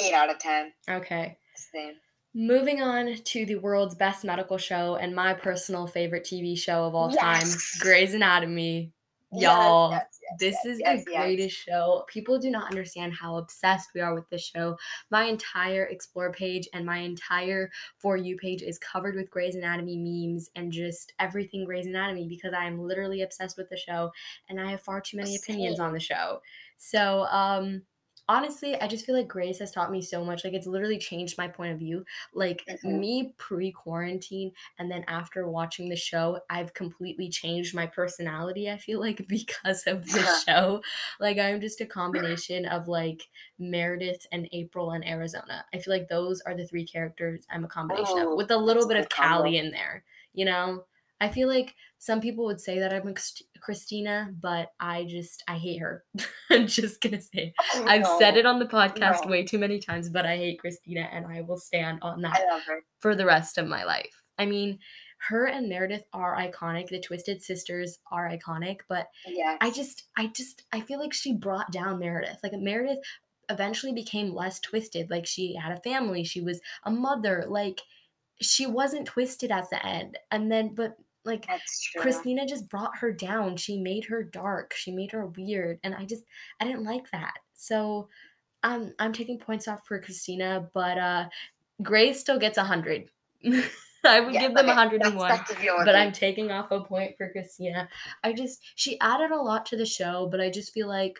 Eight 0.03 0.15
out 0.15 0.31
of 0.31 0.39
ten. 0.39 0.73
okay 0.89 1.37
Same. 1.55 1.95
moving 2.35 2.81
on 2.81 3.15
to 3.17 3.45
the 3.45 3.57
world's 3.57 3.95
best 3.95 4.25
medical 4.25 4.57
show 4.57 4.97
and 4.97 5.15
my 5.15 5.35
personal 5.35 5.87
favorite 5.87 6.25
tv 6.25 6.57
show 6.59 6.85
of 6.85 6.95
all 6.95 7.11
time 7.13 7.41
Yes. 7.41 7.77
grey's 7.79 8.15
anatomy 8.15 8.93
y'all 9.33 9.91
yes, 9.91 10.07
yes, 10.23 10.39
this 10.39 10.57
yes, 10.65 10.99
is 10.99 11.05
the 11.05 11.13
greatest 11.13 11.57
show. 11.57 12.05
People 12.09 12.39
do 12.39 12.51
not 12.51 12.71
understand 12.71 13.13
how 13.15 13.37
obsessed 13.37 13.91
we 13.95 14.01
are 14.01 14.15
with 14.15 14.29
this 14.31 14.45
show. 14.45 14.77
My 15.11 15.25
entire 15.25 15.85
explore 15.85 16.33
page 16.33 16.69
and 16.73 16.85
my 16.85 16.99
entire 16.99 17.71
for 17.99 18.17
you 18.17 18.37
page 18.37 18.63
is 18.63 18.79
covered 18.79 19.15
with 19.15 19.31
Grey's 19.31 19.55
Anatomy 19.55 19.97
memes 19.97 20.51
and 20.57 20.73
just 20.73 21.13
everything 21.19 21.65
Grey's 21.65 21.87
Anatomy 21.87 22.27
because 22.29 22.53
I 22.53 22.65
am 22.65 22.81
literally 22.81 23.23
obsessed 23.23 23.57
with 23.57 23.69
the 23.71 23.77
show 23.77 24.11
and 24.49 24.61
I 24.61 24.71
have 24.71 24.81
far 24.81 25.01
too 25.01 25.17
many 25.17 25.37
opinions 25.37 25.81
on 25.81 25.93
the 25.93 26.01
show. 26.01 26.41
So, 26.77 27.27
um 27.31 27.83
honestly, 28.31 28.81
I 28.81 28.87
just 28.87 29.05
feel 29.05 29.17
like 29.17 29.29
Grey's 29.29 29.59
has 29.59 29.73
taught 29.73 29.91
me 29.91 30.01
so 30.03 30.25
much. 30.25 30.45
Like 30.45 30.53
it's 30.55 30.67
literally 30.67 30.99
changed 30.99 31.37
my 31.39 31.49
point 31.49 31.73
of 31.73 31.79
view. 31.79 32.05
Like 32.33 32.67
Mhm. 32.67 32.81
me 32.83 33.35
pre-quarantine 33.39 34.53
and 34.79 34.91
then 34.91 35.05
after 35.09 35.49
watching 35.49 35.89
the 35.89 35.97
show, 35.97 36.41
I've 36.49 36.75
completely 36.75 37.29
changed 37.29 37.75
my 37.75 37.87
personality. 37.87 38.71
I 38.71 38.79
feel 38.79 39.01
like 39.01 39.27
because 39.29 39.87
of 39.87 40.13
this 40.13 40.43
show. 40.45 40.83
Like 41.19 41.39
I'm 41.39 41.61
just 41.61 41.81
a 41.81 41.87
combination 41.87 42.67
of 42.67 42.89
like 42.89 43.29
Meredith 43.59 44.27
and 44.33 44.49
April 44.53 44.93
and 44.93 45.07
Arizona. 45.07 45.65
I 45.75 45.79
feel 45.79 45.93
like 45.93 46.09
those 46.09 46.41
are 46.43 46.55
the 46.55 46.67
three 46.67 46.87
characters 46.87 47.47
I'm 47.51 47.65
a 47.65 47.69
combination 47.69 48.19
Oh, 48.19 48.23
of 48.23 48.31
with 48.37 48.51
a 48.51 48.57
little 48.57 48.87
bit 48.89 48.97
of 48.97 49.09
good 49.09 49.11
combo. 49.11 49.45
In 49.57 49.71
there. 49.71 50.05
You 50.33 50.45
know, 50.45 50.85
I 51.21 51.29
feel 51.29 51.49
like 51.49 51.75
some 51.99 52.21
people 52.21 52.47
would 52.47 52.61
say 52.61 52.79
that 52.81 52.95
I'm 52.95 53.07
a 53.09 53.15
Christina, 53.61 54.31
but 54.41 54.69
I 54.81 55.05
just 55.05 55.43
I 55.47 55.57
hate 55.59 55.79
her. 55.81 56.05
I'm 56.51 56.67
just 56.67 57.01
gonna 57.01 57.21
say 57.21 57.53
Oh, 57.75 57.85
I've 57.87 58.07
said 58.19 58.37
it 58.37 58.47
on 58.47 58.59
the 58.59 58.67
podcast 58.67 59.25
No. 59.25 59.31
way 59.31 59.45
too 59.45 59.59
many 59.59 59.79
times, 59.79 60.09
but 60.09 60.25
I 60.27 60.37
hate 60.37 60.59
Christina 60.61 61.09
and 61.13 61.27
I 61.27 61.43
will 61.43 61.59
stand 61.59 61.99
on 62.03 62.23
that 62.23 62.37
I 62.41 62.53
love 62.53 62.63
her. 62.67 62.81
for 63.01 63.15
the 63.15 63.27
rest 63.27 63.59
of 63.59 63.67
my 63.67 63.85
life. 63.85 64.23
I 64.39 64.47
mean, 64.47 64.79
her 65.29 65.47
and 65.47 65.69
Meredith 65.69 66.05
are 66.15 66.35
iconic. 66.37 66.89
The 66.89 66.99
Twisted 67.01 67.43
Sisters 67.43 67.99
are 68.11 68.31
iconic, 68.31 68.79
but 68.89 69.07
Yeah. 69.27 69.59
I 69.61 69.71
just 69.71 70.05
I 70.17 70.29
just 70.29 70.63
I 70.73 70.81
feel 70.81 70.99
like 70.99 71.13
she 71.13 71.35
brought 71.35 71.71
down 71.71 71.99
Meredith. 71.99 72.39
Like 72.43 72.55
Meredith 72.55 73.01
eventually 73.51 73.93
became 73.93 74.33
less 74.35 74.59
twisted. 74.61 75.11
Like 75.11 75.27
she 75.27 75.55
had 75.55 75.73
a 75.77 75.81
family, 75.83 76.25
she 76.25 76.41
was 76.41 76.61
a 76.85 76.91
mother. 76.91 77.45
Like 77.47 77.83
she 78.41 78.65
wasn't 78.67 79.07
twisted 79.07 79.51
at 79.51 79.69
the 79.69 79.85
end. 79.85 80.17
And 80.31 80.51
then 80.51 80.75
but 80.75 80.97
like 81.31 81.47
Christina 81.97 82.47
just 82.47 82.69
brought 82.69 82.97
her 82.99 83.13
down. 83.13 83.57
She 83.57 83.79
made 83.79 84.05
her 84.05 84.23
dark. 84.23 84.75
She 84.75 84.91
made 84.93 85.13
her 85.13 85.27
weird. 85.27 85.79
And 85.85 85.95
I 85.95 86.05
just 86.05 86.25
I 86.61 86.65
didn't 86.65 86.85
like 86.85 87.11
that. 87.13 87.35
So 87.55 88.09
um 88.63 88.93
I'm 88.99 89.13
taking 89.13 89.39
points 89.39 89.69
off 89.69 89.87
for 89.87 89.99
Christina, 90.01 90.69
but 90.75 90.99
uh 90.99 91.29
Grey's 91.83 92.21
still 92.21 92.39
gets 92.39 92.59
a 92.59 92.65
hundred. 92.65 93.11
I 94.05 94.21
would 94.21 94.33
Yeah, 94.35 94.41
give 94.41 94.55
them 94.55 94.67
a 94.67 94.71
okay, 94.71 94.79
hundred 94.79 95.03
and 95.03 95.13
that's- 95.13 95.19
one 95.19 95.29
that's 95.29 95.51
the 95.55 95.61
deal 95.61 95.77
with 95.77 95.87
but. 95.87 95.95
I'm 95.95 96.13
taking 96.13 96.51
off 96.51 96.71
a 96.71 96.81
point 96.81 97.17
for 97.19 97.31
Christina. 97.31 97.89
I 98.25 98.33
just 98.33 98.61
she 98.75 98.99
added 99.01 99.31
a 99.31 99.37
lot 99.41 99.67
to 99.67 99.77
the 99.77 99.87
show, 99.87 100.27
but 100.31 100.41
I 100.41 100.51
just 100.51 100.73
feel 100.73 100.89
like 100.89 101.19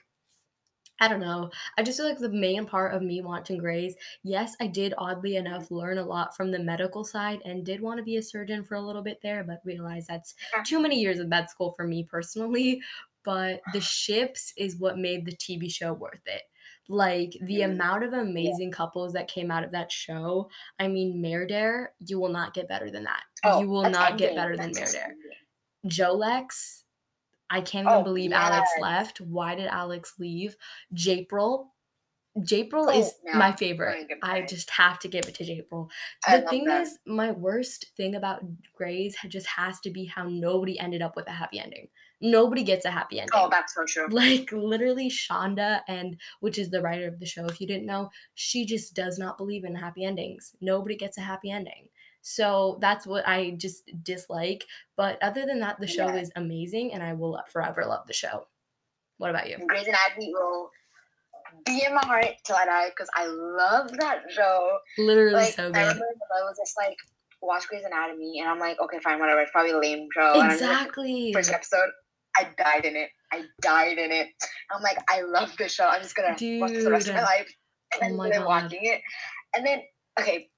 I 1.01 1.09
don't 1.09 1.21
know. 1.21 1.51
I 1.79 1.83
just 1.83 1.97
feel 1.99 2.07
like 2.07 2.19
the 2.19 2.29
main 2.29 2.67
part 2.67 2.95
of 2.95 3.01
me 3.03 3.23
watching 3.23 3.57
Grey's, 3.59 3.97
yes, 4.23 4.55
I 4.61 4.67
did 4.67 4.93
oddly 4.99 5.37
enough 5.37 5.71
learn 5.71 5.99
a 5.99 6.05
lot 6.05 6.37
from 6.37 6.51
the 6.51 6.59
medical 6.59 7.05
side 7.05 7.41
and 7.45 7.65
did 7.65 7.81
want 7.81 7.99
to 7.99 8.05
be 8.05 8.17
a 8.19 8.23
surgeon 8.23 8.65
for 8.65 8.75
a 8.75 8.81
little 8.83 9.03
bit 9.03 9.21
there, 9.23 9.43
but 9.43 9.61
realized 9.65 10.09
that's 10.09 10.35
too 10.67 10.79
many 10.81 11.01
years 11.01 11.19
of 11.19 11.29
med 11.29 11.49
school 11.49 11.73
for 11.73 11.87
me 11.87 12.05
personally. 12.05 12.83
But 13.25 13.63
the 13.73 13.81
ships 13.81 14.53
is 14.57 14.77
what 14.77 14.99
made 14.99 15.25
the 15.25 15.33
TV 15.37 15.71
show 15.71 15.93
worth 15.95 16.21
it. 16.27 16.43
Like 16.89 17.33
the 17.43 17.61
Mm. 17.61 17.73
amount 17.73 18.05
of 18.05 18.13
amazing 18.13 18.71
couples 18.73 19.13
that 19.13 19.29
came 19.29 19.51
out 19.51 19.65
of 19.65 19.71
that 19.73 19.93
show. 19.93 20.51
I 20.79 20.89
mean, 20.89 21.21
Meredith, 21.21 21.89
you 22.01 22.19
will 22.19 22.31
not 22.31 22.53
get 22.53 22.69
better 22.69 22.91
than 22.91 23.05
that. 23.05 23.23
Oh, 23.45 23.61
you 23.61 23.69
will 23.69 23.89
not 23.89 24.19
get 24.19 24.35
better 24.35 24.57
than. 24.57 24.71
Endgame. 24.73 25.15
Jolex, 25.87 26.83
I 27.51 27.61
can't 27.61 27.87
even 27.87 27.99
Oh, 27.99 28.03
believe 28.05 28.33
Alex 28.33 28.71
left. 28.81 29.21
Why 29.21 29.55
did 29.55 29.67
Alex 29.67 30.15
leave? 30.19 30.57
Japril. 30.95 31.67
Japril 32.39 32.87
Oh, 32.87 32.99
is 33.01 33.13
no, 33.25 33.35
my 33.35 33.51
favorite. 33.53 33.97
even 33.97 34.07
get 34.07 34.23
me 34.23 34.29
I 34.29 34.43
just 34.47 34.71
have 34.71 35.01
to 35.01 35.09
give 35.09 35.27
it 35.27 35.35
to 35.35 35.45
Japril. 35.45 35.91
The 36.31 36.43
thing 36.49 36.65
that. 36.65 36.83
is, 36.83 36.99
my 37.05 37.33
worst 37.33 37.87
thing 37.97 38.15
about 38.15 38.45
Grey's 38.77 39.17
ha- 39.17 39.27
just 39.29 39.49
has 39.49 39.81
to 39.81 39.91
be 39.91 40.05
how 40.05 40.29
nobody 40.29 40.79
ended 40.79 41.03
up 41.03 41.17
with 41.17 41.27
a 41.27 41.33
happy 41.33 41.59
ending. 41.59 41.89
Nobody 42.21 42.63
gets 42.63 42.85
a 42.85 42.91
happy 42.91 43.17
oh, 43.19 43.23
ending. 43.23 43.33
Oh, 43.35 43.49
that's 43.51 43.75
so 43.75 43.85
true. 43.85 44.07
Like 44.11 44.53
literally 44.53 45.11
Shonda 45.11 45.81
and 45.89 46.17
which 46.39 46.59
is 46.59 46.71
the 46.71 46.81
writer 46.83 47.09
of 47.09 47.19
the 47.19 47.27
show 47.27 47.47
if 47.47 47.61
you 47.61 47.67
didn't 47.67 47.87
know, 47.87 48.11
she 48.35 48.65
just 48.65 48.95
does 48.95 49.19
not 49.19 49.37
believe 49.37 49.65
in 49.65 49.75
happy 49.75 50.05
endings. 50.05 50.55
Nobody 50.61 50.95
gets 50.95 51.19
a 51.19 51.23
happy 51.23 51.51
ending. 51.51 51.89
So 52.23 52.79
that's 52.81 53.07
what 53.07 53.27
I 53.27 53.51
just 53.53 53.91
dislike. 54.03 54.65
But 54.97 55.23
other 55.23 55.47
than 55.47 55.61
that, 55.61 55.81
the 55.81 55.87
show 55.87 56.07
Yeah. 56.09 56.17
is 56.21 56.31
amazing 56.37 56.93
and 56.93 57.03
I 57.03 57.15
will 57.15 57.41
forever 57.51 57.85
love 57.87 58.07
the 58.07 58.13
show. 58.13 58.47
What 59.19 59.31
about 59.31 59.49
you? 59.49 59.59
Grey's 59.67 59.87
Anatomy 59.87 60.33
will 60.33 60.71
be 61.65 61.83
in 61.85 61.95
my 61.95 62.05
heart 62.05 62.27
till 62.45 62.57
I 62.57 62.65
die 62.65 62.89
because 62.91 63.09
I 63.15 63.27
love 63.27 63.91
that 63.99 64.23
show. 64.31 64.79
Literally 64.99 65.35
Like 65.35 65.55
so 65.55 65.65
I 65.65 65.67
remember 65.81 66.05
I 66.05 66.43
was 66.45 66.57
just 66.59 66.77
like 66.77 66.97
watch 67.43 67.67
Grey's 67.69 67.85
Anatomy 67.85 68.41
and 68.41 68.49
I'm 68.49 68.59
like, 68.59 68.79
okay, 68.81 68.99
fine, 69.01 69.19
whatever. 69.19 69.41
It's 69.41 69.51
probably 69.51 69.73
a 69.73 69.79
lame 69.79 70.09
show. 70.15 70.33
And 70.35 70.49
like, 70.49 70.53
Exactly. 70.53 71.33
first 71.33 71.51
episode, 71.51 71.91
I 72.37 72.49
died 72.57 72.85
in 72.85 72.97
it. 72.97 73.11
I 73.33 73.45
died 73.63 73.99
in 73.99 74.13
it. 74.13 74.29
I'm 74.75 74.83
like, 74.83 74.99
I 75.09 75.23
love 75.23 75.57
this 75.57 75.73
show. 75.73 75.87
I'm 75.87 76.03
just 76.03 76.15
gonna 76.15 76.37
watch 76.61 76.73
this 76.73 76.85
the 76.85 76.91
rest 76.91 77.09
of 77.09 77.15
my 77.17 77.23
life. 77.23 77.51
And 78.01 78.15
Oh 78.21 78.23
then 78.25 78.31
my 78.31 78.37
God. 78.39 78.47
watching 78.47 78.81
it. 78.85 79.01
And 79.57 79.67
then, 79.67 79.81
okay, 80.21 80.49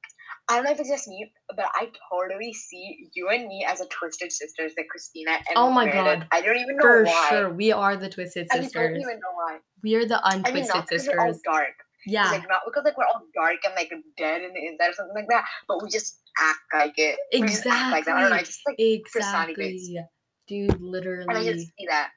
I 0.48 0.56
don't 0.56 0.64
know 0.64 0.72
if 0.72 0.80
it's 0.80 0.88
just 0.88 1.08
me, 1.08 1.32
but 1.56 1.66
I 1.74 1.88
totally 2.10 2.52
see 2.52 3.08
you 3.14 3.28
and 3.28 3.46
me 3.46 3.64
as 3.66 3.80
a 3.80 3.86
twisted 3.86 4.32
sisters, 4.32 4.72
like 4.76 4.88
Christina 4.88 5.32
and 5.32 5.56
Oh 5.56 5.70
my 5.70 5.84
Meredith. 5.84 6.20
God. 6.20 6.28
I 6.32 6.40
don't 6.42 6.56
even 6.56 6.76
know 6.76 6.82
For 6.82 7.04
why. 7.04 7.26
sure. 7.30 7.50
We 7.50 7.72
are 7.72 7.96
the 7.96 8.08
Twisted 8.08 8.50
sisters. 8.50 8.76
I 8.76 8.82
don't 8.88 8.96
even 8.96 9.20
know 9.20 9.32
why. 9.34 9.58
We 9.82 9.94
are 9.94 10.04
the 10.04 10.20
I 10.24 10.36
mean, 10.36 10.44
untwisted 10.46 10.74
not 10.74 10.88
because 10.88 11.06
we're 11.06 11.20
all 11.20 11.32
sisters. 11.32 11.42
dark. 11.44 11.74
It's 12.04 12.12
Yeah. 12.12 12.30
Like 12.30 12.48
not 12.48 12.62
because 12.66 12.84
like 12.84 12.98
we're 12.98 13.06
all 13.06 13.22
dark 13.34 13.58
and 13.64 13.74
like 13.76 13.92
dead 14.18 14.42
in 14.42 14.52
the 14.52 14.66
inside 14.66 14.88
or 14.90 14.92
something 14.94 15.14
like 15.14 15.28
that, 15.30 15.44
but 15.68 15.82
we 15.82 15.88
just 15.88 16.20
act 16.38 16.58
like 16.74 16.94
it. 16.98 17.18
Act 17.32 17.92
like 17.92 18.04
that. 18.04 18.16
I 18.16 18.20
don't 18.22 18.30
know. 18.30 18.36
I 18.36 18.40
Exactly. 18.40 18.44
just 18.44 18.60
like. 18.66 18.76
Exactly. 18.78 19.98
Dude, 20.48 20.70
and 20.72 20.80
I 20.80 20.84
literally. 20.84 21.52
just 21.54 21.66
see 21.78 21.86
that. 21.88 22.10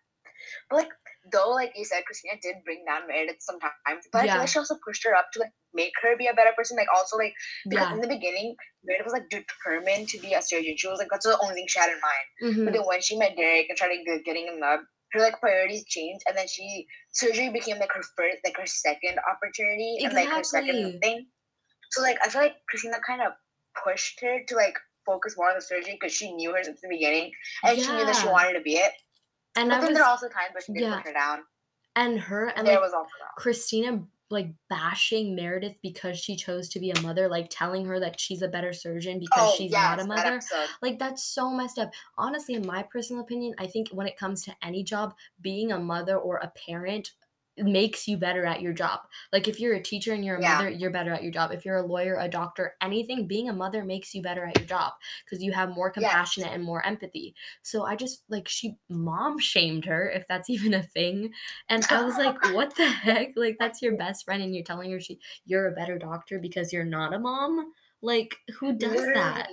But 0.70 0.78
like 0.78 0.90
though, 1.32 1.50
like 1.52 1.72
you 1.76 1.86
said, 1.86 2.06
Christina 2.06 2.36
did 2.42 2.56
bring 2.64 2.84
down 2.86 3.08
Meredith 3.08 3.38
sometimes, 3.40 3.74
but 4.12 4.20
I 4.20 4.28
feel 4.28 4.38
like 4.38 4.50
she 4.50 4.60
also 4.60 4.78
pushed 4.86 5.04
her 5.06 5.16
up 5.16 5.32
to 5.34 5.40
like 5.40 5.52
make 5.74 5.94
her 6.04 6.16
be 6.18 6.28
a 6.28 6.34
better 6.34 6.52
person. 6.56 6.78
Like 6.78 6.88
also 6.96 7.18
like 7.18 7.34
because 7.70 7.90
Yeah. 7.90 7.96
in 7.96 8.02
the 8.02 8.08
beginning, 8.08 8.56
Meredith 8.84 9.06
was 9.06 9.14
like 9.14 9.30
determined 9.30 10.08
to 10.10 10.20
be 10.20 10.34
a 10.34 10.42
surgeon. 10.42 10.76
She 10.78 10.88
was 10.88 11.00
like 11.00 11.10
that's 11.12 11.26
the 11.26 11.38
only 11.42 11.56
thing 11.56 11.66
she 11.68 11.80
had 11.80 11.90
in 11.90 12.00
mind. 12.00 12.28
Mhm. 12.56 12.66
But 12.66 12.74
then 12.74 12.84
when 12.86 13.02
she 13.02 13.18
met 13.18 13.36
Derek 13.36 13.70
and 13.70 13.78
started 13.78 14.06
get- 14.06 14.24
getting 14.26 14.48
in 14.48 14.60
love, 14.60 14.82
her 15.14 15.20
like 15.20 15.40
priorities 15.40 15.86
changed, 15.86 16.24
and 16.28 16.38
then 16.38 16.48
she 16.48 16.86
surgery 17.14 17.50
became 17.50 17.80
like 17.80 17.92
her 17.94 18.04
first, 18.18 18.38
like 18.44 18.58
her 18.58 18.66
second 18.68 19.18
opportunity, 19.30 19.98
and 20.04 20.14
like 20.14 20.30
her 20.30 20.44
second 20.44 21.00
thing. 21.02 21.28
So 21.92 22.02
like 22.02 22.18
I 22.24 22.30
feel 22.30 22.42
like 22.42 22.56
Christina 22.70 22.98
kind 23.06 23.22
of 23.22 23.34
pushed 23.84 24.20
her 24.22 24.44
to 24.48 24.56
like 24.56 24.76
focus 25.06 25.36
more 25.38 25.50
on 25.50 25.56
the 25.56 25.62
surgery 25.62 25.94
because 26.00 26.14
she 26.14 26.34
knew 26.34 26.52
her 26.54 26.64
since 26.64 26.82
the 26.82 26.88
beginning, 26.90 27.32
and 27.64 27.78
she 27.80 27.92
knew 27.92 28.06
that 28.06 28.16
she 28.16 28.28
wanted 28.28 28.54
to 28.54 28.62
be 28.62 28.76
it. 28.78 28.92
And 29.56 29.70
But 29.70 29.76
I 29.78 29.80
then 29.80 29.90
was 29.90 29.96
there 29.98 30.04
are 30.06 30.10
also 30.10 30.28
times 30.28 30.54
where 30.54 30.62
she 30.62 30.74
did 30.74 30.82
yeah. 30.84 30.96
push 30.98 31.06
her 31.06 31.14
down. 31.14 31.40
and 31.96 32.20
her 32.20 32.48
and 32.56 32.68
there 32.68 32.76
like 32.76 32.84
was 32.84 32.94
also 32.94 33.10
that. 33.22 33.42
Christina 33.42 34.04
like 34.32 34.48
bashing 34.70 35.36
Meredith 35.36 35.76
because 35.84 36.18
she 36.20 36.36
chose 36.36 36.68
to 36.70 36.80
be 36.80 36.90
a 36.90 37.00
mother, 37.02 37.28
like 37.30 37.48
telling 37.52 37.86
her 37.86 38.00
that 38.00 38.20
she's 38.20 38.42
a 38.42 38.48
better 38.48 38.74
surgeon 38.74 39.20
because 39.20 39.52
Oh, 39.52 39.56
she's 39.56 39.72
yes, 39.72 39.82
not 39.98 40.02
a 40.04 40.08
mother. 40.08 40.34
episode. 40.38 40.68
Like 40.82 40.98
that's 40.98 41.24
so 41.24 41.52
messed 41.52 41.78
up. 41.78 41.92
Honestly, 42.18 42.56
in 42.56 42.66
my 42.66 42.82
personal 42.84 43.22
opinion, 43.22 43.54
I 43.60 43.68
think 43.68 43.90
when 43.90 44.08
it 44.08 44.18
comes 44.18 44.44
to 44.46 44.56
any 44.64 44.84
job, 44.84 45.14
being 45.42 45.72
a 45.72 45.80
mother 45.80 46.18
or 46.18 46.38
a 46.38 46.52
parent 46.68 47.12
makes 47.58 48.08
you 48.08 48.18
better 48.18 48.46
at 48.46 48.62
your 48.62 48.74
job. 48.74 49.02
Like 49.32 49.48
if 49.48 49.60
you're 49.60 49.76
a 49.76 49.82
teacher 49.82 50.14
and 50.14 50.24
you're 50.26 50.38
a 50.38 50.42
Yeah. 50.42 50.52
mother, 50.58 50.70
you're 50.70 50.92
better 50.92 51.12
at 51.12 51.24
your 51.24 51.32
job. 51.32 51.52
If 51.52 51.66
you're 51.66 51.78
a 51.78 51.86
lawyer, 51.86 52.18
a 52.20 52.28
doctor, 52.28 52.76
anything, 52.82 53.28
being 53.28 53.50
a 53.50 53.54
mother 53.54 53.84
makes 53.84 54.14
you 54.14 54.22
better 54.22 54.46
at 54.46 54.58
your 54.58 54.68
job 54.68 54.94
because 55.24 55.44
you 55.44 55.52
have 55.54 55.70
more 55.76 55.90
Yes. 55.98 56.16
compassionate 56.16 56.52
and 56.54 56.64
more 56.64 56.86
empathy. 56.86 57.36
So 57.62 57.86
I 57.86 57.96
just 57.96 58.24
like 58.30 58.48
she 58.48 58.78
mom 58.90 59.40
shamed 59.40 59.86
her, 59.86 60.10
if 60.10 60.28
that's 60.28 60.50
even 60.56 60.74
a 60.74 60.84
thing. 60.84 61.32
And 61.70 61.86
I 61.90 62.02
was 62.02 62.18
like, 62.18 62.38
what 62.44 62.76
the 62.76 62.88
heck? 62.88 63.30
Like 63.36 63.58
that's 63.60 63.82
your 63.82 63.96
best 63.98 64.26
friend 64.26 64.44
and 64.44 64.54
you're 64.54 64.64
telling 64.64 64.92
her 64.92 65.00
she 65.00 65.20
you're 65.46 65.68
a 65.68 65.76
better 65.76 65.98
doctor 65.98 66.40
because 66.40 66.74
you're 66.74 66.86
not 66.86 67.14
a 67.14 67.20
mom? 67.20 67.72
Like 68.02 68.36
who 68.60 68.74
does 68.78 69.12
that? 69.14 69.50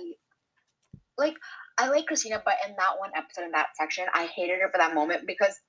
Like 1.17 1.37
I 1.77 1.89
like 1.89 2.05
Christina, 2.05 2.41
but 2.43 2.55
in 2.67 2.75
that 2.75 2.99
one 2.99 3.11
episode 3.15 3.45
in 3.45 3.51
that 3.51 3.75
section, 3.75 4.05
I 4.13 4.25
hated 4.25 4.59
her 4.61 4.69
for 4.71 4.77
that 4.77 4.93
moment 4.93 5.25
because 5.25 5.59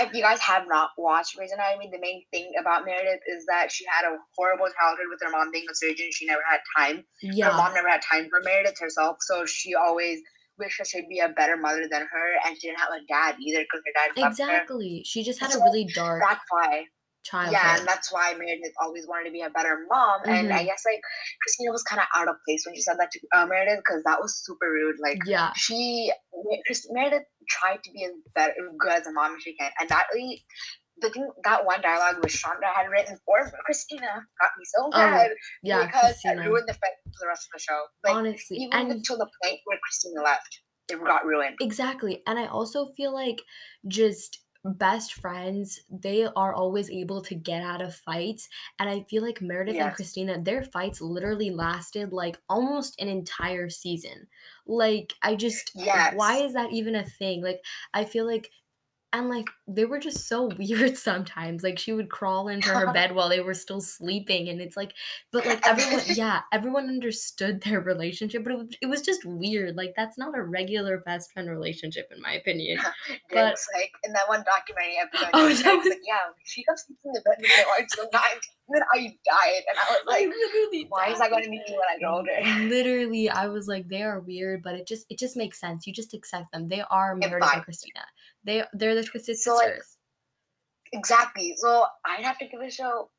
if 0.00 0.12
you 0.14 0.22
guys 0.22 0.40
have 0.40 0.64
not 0.66 0.90
watched 0.96 1.36
Grey's 1.36 1.52
Anatomy, 1.52 1.90
the 1.92 2.00
main 2.00 2.22
thing 2.32 2.52
about 2.58 2.84
Meredith 2.86 3.20
is 3.28 3.44
that 3.46 3.70
she 3.70 3.84
had 3.86 4.04
a 4.04 4.16
horrible 4.36 4.66
childhood 4.78 5.06
with 5.10 5.20
her 5.22 5.30
mom 5.30 5.50
being 5.52 5.66
a 5.70 5.74
surgeon. 5.74 6.08
She 6.10 6.26
never 6.26 6.42
had 6.48 6.60
time. 6.76 7.04
Yeah. 7.22 7.50
Her 7.50 7.56
mom 7.56 7.74
never 7.74 7.88
had 7.88 8.00
time 8.00 8.28
for 8.30 8.40
Meredith 8.42 8.78
herself, 8.80 9.18
so 9.20 9.44
she 9.44 9.74
always 9.74 10.20
wished 10.58 10.78
that 10.78 10.86
she'd 10.86 11.08
be 11.08 11.20
a 11.20 11.28
better 11.28 11.56
mother 11.56 11.86
than 11.90 12.02
her, 12.02 12.32
and 12.46 12.56
she 12.58 12.68
didn't 12.68 12.80
have 12.80 12.90
a 12.90 13.06
dad 13.06 13.36
either 13.40 13.60
because 13.60 13.82
her 13.86 13.92
dad. 13.94 14.28
Exactly. 14.28 15.02
She 15.04 15.22
just 15.22 15.40
had 15.40 15.54
a 15.54 15.58
really 15.58 15.88
dark 15.94 16.22
That's 16.26 16.44
why. 16.48 16.84
Childhood. 17.24 17.52
Yeah, 17.52 17.78
and 17.78 17.86
that's 17.86 18.12
why 18.12 18.34
Meredith 18.36 18.74
always 18.82 19.06
wanted 19.06 19.26
to 19.26 19.32
be 19.32 19.42
a 19.42 19.50
better 19.50 19.86
mom. 19.88 20.20
And 20.24 20.48
Mm-hmm. 20.48 20.58
I 20.58 20.64
guess 20.64 20.82
like 20.84 21.00
Christina 21.42 21.70
was 21.70 21.82
kind 21.84 22.00
of 22.00 22.06
out 22.16 22.28
of 22.28 22.36
place 22.46 22.64
when 22.66 22.74
she 22.74 22.82
said 22.82 22.96
that 22.98 23.10
to 23.12 23.20
uh, 23.34 23.46
Meredith 23.46 23.78
because 23.86 24.02
that 24.04 24.18
was 24.20 24.42
super 24.44 24.66
rude. 24.70 24.96
Like 25.00 25.18
yeah. 25.26 25.52
she, 25.56 26.10
Chris, 26.66 26.86
Meredith 26.90 27.22
tried 27.48 27.82
to 27.84 27.90
be 27.92 28.04
as 28.04 28.12
better, 28.34 28.54
good 28.78 28.92
as 28.92 29.06
a 29.06 29.12
mom 29.12 29.36
as 29.36 29.42
she 29.42 29.54
can, 29.56 29.70
and 29.80 29.88
that 29.88 30.06
really. 30.14 30.44
The 31.00 31.08
thing 31.10 31.26
that 31.42 31.64
one 31.64 31.80
dialogue 31.80 32.22
which 32.22 32.34
Shonda 32.40 32.68
had 32.76 32.86
written 32.86 33.18
for 33.24 33.50
Christina 33.64 34.06
got 34.06 34.50
me 34.58 34.64
so 34.76 34.88
mad 34.90 35.30
Oh, 35.32 35.34
Yeah, 35.62 35.86
because 35.86 36.02
Christina. 36.20 36.42
it 36.42 36.46
ruined 36.46 36.68
the 36.68 36.74
the 37.18 37.26
rest 37.26 37.48
of 37.48 37.58
the 37.58 37.58
show. 37.60 37.82
Like 38.04 38.14
Honestly. 38.14 38.58
even 38.58 38.78
And 38.78 38.92
until 38.92 39.16
the 39.16 39.28
point 39.42 39.58
where 39.64 39.78
Christina 39.82 40.22
left, 40.22 40.60
it 40.90 41.02
got 41.02 41.24
ruined. 41.24 41.56
Exactly. 41.60 42.22
And 42.26 42.38
I 42.38 42.46
also 42.46 42.92
feel 42.96 43.12
like 43.12 43.40
just 43.88 44.38
best 44.64 45.14
friends, 45.14 45.80
they 45.90 46.24
are 46.24 46.54
always 46.54 46.90
able 46.90 47.22
to 47.22 47.34
get 47.34 47.62
out 47.62 47.82
of 47.82 47.94
fights. 47.94 48.48
And 48.78 48.88
I 48.88 49.02
feel 49.10 49.22
like 49.22 49.42
Meredith 49.42 49.80
and 49.80 49.92
Christina, 49.92 50.40
their 50.40 50.62
fights 50.62 51.00
literally 51.00 51.50
lasted 51.50 52.12
like 52.12 52.38
almost 52.48 53.00
an 53.00 53.08
entire 53.08 53.68
season. 53.70 54.28
Like, 54.66 55.14
I 55.22 55.34
just, 55.34 55.72
why 56.10 56.36
is 56.38 56.52
that 56.54 56.72
even 56.72 56.94
a 56.94 57.04
thing? 57.04 57.42
Like, 57.42 57.64
I 57.92 58.04
feel 58.04 58.26
like. 58.26 58.50
And 59.14 59.28
like 59.28 59.46
they 59.68 59.84
were 59.84 59.98
just 59.98 60.26
so 60.26 60.46
weird 60.58 60.96
sometimes. 60.96 61.62
Like 61.62 61.78
she 61.78 61.92
would 61.92 62.08
crawl 62.08 62.48
into 62.48 62.70
her 62.70 62.92
bed 62.94 63.14
while 63.14 63.28
they 63.28 63.40
were 63.40 63.52
still 63.54 63.80
sleeping, 63.82 64.48
and 64.48 64.60
it's 64.60 64.76
like, 64.76 64.94
but 65.32 65.44
like 65.44 65.60
everyone, 65.66 66.02
yeah, 66.14 66.40
everyone 66.50 66.88
understood 66.88 67.60
their 67.62 67.80
relationship, 67.80 68.42
but 68.42 68.52
it, 68.52 68.58
was- 68.58 68.76
it 68.80 68.86
was 68.86 69.02
just 69.02 69.24
weird. 69.26 69.76
Like 69.76 69.92
that's 69.96 70.16
not 70.16 70.36
a 70.36 70.42
regular 70.42 70.98
best 71.04 71.30
friend 71.32 71.50
relationship, 71.50 72.10
in 72.14 72.22
my 72.22 72.32
opinion. 72.34 72.78
but- 73.30 73.56
like 73.74 73.92
in 74.04 74.12
that 74.14 74.28
one 74.28 74.44
documentary 74.44 74.96
episode. 75.02 75.28
Oh, 75.34 75.48
that 75.48 75.76
was- 75.76 75.88
like, 75.88 75.98
yeah, 76.06 76.32
she 76.44 76.64
comes 76.64 76.82
sleep 76.86 76.98
in 77.04 77.12
the 77.12 77.20
bed 77.20 77.34
with 77.38 77.50
my 77.50 77.64
wife 77.78 77.88
sometimes. 77.90 78.40
And 78.68 78.76
then 78.76 78.82
I 78.94 78.98
died, 79.26 79.62
and 79.68 79.76
I 79.78 79.90
was 79.90 79.98
I 80.08 80.12
like, 80.12 80.28
literally, 80.28 80.86
why 80.88 81.08
is 81.12 81.18
that 81.18 81.28
going 81.30 81.42
to 81.44 81.50
be 81.50 81.56
me 81.58 81.64
when 81.68 81.80
I 81.94 81.98
grow 81.98 82.16
older? 82.16 82.66
Literally, 82.68 83.28
I 83.28 83.48
was 83.48 83.66
like, 83.68 83.88
they 83.88 84.02
are 84.02 84.20
weird, 84.20 84.62
but 84.62 84.74
it 84.74 84.86
just 84.86 85.04
it 85.10 85.18
just 85.18 85.36
makes 85.36 85.60
sense. 85.60 85.86
You 85.86 85.92
just 85.92 86.14
accept 86.14 86.52
them. 86.52 86.68
They 86.68 86.80
are 86.80 87.14
Meredith 87.14 87.50
and. 87.52 87.62
Christina. 87.62 88.00
They 88.44 88.64
they're 88.72 88.94
the 88.94 89.04
twisted 89.04 89.36
So, 89.38 89.54
like, 89.54 89.68
sisters. 89.68 89.98
Exactly. 90.92 91.54
So 91.56 91.86
I'd 92.04 92.24
have 92.24 92.38
to 92.38 92.46
give 92.46 92.60
the 92.60 92.70
show 92.70 93.10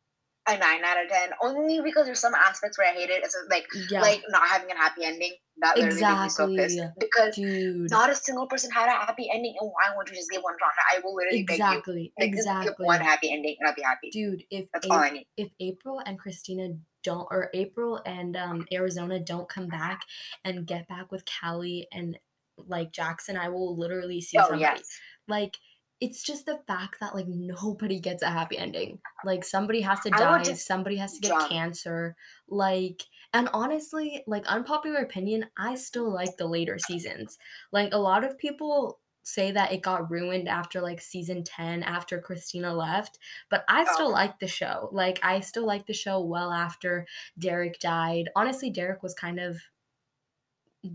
a 0.47 0.57
nine 0.57 0.83
out 0.83 1.01
of 1.03 1.09
ten, 1.09 1.29
only 1.41 1.81
because 1.81 2.05
there's 2.05 2.19
some 2.19 2.35
aspects 2.35 2.77
where 2.77 2.87
I 2.87 2.93
hate 2.93 3.09
it. 3.09 3.23
It's 3.23 3.35
like 3.49 3.65
yeah, 3.89 4.01
like 4.01 4.21
not 4.29 4.47
having 4.47 4.69
a 4.71 4.75
happy 4.75 5.05
ending. 5.05 5.33
That 5.61 5.77
literally 5.77 6.01
made 6.01 6.21
me 6.23 6.29
so 6.29 6.47
pissed 6.47 6.77
Exactly. 6.77 7.07
because 7.07 7.35
dude. 7.35 7.91
not 7.91 8.09
a 8.09 8.15
single 8.15 8.47
person 8.47 8.69
had 8.71 8.89
a 8.89 8.91
happy 8.91 9.29
ending, 9.33 9.55
and 9.59 9.69
why 9.69 9.95
won't 9.95 10.09
you 10.09 10.15
just 10.15 10.29
give 10.29 10.43
one 10.43 10.53
genre? 10.59 10.73
I 10.93 10.99
will 11.03 11.15
literally 11.15 11.43
beg 11.47 11.57
you. 11.59 11.63
Exactly. 11.63 12.13
Like, 12.19 12.31
just 12.31 12.47
give 12.47 12.55
Exactly. 12.55 12.85
one 12.85 12.99
happy 13.01 13.31
ending, 13.31 13.55
and 13.59 13.69
I'll 13.69 13.75
be 13.75 13.81
happy. 13.83 14.09
Dude, 14.11 14.43
if 14.51 14.67
That's 14.73 14.85
Ap- 14.85 14.91
all 14.91 14.97
I 14.99 15.09
need. 15.11 15.27
if 15.37 15.49
April 15.59 16.01
and 16.05 16.19
Christina 16.19 16.69
don't 17.03 17.27
or 17.31 17.49
April 17.53 18.01
and 18.05 18.35
um 18.35 18.65
Arizona 18.73 19.19
don't 19.19 19.47
come 19.49 19.67
back 19.67 20.01
and 20.43 20.65
get 20.67 20.87
back 20.87 21.11
with 21.11 21.23
Callie 21.25 21.87
and 21.91 22.17
like 22.57 22.91
Jackson, 22.91 23.37
I 23.37 23.49
will 23.49 23.77
literally 23.77 24.21
see 24.21 24.37
Oh 24.37 24.43
somebody. 24.49 24.61
yes. 24.61 24.99
Like 25.27 25.57
it's 26.01 26.21
just 26.23 26.45
the 26.45 26.59
fact 26.67 26.99
that 26.99 27.15
like 27.15 27.27
nobody 27.27 27.99
gets 27.99 28.23
a 28.23 28.29
happy 28.29 28.57
ending. 28.57 28.99
Like 29.23 29.43
somebody 29.45 29.79
has 29.81 29.99
to 30.01 30.09
die, 30.09 30.43
somebody 30.43 30.97
has 30.97 31.13
to 31.13 31.21
get 31.21 31.29
jump. 31.29 31.49
cancer. 31.49 32.15
Like 32.49 33.03
and 33.33 33.49
honestly, 33.53 34.23
like 34.27 34.45
unpopular 34.47 34.99
opinion, 34.99 35.45
I 35.57 35.75
still 35.75 36.11
like 36.13 36.35
the 36.37 36.45
later 36.45 36.77
seasons. 36.77 37.37
Like 37.71 37.93
a 37.93 37.97
lot 37.97 38.23
of 38.23 38.37
people 38.37 38.99
say 39.25 39.51
that 39.51 39.71
it 39.71 39.81
got 39.81 40.11
ruined 40.11 40.49
after 40.49 40.81
like 40.81 40.99
season 40.99 41.41
10 41.45 41.81
after 41.83 42.19
Christina 42.19 42.73
left, 42.73 43.19
but 43.49 43.63
I 43.69 43.85
still 43.93 44.07
Oh. 44.07 44.11
like 44.11 44.37
the 44.39 44.47
show. 44.47 44.89
Like 44.91 45.19
I 45.23 45.39
still 45.39 45.65
like 45.65 45.87
the 45.87 45.93
show 45.93 46.19
well 46.19 46.51
after 46.51 47.07
Derek 47.39 47.79
died. 47.79 48.27
Honestly, 48.35 48.69
Derek 48.69 49.01
was 49.01 49.13
kind 49.13 49.39
of 49.39 49.57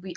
we 0.02 0.14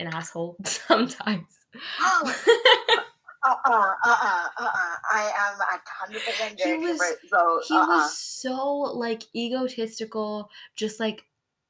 an 0.00 0.08
asshole 0.08 0.56
sometimes. 0.64 1.58
uh 2.02 2.32
uh 3.44 3.56
uh 3.64 3.94
uh 4.04 4.16
uh 4.22 4.48
uh-uh. 4.58 4.96
I 5.12 5.32
am 5.36 5.60
a 5.60 5.80
hundred 5.90 6.24
percent 6.24 6.60
He 6.60 6.74
was- 6.74 6.98
So 7.28 7.60
he 7.68 7.74
uh 7.74 7.80
uh. 7.80 7.86
was 7.88 8.16
so 8.18 8.56
like 8.78 9.22
egotistical 9.34 10.50
just 10.76 11.00
like 11.00 11.24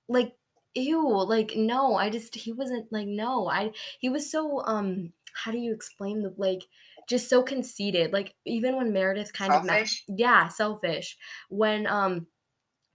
like 0.08 0.37
ew 0.74 1.06
like 1.24 1.52
no 1.54 1.96
i 1.96 2.08
just 2.08 2.35
he 2.35 2.52
wasn't 2.52 2.90
like 2.90 3.06
no 3.06 3.48
i 3.48 3.70
he 4.00 4.08
was 4.08 4.30
so 4.30 4.62
um 4.64 5.12
how 5.35 5.50
do 5.52 5.58
you 5.58 5.72
explain 5.74 6.22
the 6.22 6.35
like 6.38 6.62
just 7.08 7.28
so 7.28 7.42
conceited 7.42 8.12
like 8.12 8.35
even 8.46 8.76
when 8.76 8.92
meredith 8.92 9.32
kind 9.32 9.54
of 9.54 9.62
met 9.64 9.87
yeah 10.08 10.48
selfish 10.48 11.16
when 11.50 11.87
um 11.87 12.26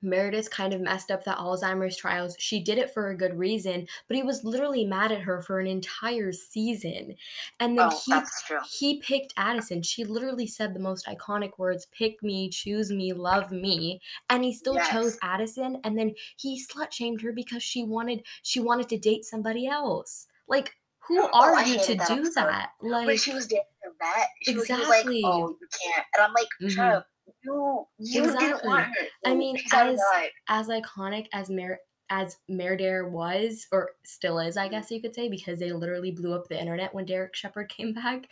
Meredith 0.02 0.50
kind 0.52 0.74
of 0.74 0.82
messed 0.82 1.12
up 1.12 1.24
the 1.24 1.32
Alzheimer's 1.32 1.98
trials. 1.98 2.36
She 2.40 2.62
did 2.64 2.78
it 2.78 2.94
for 2.94 3.10
a 3.10 3.18
good 3.18 3.38
reason, 3.38 3.88
but 4.08 4.16
he 4.18 4.24
was 4.24 4.44
literally 4.44 4.86
mad 4.86 5.12
at 5.12 5.22
her 5.22 5.42
for 5.42 5.60
an 5.60 5.68
entire 5.68 6.32
season. 6.32 7.16
And 7.60 7.78
then 7.78 7.90
Oh, 7.90 8.00
he 8.06 8.24
he 8.62 9.00
picked 9.02 9.34
Addison. 9.38 9.82
She 9.82 10.04
literally 10.04 10.48
said 10.48 10.74
the 10.74 10.80
most 10.80 11.06
iconic 11.08 11.58
words, 11.58 11.86
pick 11.92 12.22
me, 12.24 12.50
choose 12.50 12.92
me, 12.92 13.14
love 13.14 13.52
me. 13.52 14.02
And 14.30 14.44
he 14.44 14.54
still 14.54 14.76
Yes. 14.76 14.90
chose 14.90 15.18
Addison 15.22 15.80
and 15.84 15.98
then 15.98 16.14
he 16.38 16.62
slut 16.64 16.92
shamed 16.92 17.22
her 17.22 17.32
because 17.32 17.64
she 17.64 17.84
wanted 17.84 18.26
she 18.42 18.60
wanted 18.60 18.90
to 18.90 18.98
date 18.98 19.26
somebody 19.26 19.68
else. 19.68 20.28
Like 20.48 20.76
who 21.08 21.28
Oh, 21.34 21.54
are 21.56 21.64
you 21.64 21.80
to 21.80 21.96
that 21.96 22.08
do 22.08 22.16
episode. 22.20 22.34
that? 22.36 22.72
Like 22.82 23.08
when 23.08 23.18
she 23.18 23.34
was 23.34 23.48
dating 23.48 23.64
the 23.84 23.92
vet, 24.00 24.28
she 24.44 24.56
was, 24.56 24.70
was 24.70 24.70
Exactly. 24.70 24.90
like, 24.90 25.06
"Oh, 25.24 25.50
you 25.62 25.68
can't," 25.84 26.06
and 26.16 26.24
I'm 26.24 26.34
like, 26.34 26.48
"Shut 26.68 26.94
Up! 27.28 27.34
You, 27.44 27.88
you 28.00 28.22
didn't 28.24 28.36
Exactly. 28.36 28.74
I 29.26 29.36
mean, 29.36 29.58
she's 29.58 29.74
out 29.74 29.88
of 29.90 29.94
as- 29.96 30.00
as 30.50 30.68
iconic 30.70 31.28
as 31.34 31.50
Mer 31.50 31.80
as 32.10 32.38
Meredith 32.48 33.12
was, 33.12 33.68
or 33.72 33.92
still 34.06 34.40
is, 34.40 34.56
Mm-hmm. 34.56 34.66
I 34.66 34.68
guess 34.70 34.92
you 34.92 35.02
could 35.02 35.14
say, 35.14 35.28
because 35.30 35.60
they 35.60 35.74
literally 35.74 36.12
blew 36.12 36.34
up 36.34 36.48
the 36.48 36.60
internet 36.60 36.94
when 36.94 37.06
Derek 37.06 37.36
Shepherd 37.36 37.68
came 37.70 37.94
back. 37.94 38.28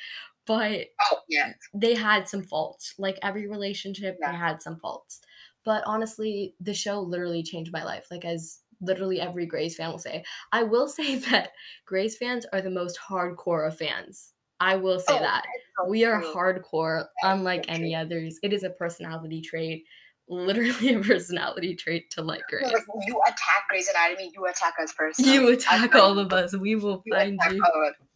But 0.47 0.87
Oh 1.11 1.19
yeah, 1.27 1.53
they 1.73 1.95
had 1.95 2.27
some 2.29 2.43
faults. 2.43 2.93
Like 2.97 3.17
every 3.21 3.47
relationship, 3.47 4.17
Yeah. 4.21 4.31
they 4.31 4.37
had 4.37 4.61
some 4.61 4.77
faults. 4.77 5.21
But 5.65 5.83
honestly, 5.87 6.53
the 6.61 6.73
show 6.73 7.01
literally 7.01 7.43
changed 7.43 7.73
my 7.73 7.83
life. 7.83 8.07
Like 8.11 8.23
as 8.25 8.61
literally 8.81 9.19
every 9.19 9.45
Grey's 9.47 9.75
fan 9.75 9.89
will 9.89 9.97
say. 9.99 10.23
I 10.51 10.63
will 10.63 10.87
say 10.99 11.15
that 11.15 11.51
Grey's 11.85 12.15
fans 12.17 12.45
are 12.53 12.61
the 12.61 12.69
most 12.69 12.97
hardcore 12.99 13.67
of 13.67 13.77
fans. 13.77 14.31
I 14.59 14.75
will 14.75 14.99
say 14.99 15.15
Oh, 15.17 15.19
that. 15.19 15.43
so 15.77 15.89
We 15.89 16.05
are 16.05 16.21
hardcore, 16.21 17.05
unlike 17.23 17.65
any 17.67 17.93
others. 17.95 18.39
It 18.43 18.53
is 18.53 18.63
a 18.63 18.69
personality 18.69 19.41
trait. 19.41 19.83
Literally 20.27 20.93
a 20.95 20.99
personality 21.01 21.75
trait 21.75 22.09
to 22.11 22.21
like 22.21 22.41
Grey's. 22.49 22.71
Like 22.71 22.83
you 23.07 23.21
attack 23.27 23.67
Grey's 23.69 23.87
Anatomy, 23.89 24.31
you 24.33 24.45
attack 24.45 24.73
us 24.81 24.91
first. 24.93 25.19
You 25.19 25.49
I 25.49 25.53
attack 25.53 25.91
find 25.91 26.01
all 26.01 26.17
of 26.19 26.31
us. 26.33 26.55
We 26.55 26.75
will 26.75 27.03
you 27.05 27.13
find 27.13 27.39
you. 27.51 27.63
all 27.63 27.83
of 27.83 27.89
us. 27.89 27.95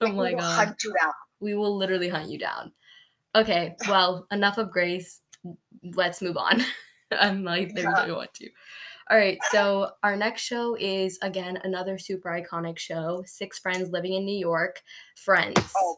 Oh 0.00 0.06
Like, 0.06 0.14
my 0.14 0.28
we 0.28 0.34
will 0.34 0.40
god. 0.40 0.66
hunt 0.66 0.76
you 0.84 0.94
down. 1.00 1.12
We 1.40 1.54
will 1.54 1.76
literally 1.76 2.08
hunt 2.08 2.28
you 2.30 2.38
down. 2.38 2.72
Okay, 3.34 3.76
well, 3.88 4.26
enough 4.30 4.58
of 4.58 4.70
Grey's. 4.70 5.20
Let's 5.82 6.20
move 6.20 6.36
on. 6.36 6.62
I'm 7.12 7.44
like, 7.44 7.74
they 7.74 7.82
Yeah. 7.82 7.92
really 8.00 8.12
want 8.12 8.34
to. 8.34 8.48
All 9.10 9.16
right, 9.16 9.38
so 9.50 9.90
our 10.02 10.16
next 10.16 10.42
show 10.42 10.76
is 10.78 11.18
again 11.22 11.58
another 11.64 11.96
super 11.96 12.28
iconic 12.28 12.78
show. 12.78 13.22
Six 13.26 13.58
friends 13.58 13.90
living 13.90 14.12
in 14.12 14.24
New 14.26 14.38
York. 14.38 14.82
Friends. 15.16 15.72
Oh, 15.76 15.96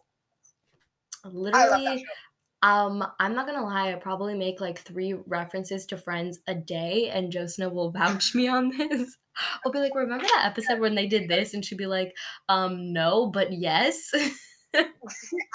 I 1.25 1.29
love 1.29 1.53
that 1.53 1.71
Literally, 1.71 2.05
um, 2.63 3.07
I'm 3.19 3.35
not 3.35 3.47
gonna 3.47 3.65
lie, 3.65 3.93
I 3.93 3.95
probably 3.95 4.37
make 4.37 4.61
like 4.61 4.79
three 4.79 5.15
references 5.27 5.87
to 5.87 5.97
Friends 5.97 6.41
a 6.47 6.55
day, 6.55 7.09
and 7.09 7.33
Josna 7.33 7.73
will 7.73 7.91
vouch 7.91 8.35
me 8.35 8.49
on 8.49 8.69
this. 8.77 9.17
I'll 9.65 9.73
be 9.73 9.79
like, 9.79 9.95
remember 9.95 10.27
that 10.27 10.45
episode 10.45 10.81
when 10.81 10.95
they 10.95 11.07
did 11.07 11.29
this? 11.29 11.55
And 11.55 11.65
she'd 11.65 11.79
be 11.79 11.87
like, 11.87 12.15
um, 12.49 12.93
no, 12.93 13.27
but 13.27 13.53
yes. 13.53 14.11
I 14.75 14.85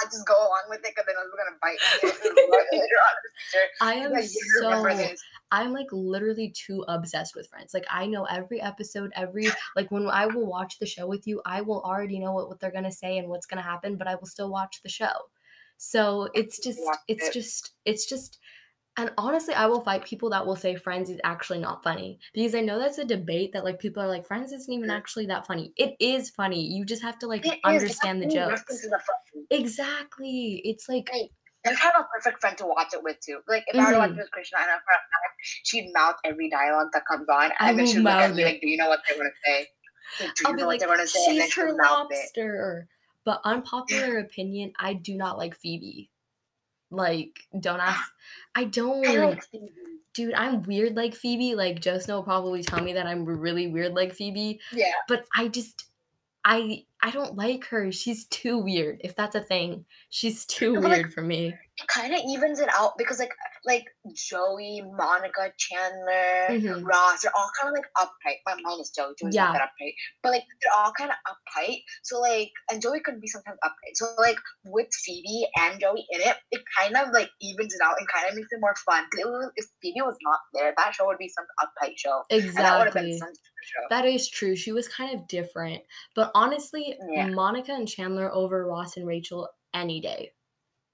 just 0.04 0.28
go 0.28 0.36
along 0.36 0.64
with 0.70 0.80
it 0.80 0.94
because 0.96 1.06
then 1.08 1.16
I'm 1.18 1.30
gonna 1.30 1.58
bite 1.62 1.78
me 2.04 2.10
later 2.10 2.34
on 2.34 2.42
in 2.42 2.50
the 2.52 2.66
future. 2.72 3.68
I 3.82 3.94
am 3.94 4.12
Like, 4.12 4.26
so. 4.60 5.16
I'm 5.52 5.74
like 5.74 5.88
literally 5.92 6.50
too 6.52 6.84
obsessed 6.88 7.36
with 7.36 7.48
Friends. 7.50 7.74
Like 7.74 7.86
I 7.90 8.08
know 8.08 8.26
every 8.26 8.62
episode, 8.62 9.12
every 9.16 9.48
like 9.76 9.92
when 9.92 10.08
I 10.08 10.26
will 10.28 10.46
watch 10.46 10.80
the 10.80 10.86
show 10.86 11.08
with 11.08 11.28
you, 11.28 11.42
I 11.46 11.62
will 11.62 11.82
already 11.82 12.20
know 12.20 12.34
what, 12.34 12.48
what 12.50 12.60
they're 12.60 12.72
gonna 12.72 12.92
say 12.92 13.18
and 13.18 13.30
what's 13.30 13.46
gonna 13.46 13.62
happen, 13.62 13.98
but 13.98 14.08
I 14.08 14.16
will 14.16 14.28
still 14.28 14.50
watch 14.50 14.82
the 14.82 14.90
show. 14.90 15.14
So 15.78 16.30
it's 16.34 16.60
just 16.60 16.80
it's 17.08 17.28
it. 17.28 17.34
just 17.34 17.74
it's 17.86 18.06
just 18.06 18.40
and 18.98 19.12
honestly, 19.18 19.54
I 19.54 19.66
will 19.66 19.82
fight 19.82 20.06
people 20.06 20.30
that 20.30 20.46
will 20.46 20.56
say 20.56 20.76
Friends 20.76 21.10
is 21.10 21.20
actually 21.26 21.60
not 21.60 21.84
funny 21.84 22.18
because 22.34 22.56
I 22.56 22.62
know 22.62 22.80
that's 22.80 22.98
a 22.98 23.04
debate 23.06 23.52
that 23.52 23.66
like 23.66 23.78
people 23.80 24.02
are 24.02 24.08
like 24.08 24.26
Friends 24.26 24.54
isn't 24.54 24.72
even 24.74 24.90
Mhm. 24.90 24.94
actually 24.96 25.26
that 25.28 25.46
funny. 25.46 25.74
It 25.76 25.96
is 26.00 26.30
funny. 26.30 26.66
You 26.66 26.86
just 26.86 27.02
have 27.02 27.20
to 27.20 27.28
like 27.28 27.46
It 27.46 27.60
understand 27.66 28.22
the 28.22 28.28
jokes. 28.28 28.64
funny. 28.88 29.48
Exactly. 29.50 30.62
It's 30.64 30.88
like 30.88 31.10
Right. 31.12 31.30
And 31.66 31.76
have 31.78 31.94
a 32.00 32.04
perfect 32.14 32.42
friend 32.42 32.58
to 32.60 32.66
watch 32.66 32.94
it 32.94 33.02
with 33.04 33.20
too. 33.20 33.40
Like 33.48 33.64
if 33.68 33.76
I 33.80 33.86
were 33.86 33.92
to 33.94 33.98
watch 34.00 34.10
Mhm. 34.12 34.14
it 34.14 34.18
with 34.22 34.32
Krishna 34.32 34.60
and 34.62 34.70
I 34.72 34.76
for 34.76 34.92
a 34.94 35.02
fact, 35.02 35.42
she'd 35.64 35.92
mouth 35.94 36.16
every 36.24 36.50
dialogue 36.50 36.90
that 36.94 37.06
comes 37.08 37.28
on, 37.28 37.52
I 37.60 37.70
and 37.72 37.80
then 37.80 37.88
she'd 37.88 37.98
look 38.00 38.14
at 38.14 38.36
me 38.36 38.44
it. 38.44 38.46
like, 38.46 38.62
"Do 38.62 38.68
you 38.70 38.78
know 38.78 38.88
what 38.90 39.00
they're 39.08 39.18
gonna 39.18 39.30
say? 39.46 39.68
Like, 40.20 40.36
do 40.36 40.42
you 40.44 40.48
I'll 40.48 40.52
know 40.54 40.58
be 40.58 40.62
what 40.64 40.68
like, 40.68 40.80
they're 40.80 40.90
gonna 40.90 41.08
say?" 41.08 41.26
And 41.30 41.40
then 41.40 41.48
she's 41.48 41.56
her 41.56 41.76
mouth 41.76 42.08
it. 42.12 42.16
lobster. 42.16 42.88
But 43.24 43.42
unpopular 43.44 44.20
opinion, 44.26 44.74
I 44.78 44.94
do 44.94 45.16
not 45.16 45.38
like 45.38 45.56
Phoebe. 45.56 46.10
Like, 46.92 47.40
don't 47.60 47.80
ask. 47.92 48.12
I 48.56 48.62
I 48.62 48.64
don't, 48.66 49.02
like 49.02 49.44
Phoebe. 49.46 49.72
dude. 50.14 50.34
I'm 50.36 50.62
weird 50.64 50.96
like 50.96 51.16
Phoebe. 51.16 51.56
Like, 51.56 51.82
Josna 51.82 52.10
will 52.14 52.24
probably 52.24 52.64
tell 52.64 52.82
me 52.84 52.94
that 52.94 53.08
I'm 53.08 53.26
really 53.26 53.68
weird 53.68 53.94
like 53.96 54.14
Phoebe. 54.14 54.60
Yeah. 54.72 54.92
But 55.08 55.26
I 55.36 55.48
just, 55.48 55.86
I, 56.48 56.86
I 57.02 57.10
don't 57.12 57.36
like 57.36 57.66
her. 57.66 57.92
She's 57.92 58.26
too 58.28 58.60
weird. 58.60 59.02
If 59.04 59.16
that's 59.16 59.36
a 59.36 59.42
thing, 59.42 59.86
she's 60.12 60.46
too 60.46 60.76
but, 60.76 60.84
like, 60.84 60.92
weird 61.02 61.14
for 61.14 61.22
me. 61.22 61.48
it 61.78 61.88
kind 61.88 62.14
of 62.14 62.22
evens 62.30 62.60
it 62.60 62.70
out 62.72 62.94
because 62.98 63.20
like 63.20 63.32
like 63.66 63.84
Joey, 64.14 64.84
Monica, 64.96 65.52
Chandler, 65.58 66.48
Mhm. 66.50 66.86
Ross, 66.86 67.24
they're 67.24 67.32
all 67.36 67.50
kind 67.60 67.74
of 67.76 67.82
like 67.82 67.90
uptight. 67.98 68.38
My 68.46 68.56
mom 68.62 68.80
is 68.80 68.92
Joey. 68.96 69.14
Joey's 69.20 69.34
Yeah. 69.36 69.46
not 69.46 69.54
that 69.54 69.62
uptight, 69.70 69.94
but 70.22 70.30
like 70.34 70.44
they're 70.62 70.72
all 70.78 70.92
kind 70.94 71.10
of 71.10 71.16
uptight. 71.28 71.82
So 72.04 72.20
like, 72.22 72.52
and 72.72 72.80
Joey 72.82 73.00
could 73.02 73.20
be 73.20 73.28
sometimes 73.28 73.58
uptight. 73.66 73.96
So 73.96 74.06
like 74.20 74.38
with 74.66 74.88
Phoebe 75.04 75.48
and 75.60 75.80
Joey 75.80 76.06
in 76.12 76.22
it, 76.22 76.38
it 76.52 76.62
kind 76.78 76.96
of 76.96 77.12
like 77.12 77.30
evens 77.42 77.74
it 77.74 77.82
out 77.84 77.96
and 78.00 78.08
kind 78.08 78.30
of 78.30 78.36
makes 78.36 78.50
it 78.52 78.60
more 78.62 78.76
fun. 78.86 79.04
it 79.18 79.26
was, 79.26 79.52
if 79.56 79.66
Phoebe 79.82 80.02
was 80.04 80.18
not 80.22 80.40
there, 80.54 80.74
that 80.78 80.94
show 80.94 81.08
would 81.08 81.18
be 81.18 81.30
some 81.30 81.46
uptight 81.60 81.94
show, 81.98 82.24
and 82.30 82.44
that 82.56 82.78
would 82.78 82.86
have 82.86 82.94
been 82.94 83.06
Exactly. 83.08 83.18
some 83.18 83.34
That 83.90 84.06
is 84.06 84.30
true. 84.30 84.56
She 84.56 84.72
was 84.72 84.88
kind 84.88 85.14
of 85.14 85.28
different. 85.28 85.84
But 86.14 86.32
honestly, 86.36 86.98
Yeah. 87.10 87.28
Monica 87.28 87.74
and 87.74 87.88
Chandler 87.88 88.34
over 88.34 88.66
Ross 88.66 88.98
and 88.98 89.08
Rachel 89.08 89.50
any 89.74 90.00
day. 90.00 90.32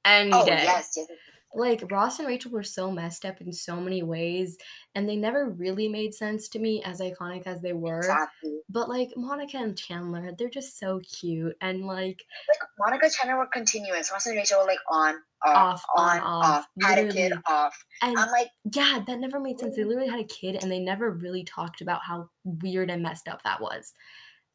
Any 0.06 0.32
oh 0.34 0.46
day. 0.46 0.64
yes, 0.64 0.94
yes. 0.98 1.08
Like 1.54 1.92
Ross 1.92 2.20
and 2.20 2.28
Rachel 2.28 2.52
were 2.52 2.64
so 2.64 2.92
messed 2.92 3.26
up 3.26 3.42
in 3.42 3.52
so 3.52 3.76
many 3.82 4.04
ways, 4.04 4.58
and 4.96 5.08
they 5.08 5.16
never 5.16 5.50
really 5.50 5.88
made 5.88 6.14
sense 6.14 6.48
to 6.50 6.60
me 6.60 6.82
as 6.84 7.00
iconic 7.02 7.46
as 7.46 7.62
they 7.62 7.74
were. 7.74 7.98
Exactly. 8.00 8.60
But 8.70 8.88
like 8.88 9.10
Monica 9.18 9.58
and 9.58 9.78
Chandler, 9.78 10.32
they're 10.38 10.50
just 10.50 10.80
so 10.80 11.02
cute 11.02 11.56
and 11.62 11.86
like 11.86 12.24
Like 12.48 12.70
Monica 12.80 13.06
and 13.06 13.14
Chandler 13.14 13.38
were 13.38 13.48
continuous. 13.48 14.12
Ross 14.12 14.26
and 14.28 14.38
Rachel 14.38 14.60
were 14.62 14.66
like 14.68 14.80
on, 14.90 15.16
off, 15.46 15.84
Off, 15.84 15.86
on, 15.98 16.20
on, 16.20 16.24
off. 16.24 16.46
off. 16.46 16.66
Had 16.82 17.00
a 17.00 17.12
kid, 17.12 17.34
off. 17.48 17.78
and 18.02 18.18
I'm 18.18 18.32
like, 18.32 18.48
yeah, 18.74 19.04
that 19.06 19.20
never 19.20 19.40
made 19.40 19.60
sense. 19.60 19.76
They 19.76 19.84
literally 19.84 20.10
had 20.10 20.22
a 20.22 20.26
kid 20.26 20.58
and 20.62 20.72
they 20.72 20.80
never 20.80 21.12
really 21.12 21.44
talked 21.44 21.82
about 21.82 22.02
how 22.02 22.30
weird 22.46 22.90
and 22.90 23.04
messed 23.04 23.28
up 23.28 23.44
that 23.44 23.60
was. 23.62 23.94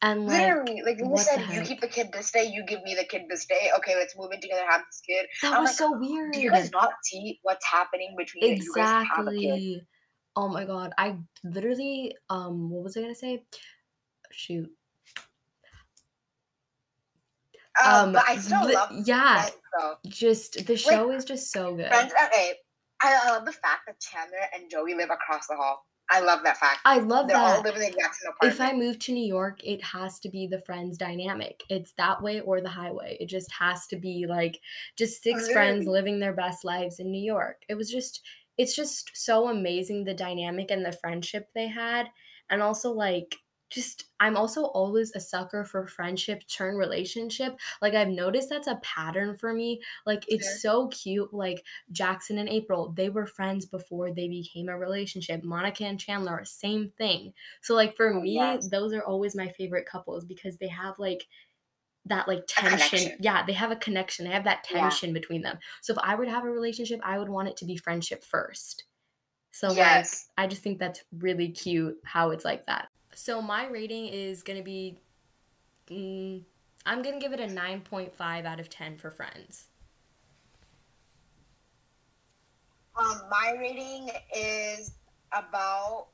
And 0.03 0.27
like 0.27 0.41
literally, 0.41 0.83
like 0.85 0.99
you 0.99 1.17
said, 1.17 1.47
you 1.53 1.63
keep 1.63 1.81
the 1.81 1.89
kid 1.89 2.11
this 2.13 2.31
day, 2.31 2.51
you 2.53 2.65
give 2.67 2.83
me 2.83 2.95
the 2.95 3.05
kid 3.05 3.23
this 3.31 3.47
day. 3.47 3.71
Okay, 3.79 3.95
let's 3.97 4.17
move 4.17 4.31
in 4.33 4.41
together, 4.41 4.63
have 4.69 4.83
this 4.91 5.01
kid. 5.07 5.27
that 5.43 5.55
I'm 5.55 5.63
was 5.63 5.71
like, 5.71 5.77
so 5.77 5.99
weird. 5.99 6.35
Do 6.35 6.41
you 6.41 6.51
guys 6.51 6.71
not 6.71 6.91
see 7.03 7.41
what's 7.43 7.65
happening 7.65 8.15
between 8.17 8.57
that 8.57 8.63
you 8.63 8.75
guys 8.75 9.07
have 9.17 9.27
a 9.27 9.31
kid? 9.31 9.37
Exactly. 9.39 9.87
Oh 10.37 10.49
my 10.49 10.65
god. 10.65 10.93
I 10.99 11.17
literally 11.45 12.15
um 12.29 12.69
what 12.69 12.85
was 12.85 12.97
I 12.97 13.01
gonna 13.01 13.15
say? 13.15 13.45
Shoot. 14.31 14.71
Um, 17.85 18.13
but 18.13 18.25
I 18.27 18.37
still 18.37 18.71
love 18.73 18.91
yeah, 19.05 19.43
Friends 19.43 19.57
just 20.07 20.67
the 20.67 20.77
show 20.77 21.11
is 21.11 21.25
just 21.25 21.53
so 21.53 21.75
good. 21.75 21.89
Friends, 21.89 22.13
okay. 22.27 22.53
I 23.03 23.31
love 23.31 23.45
the 23.45 23.53
fact 23.53 23.83
that 23.87 24.01
Chandler 24.01 24.39
and 24.55 24.71
Joey 24.71 24.95
live 24.95 25.11
across 25.11 25.47
the 25.47 25.57
hall. 25.57 25.87
I 26.11 26.21
love 26.21 26.43
that 26.45 26.57
fact. 26.59 26.81
I 26.85 26.99
love 26.99 27.27
They're 27.27 27.37
all 27.37 27.63
that. 27.63 27.65
living 27.65 27.83
in 27.83 27.91
the 27.91 27.97
exact 27.97 28.17
same 28.17 28.33
If 28.43 28.61
I 28.61 28.73
move 28.73 28.99
to 29.01 29.13
New 29.13 29.25
York, 29.27 29.65
it 29.65 29.83
has 29.83 30.21
to 30.21 30.29
be 30.29 30.47
the 30.47 30.61
friends 30.61 30.97
dynamic. 30.97 31.63
It's 31.69 31.93
that 31.93 32.23
way 32.23 32.41
or 32.41 32.61
the 32.61 32.69
highway. 32.69 33.17
It 33.21 33.27
just 33.27 33.51
has 33.53 33.87
to 33.89 33.97
be 33.97 34.27
like 34.29 34.61
just 34.97 35.23
six 35.23 35.49
oh, 35.49 35.53
friends 35.53 35.87
living 35.87 36.21
their 36.21 36.35
best 36.35 36.65
lives 36.65 37.01
in 37.01 37.11
New 37.11 37.23
York. 37.23 37.63
It 37.69 37.75
was 37.75 37.91
just 37.91 38.23
it's 38.59 38.75
just 38.75 39.11
so 39.15 39.49
amazing 39.49 40.05
the 40.05 40.15
dynamic 40.15 40.71
and 40.71 40.85
the 40.85 40.93
friendship 40.93 41.49
they 41.55 41.67
had 41.67 42.07
and 42.51 42.63
also 42.63 42.91
like 42.91 43.37
just 43.71 44.05
I'm 44.21 44.37
also 44.37 44.65
always 44.67 45.13
a 45.15 45.21
sucker 45.21 45.65
for 45.65 45.87
friendship 45.87 46.47
turn 46.49 46.77
relationship. 46.77 47.59
Like 47.83 47.95
I've 47.95 48.09
noticed 48.09 48.49
that's 48.49 48.69
a 48.69 48.77
pattern 48.83 49.37
for 49.37 49.53
me. 49.53 49.83
Like 50.07 50.25
it's 50.29 50.47
Mhm. 50.47 50.61
so 50.63 50.89
cute. 50.89 51.35
Like 51.35 51.65
Jackson 51.93 52.39
and 52.39 52.49
April, 52.49 52.93
they 52.93 53.11
were 53.11 53.27
friends 53.27 53.67
before 53.67 54.13
they 54.13 54.29
became 54.29 54.69
a 54.69 54.79
relationship. 54.79 55.43
Monica 55.45 55.85
and 55.85 55.99
Chandler, 56.01 56.45
same 56.45 56.91
thing. 56.99 57.33
So 57.63 57.75
like 57.75 57.97
for 57.97 58.13
Oh, 58.13 58.23
me, 58.23 58.59
yes. 58.59 58.69
those 58.71 58.93
are 58.93 59.05
always 59.05 59.35
my 59.37 59.49
favorite 59.49 59.87
couples 59.87 60.25
because 60.25 60.59
they 60.59 60.69
have 60.69 60.99
like 60.99 61.27
that 62.07 62.29
like 62.29 62.45
tension. 62.49 63.17
Yeah, 63.21 63.45
they 63.45 63.53
have 63.55 63.71
a 63.73 63.77
connection. 63.77 64.27
They 64.27 64.33
have 64.33 64.45
that 64.45 64.65
Yeah. 64.69 64.97
tension 64.97 65.13
between 65.13 65.43
them. 65.43 65.59
So 65.83 65.93
if 65.95 65.99
I 66.03 66.15
were 66.15 66.25
to 66.25 66.31
have 66.31 66.45
a 66.45 66.51
relationship, 66.51 67.01
I 67.03 67.19
would 67.19 67.29
want 67.29 67.49
it 67.49 67.57
to 67.59 67.65
be 67.67 67.77
friendship 67.77 68.25
first. 68.25 68.85
So 69.53 69.73
Yes. 69.75 70.29
like 70.29 70.29
I 70.39 70.49
just 70.49 70.63
think 70.63 70.79
that's 70.81 71.05
really 71.13 71.51
cute 71.53 71.99
how 72.05 72.31
it's 72.31 72.45
like 72.45 72.67
that. 72.67 72.91
So 73.19 73.41
my 73.41 73.67
rating 73.67 74.09
is 74.09 74.43
gonna 74.43 74.63
be, 74.63 74.99
mm, 75.89 76.43
I'm 76.85 77.01
gonna 77.01 77.19
give 77.19 77.33
it 77.33 77.41
a 77.41 77.47
nine 77.47 77.81
point 77.81 78.15
five 78.15 78.45
out 78.45 78.61
of 78.61 78.69
ten 78.69 78.99
for 78.99 79.11
Friends. 79.11 79.65
Um, 82.95 83.23
my 83.31 83.57
rating 83.59 84.11
is 84.37 84.93
about 85.33 86.09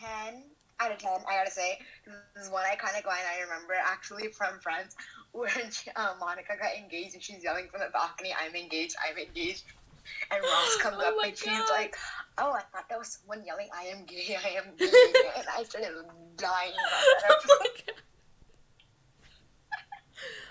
10 0.00 0.42
out 0.80 0.90
of 0.92 0.98
10, 0.98 1.10
I 1.28 1.36
gotta 1.36 1.50
say. 1.50 1.78
This 2.04 2.44
is 2.46 2.50
one 2.50 2.64
iconic 2.64 3.06
line 3.06 3.22
I 3.32 3.42
remember 3.42 3.74
actually 3.80 4.28
from 4.28 4.58
Friends 4.58 4.96
when 5.32 5.48
uh, 5.94 6.14
Monica 6.18 6.54
got 6.60 6.74
engaged 6.76 7.14
and 7.14 7.22
she's 7.22 7.44
yelling 7.44 7.68
from 7.70 7.80
the 7.80 7.90
balcony, 7.92 8.34
I'm 8.34 8.54
engaged, 8.56 8.96
I'm 9.08 9.16
engaged. 9.16 9.62
And 10.30 10.42
Ross 10.42 10.76
comes 10.80 10.96
Oh 11.00 11.08
up 11.08 11.24
and 11.24 11.36
she's 11.36 11.70
like, 11.70 11.96
Oh, 12.38 12.52
I 12.52 12.60
thought 12.72 12.88
that 12.88 12.98
was 12.98 13.18
someone 13.18 13.44
yelling, 13.46 13.68
I 13.74 13.84
am 13.84 14.04
gay, 14.04 14.36
I 14.36 14.50
am 14.50 14.64
gay. 14.76 14.86
and 15.36 15.46
I 15.56 15.62
started 15.62 15.92
dying 16.36 16.72
about 16.72 17.42
that 17.46 17.46
oh 17.46 17.50
my 17.60 17.68
god. 17.82 17.94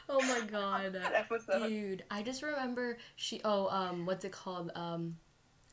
Oh 0.08 0.22
my 0.22 0.48
god. 0.48 0.94
that. 1.48 1.68
Dude, 1.68 2.04
I 2.10 2.24
just 2.24 2.44
remember 2.44 2.98
she 3.16 3.42
oh 3.44 3.68
um 3.70 4.06
what's 4.06 4.26
it 4.26 4.32
called? 4.32 4.72
Um 4.76 5.18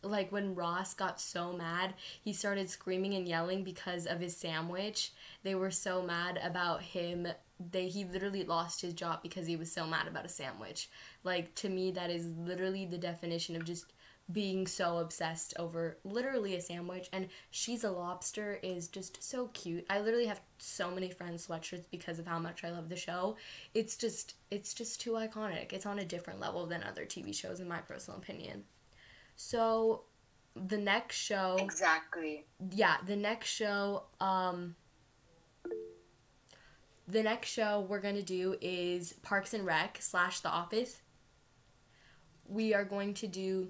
like 0.02 0.32
when 0.32 0.54
Ross 0.54 0.94
got 0.94 1.20
so 1.20 1.52
mad, 1.52 1.94
he 2.22 2.32
started 2.32 2.68
screaming 2.68 3.14
and 3.14 3.28
yelling 3.28 3.62
because 3.62 4.06
of 4.06 4.20
his 4.20 4.36
sandwich. 4.36 5.12
They 5.44 5.54
were 5.54 5.70
so 5.70 6.02
mad 6.02 6.40
about 6.42 6.82
him. 6.82 7.28
They 7.70 7.88
he 7.88 8.04
literally 8.04 8.44
lost 8.44 8.80
his 8.80 8.94
job 8.94 9.22
because 9.22 9.46
he 9.46 9.56
was 9.56 9.70
so 9.70 9.86
mad 9.86 10.08
about 10.08 10.24
a 10.24 10.28
sandwich. 10.28 10.90
Like 11.24 11.54
to 11.56 11.68
me 11.68 11.90
that 11.92 12.10
is 12.10 12.26
literally 12.36 12.86
the 12.86 12.98
definition 12.98 13.56
of 13.56 13.64
just 13.64 13.92
being 14.30 14.66
so 14.66 14.98
obsessed 14.98 15.52
over 15.58 15.98
literally 16.04 16.54
a 16.54 16.60
sandwich 16.60 17.08
and 17.12 17.28
she's 17.50 17.84
a 17.84 17.90
lobster 17.90 18.58
is 18.62 18.88
just 18.88 19.22
so 19.22 19.48
cute. 19.48 19.84
I 19.90 20.00
literally 20.00 20.26
have 20.26 20.40
so 20.58 20.90
many 20.90 21.10
friends 21.10 21.46
sweatshirts 21.46 21.84
because 21.90 22.18
of 22.18 22.26
how 22.26 22.38
much 22.38 22.64
I 22.64 22.70
love 22.70 22.88
the 22.88 22.96
show. 22.96 23.36
It's 23.74 23.96
just 23.96 24.34
it's 24.50 24.74
just 24.74 25.00
too 25.00 25.12
iconic. 25.12 25.72
It's 25.72 25.86
on 25.86 25.98
a 25.98 26.04
different 26.04 26.40
level 26.40 26.66
than 26.66 26.82
other 26.82 27.04
TV 27.04 27.34
shows 27.34 27.60
in 27.60 27.68
my 27.68 27.78
personal 27.78 28.18
opinion. 28.18 28.64
So 29.36 30.04
the 30.54 30.78
next 30.78 31.16
show 31.16 31.56
Exactly. 31.58 32.44
yeah, 32.70 32.96
the 33.06 33.16
next 33.16 33.48
show, 33.50 34.04
um, 34.20 34.76
the 37.08 37.22
next 37.22 37.50
show 37.50 37.80
we're 37.88 38.00
gonna 38.00 38.22
do 38.22 38.56
is 38.60 39.14
Parks 39.22 39.54
and 39.54 39.64
Rec 39.66 39.98
slash 40.00 40.40
The 40.40 40.48
Office. 40.48 41.00
We 42.48 42.74
are 42.74 42.84
going 42.84 43.14
to 43.14 43.26
do 43.26 43.68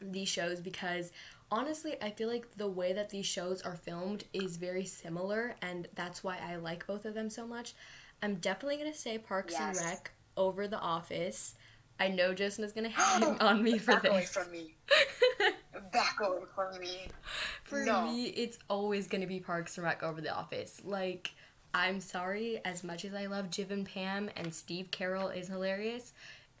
these 0.00 0.28
shows 0.28 0.60
because 0.60 1.12
honestly, 1.50 1.94
I 2.02 2.10
feel 2.10 2.28
like 2.28 2.46
the 2.56 2.68
way 2.68 2.92
that 2.92 3.10
these 3.10 3.26
shows 3.26 3.62
are 3.62 3.76
filmed 3.76 4.24
is 4.32 4.56
very 4.56 4.84
similar, 4.84 5.56
and 5.62 5.88
that's 5.94 6.22
why 6.22 6.38
I 6.46 6.56
like 6.56 6.86
both 6.86 7.04
of 7.04 7.14
them 7.14 7.30
so 7.30 7.46
much. 7.46 7.74
I'm 8.22 8.36
definitely 8.36 8.78
gonna 8.78 8.94
say 8.94 9.18
Parks 9.18 9.54
and 9.54 9.76
Rec 9.76 10.10
over 10.36 10.66
The 10.68 10.78
Office. 10.78 11.54
I 11.98 12.08
know 12.08 12.34
Justin 12.34 12.64
is 12.64 12.72
gonna 12.72 12.88
hang 12.94 13.38
on 13.40 13.62
me 13.62 13.78
for 13.78 13.92
Back 13.92 14.04
away 14.08 14.20
this. 14.20 14.30
from 14.32 14.50
me. 14.50 14.74
Back 15.92 16.16
away 16.20 16.40
from 16.54 16.78
me. 16.80 17.08
For 17.64 17.84
No. 17.84 18.06
me, 18.06 18.26
it's 18.26 18.58
always 18.68 19.06
gonna 19.06 19.26
be 19.26 19.40
Parks 19.40 19.76
and 19.78 19.84
Rec 19.84 20.02
over 20.02 20.20
The 20.20 20.34
Office. 20.34 20.82
Like, 20.84 21.30
I'm 21.76 22.00
sorry, 22.00 22.58
as 22.64 22.82
much 22.82 23.04
as 23.04 23.12
I 23.14 23.26
love 23.26 23.50
Jim 23.50 23.66
and 23.70 23.84
Pam 23.86 24.30
and 24.34 24.54
Steve 24.54 24.90
Carell 24.90 25.36
is 25.36 25.48
hilarious, 25.48 26.14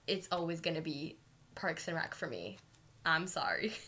it's 0.06 0.28
always 0.30 0.60
gonna 0.60 0.82
be 0.82 1.16
Parks 1.54 1.88
and 1.88 1.96
Rec 1.96 2.14
for 2.14 2.26
me. 2.28 2.58
I'm 3.06 3.26
sorry. 3.26 3.72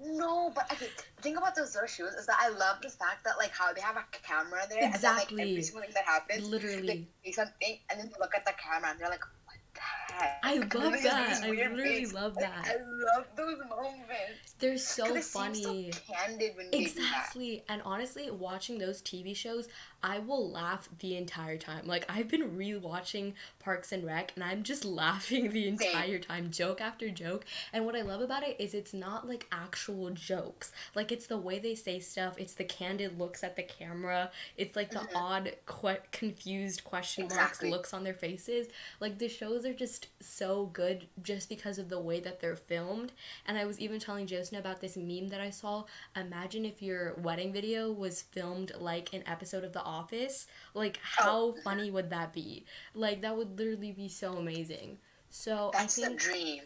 No, 0.00 0.52
but 0.54 0.72
okay, 0.72 0.86
the 1.16 1.22
thing 1.22 1.36
about 1.36 1.56
those 1.56 1.72
Zoro 1.72 1.88
shoes 1.88 2.14
is 2.14 2.24
that 2.26 2.36
I 2.40 2.50
love 2.50 2.76
the 2.82 2.88
fact 2.88 3.24
that 3.24 3.36
like 3.36 3.50
how 3.50 3.72
they 3.72 3.80
have 3.80 3.96
a 3.96 4.04
camera 4.22 4.60
there 4.70 4.80
and 4.84 4.94
then 4.94 5.16
like 5.16 5.24
Exactly. 5.24 5.42
every 5.42 5.62
single 5.62 5.82
thing 5.82 5.90
that 5.94 6.04
happens, 6.04 6.48
Literally. 6.48 7.08
they 7.24 7.32
say 7.32 7.32
something 7.32 7.78
and 7.90 7.98
then 7.98 8.12
look 8.20 8.30
at 8.36 8.44
the 8.46 8.52
camera 8.62 8.90
and 8.92 9.00
they're 9.00 9.08
like, 9.08 9.24
what 9.46 9.56
the 9.74 9.80
heck? 10.14 10.38
I 10.44 10.54
love 10.78 10.92
just 10.92 11.02
that. 11.02 11.40
I 11.42 11.48
literally 11.50 11.82
face. 12.04 12.12
love 12.14 12.36
Like, 12.36 12.44
that. 12.44 12.68
I 12.68 13.16
love 13.16 13.26
those 13.36 13.58
moments. 13.68 14.54
They're 14.60 14.78
so 14.78 15.16
funny. 15.20 15.90
so 15.90 15.98
candid 16.14 16.56
when 16.56 16.70
they 16.70 16.78
do 16.84 16.90
that. 16.90 17.00
Exactly. 17.02 17.64
And 17.68 17.82
honestly, 17.84 18.30
watching 18.30 18.78
those 18.78 19.02
TV 19.02 19.34
shows, 19.34 19.66
I 20.02 20.20
will 20.20 20.48
laugh 20.50 20.88
the 21.00 21.16
entire 21.16 21.56
time. 21.56 21.86
Like 21.86 22.04
I've 22.08 22.28
been 22.28 22.56
rewatching 22.56 23.32
Parks 23.58 23.90
and 23.90 24.04
Rec 24.06 24.32
and 24.36 24.44
I'm 24.44 24.62
just 24.62 24.84
laughing 24.84 25.50
the 25.50 25.66
entire 25.66 26.18
time, 26.18 26.50
joke 26.50 26.80
after 26.80 27.10
joke. 27.10 27.44
And 27.72 27.84
what 27.84 27.96
I 27.96 28.02
love 28.02 28.20
about 28.20 28.44
it 28.44 28.56
is 28.60 28.74
it's 28.74 28.94
not 28.94 29.28
like 29.28 29.46
actual 29.50 30.10
jokes. 30.10 30.70
Like 30.94 31.10
it's 31.10 31.26
the 31.26 31.36
way 31.38 31.58
they 31.58 31.74
say 31.74 31.98
stuff, 31.98 32.38
it's 32.38 32.54
the 32.54 32.64
candid 32.64 33.18
looks 33.18 33.42
at 33.42 33.56
the 33.56 33.62
camera, 33.64 34.30
it's 34.56 34.76
like 34.76 34.90
the 34.90 34.98
Mhm. 35.00 35.16
odd 35.16 35.56
que- 35.66 36.02
confused 36.12 36.84
question 36.84 37.24
marks 37.28 37.34
Exactly. 37.58 37.70
looks 37.70 37.92
on 37.92 38.04
their 38.04 38.14
faces. 38.14 38.68
Like 39.00 39.18
the 39.18 39.28
shows 39.28 39.64
are 39.66 39.74
just 39.74 40.06
so 40.20 40.66
good 40.66 41.08
just 41.22 41.48
because 41.48 41.78
of 41.78 41.88
the 41.88 41.98
way 42.00 42.20
that 42.20 42.40
they're 42.40 42.54
filmed. 42.56 43.12
And 43.46 43.58
I 43.58 43.64
was 43.64 43.80
even 43.80 43.98
telling 43.98 44.26
Josna 44.28 44.58
about 44.58 44.80
this 44.80 44.96
meme 44.96 45.28
that 45.28 45.40
I 45.40 45.50
saw. 45.50 45.84
Imagine 46.14 46.64
if 46.64 46.82
your 46.82 47.14
wedding 47.14 47.52
video 47.52 47.90
was 47.90 48.22
filmed 48.22 48.72
like 48.78 49.12
an 49.12 49.24
episode 49.26 49.64
of 49.64 49.72
The 49.72 49.87
Office. 49.88 50.46
Like, 50.74 50.98
oh. 51.20 51.22
how 51.24 51.38
Oh. 51.38 51.54
funny 51.64 51.90
would 51.90 52.10
that 52.10 52.32
be? 52.32 52.64
Like, 52.94 53.22
that 53.22 53.36
would 53.36 53.58
literally 53.58 53.92
be 53.92 54.08
so 54.08 54.34
amazing. 54.34 54.98
So 55.30 55.70
That's 55.72 55.98
I 55.98 56.02
the 56.02 56.08
think 56.08 56.20
dream. 56.20 56.62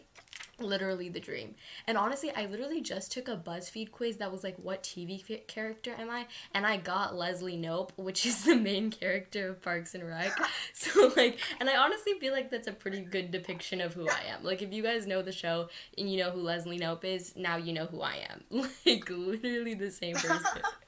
literally 0.59 1.09
the 1.09 1.19
dream. 1.19 1.55
And 1.87 1.97
honestly, 1.97 2.31
I 2.35 2.45
literally 2.45 2.79
just 2.81 3.11
took 3.11 3.27
a 3.27 3.35
BuzzFeed 3.35 3.91
quiz 3.91 4.17
that 4.17 4.31
was 4.31 4.43
like, 4.43 4.55
"What 4.57 4.83
TV 4.83 5.21
character 5.47 5.93
am 5.97 6.09
I?" 6.09 6.27
And 6.53 6.65
I 6.65 6.77
got 6.77 7.15
Leslie 7.15 7.57
Knope, 7.57 7.91
which 7.97 8.25
is 8.25 8.45
the 8.45 8.55
main 8.55 8.89
character 8.91 9.49
of 9.49 9.61
Parks 9.61 9.95
and 9.95 10.07
Rec. 10.07 10.31
So 10.73 11.11
like, 11.17 11.39
and 11.59 11.69
I 11.69 11.75
honestly 11.77 12.13
feel 12.19 12.33
like 12.33 12.49
that's 12.51 12.67
a 12.67 12.71
pretty 12.73 13.01
good 13.01 13.31
depiction 13.31 13.81
of 13.81 13.93
who 13.93 14.07
I 14.07 14.21
am. 14.33 14.43
Like, 14.43 14.61
if 14.61 14.71
you 14.73 14.81
guys 14.83 15.07
know 15.07 15.21
the 15.21 15.31
show 15.31 15.69
and 15.97 16.09
you 16.11 16.17
know 16.21 16.31
who 16.31 16.41
Leslie 16.41 16.79
Knope 16.79 17.03
is, 17.05 17.35
now 17.35 17.57
you 17.57 17.73
know 17.73 17.85
who 17.87 18.01
I 18.01 18.17
am. 18.31 18.43
Like, 18.85 19.09
literally 19.09 19.73
the 19.73 19.91
same 19.91 20.15
person. 20.15 20.61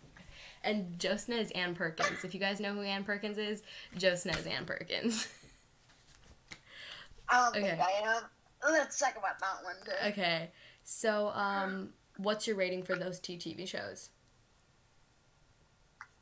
And 0.65 0.97
Josna 0.97 1.39
is 1.39 1.51
Ann 1.51 1.75
Perkins. 1.75 2.23
If 2.23 2.33
you 2.33 2.39
guys 2.39 2.59
know 2.59 2.73
who 2.73 2.81
Ann 2.81 3.03
Perkins 3.03 3.37
is, 3.37 3.61
Josna 3.97 4.37
is 4.37 4.47
Ann 4.47 4.65
Perkins. 4.65 5.27
I 7.29 7.37
don't 7.45 7.55
Okay. 7.55 7.69
think 7.77 7.81
I 7.81 7.91
am. 8.15 8.23
Let's 8.71 8.99
talk 8.99 9.15
about 9.15 9.39
that 9.39 9.63
one. 9.63 9.75
Okay, 10.11 10.49
so 10.83 11.29
um, 11.29 11.89
what's 12.17 12.47
your 12.47 12.55
rating 12.55 12.81
for 12.81 12.95
those 12.95 13.19
two 13.19 13.33
TV 13.33 13.67
shows? 13.67 14.09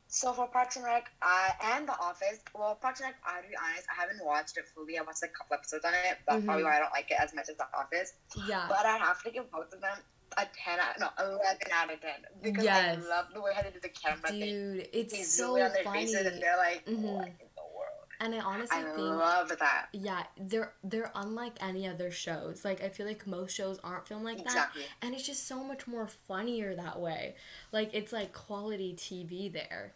So 0.08 0.32
for 0.32 0.46
Parks 0.46 0.76
and 0.76 0.84
Rec 0.84 1.10
uh, 1.22 1.50
and 1.62 1.88
The 1.88 1.98
Office, 1.98 2.38
well, 2.54 2.74
Parks 2.76 3.00
and 3.00 3.08
Rec, 3.08 3.16
I'll 3.26 3.42
be 3.42 3.56
honest, 3.56 3.86
I 3.90 4.00
haven't 4.00 4.24
watched 4.24 4.56
it 4.58 4.64
fully. 4.74 4.96
I 4.98 5.02
watched 5.02 5.22
a 5.24 5.28
couple 5.28 5.54
episodes 5.56 5.84
on 5.84 5.92
it. 5.94 6.18
That's 6.28 6.42
Mhm. 6.42 6.46
probably 6.46 6.64
why 6.64 6.76
I 6.76 6.80
don't 6.80 6.92
like 6.92 7.10
it 7.10 7.18
as 7.18 7.34
much 7.34 7.48
as 7.48 7.56
The 7.56 7.66
Office. 7.76 8.12
Yeah. 8.46 8.66
But 8.68 8.84
I 8.86 8.98
have 8.98 9.22
to 9.24 9.30
give 9.30 9.50
both 9.50 9.72
of 9.72 9.80
them 9.80 9.98
a 10.36 10.46
10 10.64 10.80
out, 10.80 10.98
no, 11.00 11.08
11 11.18 11.58
out 11.72 11.92
of 11.92 12.00
10. 12.00 12.10
Because 12.42 12.64
Yes. 12.64 12.98
I 13.04 13.08
love 13.08 13.26
the 13.34 13.40
way 13.40 13.52
how 13.54 13.62
they 13.62 13.70
do 13.70 13.80
the 13.80 13.88
camera 13.88 14.28
thing. 14.28 14.40
Dude, 14.40 14.78
They 14.92 14.98
it's 15.00 15.14
zoom 15.14 15.46
so 15.48 15.56
in 15.56 15.62
on 15.62 15.72
their 15.72 15.84
funny. 15.84 16.06
faces 16.06 16.26
and 16.26 16.42
they're 16.42 16.56
like, 16.56 16.84
Mhm. 16.86 17.02
what 17.02 17.26
in 17.28 17.34
the 17.56 17.62
world? 17.74 17.90
And 18.20 18.34
I 18.34 18.38
honestly 18.40 18.78
I 18.78 18.82
think 18.82 18.98
love 18.98 19.48
that. 19.58 19.88
yeah, 19.92 20.24
they're 20.36 20.72
they're 20.84 21.10
unlike 21.14 21.56
any 21.60 21.86
other 21.88 22.10
shows. 22.10 22.64
Like 22.64 22.80
I 22.82 22.88
feel 22.88 23.06
like 23.06 23.26
most 23.26 23.54
shows 23.54 23.78
aren't 23.82 24.06
filmed 24.08 24.24
like 24.24 24.38
that. 24.38 24.46
Exactly. 24.46 24.86
And 25.02 25.14
it's 25.14 25.26
just 25.26 25.46
so 25.46 25.62
much 25.64 25.86
more 25.86 26.06
funnier 26.06 26.74
that 26.76 27.00
way. 27.00 27.34
Like 27.72 27.90
it's 27.92 28.12
like 28.12 28.32
quality 28.32 28.94
TV 28.94 29.48
there. 29.52 29.92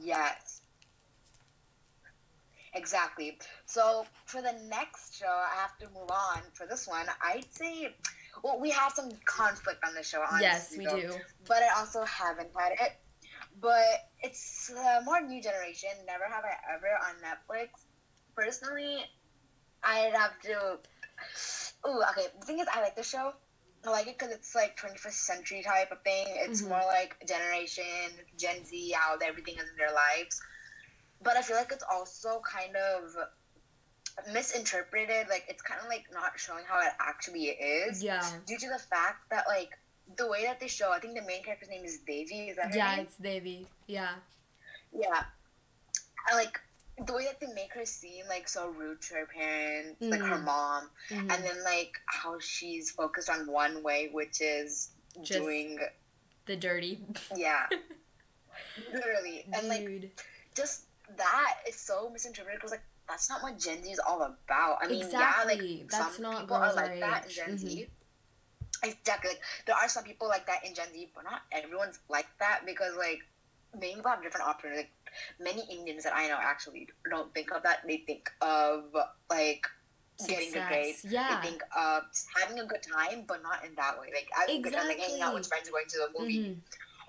Yes. 0.00 0.60
Exactly. 2.74 3.38
So 3.66 4.04
for 4.26 4.42
the 4.42 4.52
next 4.68 5.16
show, 5.16 5.26
I 5.28 5.54
have 5.56 5.78
to 5.78 5.86
move 5.90 6.10
on. 6.10 6.42
For 6.54 6.66
this 6.66 6.86
one, 6.88 7.06
I'd 7.22 7.46
say, 7.54 7.94
well, 8.42 8.58
we 8.60 8.70
have 8.70 8.92
some 8.92 9.10
conflict 9.24 9.80
on 9.86 9.94
the 9.94 10.02
show. 10.02 10.20
Honestly, 10.20 10.40
yes, 10.42 10.74
we 10.76 10.84
though. 10.84 11.00
do. 11.00 11.14
But 11.46 11.62
I 11.62 11.78
also 11.78 12.04
haven't 12.04 12.50
had 12.56 12.72
it. 12.72 12.92
But 13.60 13.84
it's 14.22 14.70
uh, 14.70 15.00
more 15.04 15.20
new 15.20 15.40
generation. 15.42 15.90
Never 16.06 16.24
have 16.24 16.44
I 16.44 16.74
ever 16.74 16.88
on 17.06 17.14
Netflix. 17.22 17.68
Personally, 18.36 19.04
I'd 19.82 20.12
have 20.14 20.38
to. 20.42 20.78
Ooh, 21.86 22.02
okay. 22.10 22.26
The 22.40 22.46
thing 22.46 22.58
is, 22.58 22.66
I 22.72 22.80
like 22.82 22.96
the 22.96 23.02
show. 23.02 23.32
I 23.86 23.90
like 23.90 24.06
it 24.06 24.18
because 24.18 24.34
it's 24.34 24.54
like 24.54 24.76
21st 24.78 25.12
century 25.26 25.62
type 25.62 25.92
of 25.92 26.02
thing. 26.02 26.24
It's 26.28 26.62
Mhm. 26.62 26.68
more 26.68 26.84
like 26.86 27.16
generation 27.28 28.10
Gen 28.36 28.64
Z, 28.64 28.92
how 28.92 29.16
everything 29.22 29.56
is 29.56 29.68
in 29.68 29.76
their 29.76 29.92
lives. 29.92 30.40
But 31.20 31.36
I 31.36 31.42
feel 31.42 31.56
like 31.56 31.70
it's 31.70 31.84
also 31.90 32.40
kind 32.40 32.74
of 32.76 33.14
misinterpreted. 34.32 35.28
Like 35.28 35.44
it's 35.48 35.62
kind 35.62 35.80
of 35.80 35.88
like 35.88 36.04
not 36.12 36.32
showing 36.36 36.64
how 36.68 36.80
it 36.80 36.92
actually 37.00 37.44
is 37.46 38.02
Yeah. 38.02 38.24
due 38.46 38.58
to 38.58 38.68
the 38.68 38.78
fact 38.78 39.28
that 39.30 39.44
like 39.48 39.70
the 40.16 40.26
way 40.28 40.44
that 40.44 40.60
they 40.60 40.68
show. 40.68 40.92
I 40.92 40.98
think 41.00 41.14
the 41.14 41.22
main 41.22 41.42
character's 41.42 41.68
name 41.70 41.84
is 41.84 41.98
Devi. 42.06 42.48
Is 42.50 42.56
that 42.56 42.72
her 42.72 42.76
Yeah, 42.76 42.96
name? 42.96 43.06
it's 43.06 43.16
Devi. 43.16 43.66
Yeah. 43.86 44.14
Yeah. 44.92 45.24
I 46.28 46.34
like 46.34 46.60
the 47.06 47.12
way 47.12 47.24
that 47.24 47.40
they 47.40 47.52
make 47.54 47.72
her 47.74 47.84
seem 47.84 48.24
like 48.28 48.48
so 48.48 48.68
rude 48.68 49.02
to 49.02 49.14
her 49.14 49.26
parents, 49.26 49.96
like 50.00 50.20
her 50.20 50.36
Mhm. 50.38 50.44
mom, 50.44 50.90
Mhm. 51.10 51.32
and 51.34 51.44
then 51.44 51.64
like 51.64 51.98
how 52.06 52.38
she's 52.38 52.90
focused 52.92 53.28
on 53.28 53.46
one 53.48 53.82
way, 53.82 54.08
which 54.12 54.40
is 54.40 54.90
Just- 55.22 55.32
doing 55.40 55.78
the 56.46 56.54
dirty. 56.56 57.04
yeah, 57.34 57.66
literally, 58.92 59.44
and 59.52 59.68
like 59.68 59.80
Dude. 59.84 60.10
just 60.54 60.82
that 61.16 61.56
is 61.66 61.74
so 61.76 62.08
misinterpreted 62.10 62.58
because 62.60 62.70
like 62.70 62.82
that's 63.08 63.28
not 63.28 63.42
what 63.42 63.58
Gen 63.58 63.82
Z 63.82 63.90
is 63.90 63.98
all 63.98 64.22
about. 64.22 64.78
I 64.82 64.88
mean, 64.88 65.02
Exactly. 65.02 65.54
yeah, 65.66 65.80
like 65.82 65.90
That's 65.90 66.14
some 66.16 66.22
not 66.22 66.40
people 66.42 66.56
are 66.56 66.72
like 66.74 67.00
that 67.00 67.24
in. 67.26 67.30
Gen 67.30 67.58
Z, 67.58 67.86
Exactly. 68.82 69.30
Like, 69.30 69.40
there 69.66 69.76
are 69.76 69.88
some 69.88 70.04
people 70.04 70.28
like 70.28 70.46
that 70.46 70.64
in 70.66 70.74
Gen 70.74 70.86
Z, 70.92 71.10
but 71.14 71.24
not 71.24 71.42
everyone's 71.52 72.00
like 72.08 72.26
that 72.38 72.62
because 72.66 72.94
like 72.96 73.20
many 73.78 73.94
people 73.94 74.10
have 74.10 74.22
different 74.22 74.46
options. 74.46 74.76
Like 74.76 74.90
many 75.40 75.62
Indians 75.70 76.04
that 76.04 76.14
I 76.14 76.28
know 76.28 76.36
actually 76.40 76.88
don't 77.08 77.32
think 77.34 77.50
of 77.52 77.62
that. 77.62 77.78
They 77.86 77.98
think 77.98 78.30
of 78.42 78.84
like 79.30 79.66
getting 80.26 80.52
good 80.52 80.66
grades. 80.68 81.04
Yeah. 81.08 81.40
They 81.40 81.48
think 81.48 81.62
of 81.76 82.02
having 82.36 82.58
a 82.60 82.66
good 82.66 82.82
time, 82.82 83.24
but 83.26 83.42
not 83.42 83.64
in 83.64 83.74
that 83.76 83.98
way. 84.00 84.08
Like 84.12 84.28
having 84.32 84.58
a 84.58 84.62
good 84.62 84.72
time, 84.74 84.86
like 84.88 84.98
hanging 84.98 85.22
out 85.22 85.34
with 85.34 85.46
friends, 85.46 85.68
going 85.70 85.86
to 85.88 85.98
the 85.98 86.18
movie, 86.20 86.38
Mhm. 86.40 86.56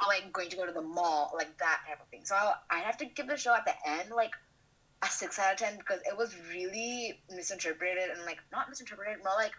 or 0.01 0.07
like 0.07 0.31
going 0.31 0.49
to 0.49 0.55
go 0.55 0.65
to 0.65 0.71
the 0.71 0.81
mall, 0.81 1.33
like 1.35 1.57
that 1.57 1.81
type 1.87 1.99
of 2.01 2.07
thing. 2.07 2.23
So 2.25 2.35
I 2.69 2.79
have 2.79 2.97
to 2.97 3.05
give 3.05 3.27
the 3.27 3.37
show 3.37 3.53
at 3.53 3.65
the 3.65 3.73
end 3.89 4.11
like 4.11 4.31
a 5.03 5.07
six 5.09 5.39
out 5.39 5.53
of 5.53 5.59
ten 5.59 5.77
because 5.77 5.99
it 6.05 6.17
was 6.17 6.35
really 6.51 7.21
misinterpreted 7.29 8.09
and 8.09 8.25
like 8.25 8.39
not 8.51 8.69
misinterpreted, 8.69 9.17
more 9.23 9.33
like 9.37 9.53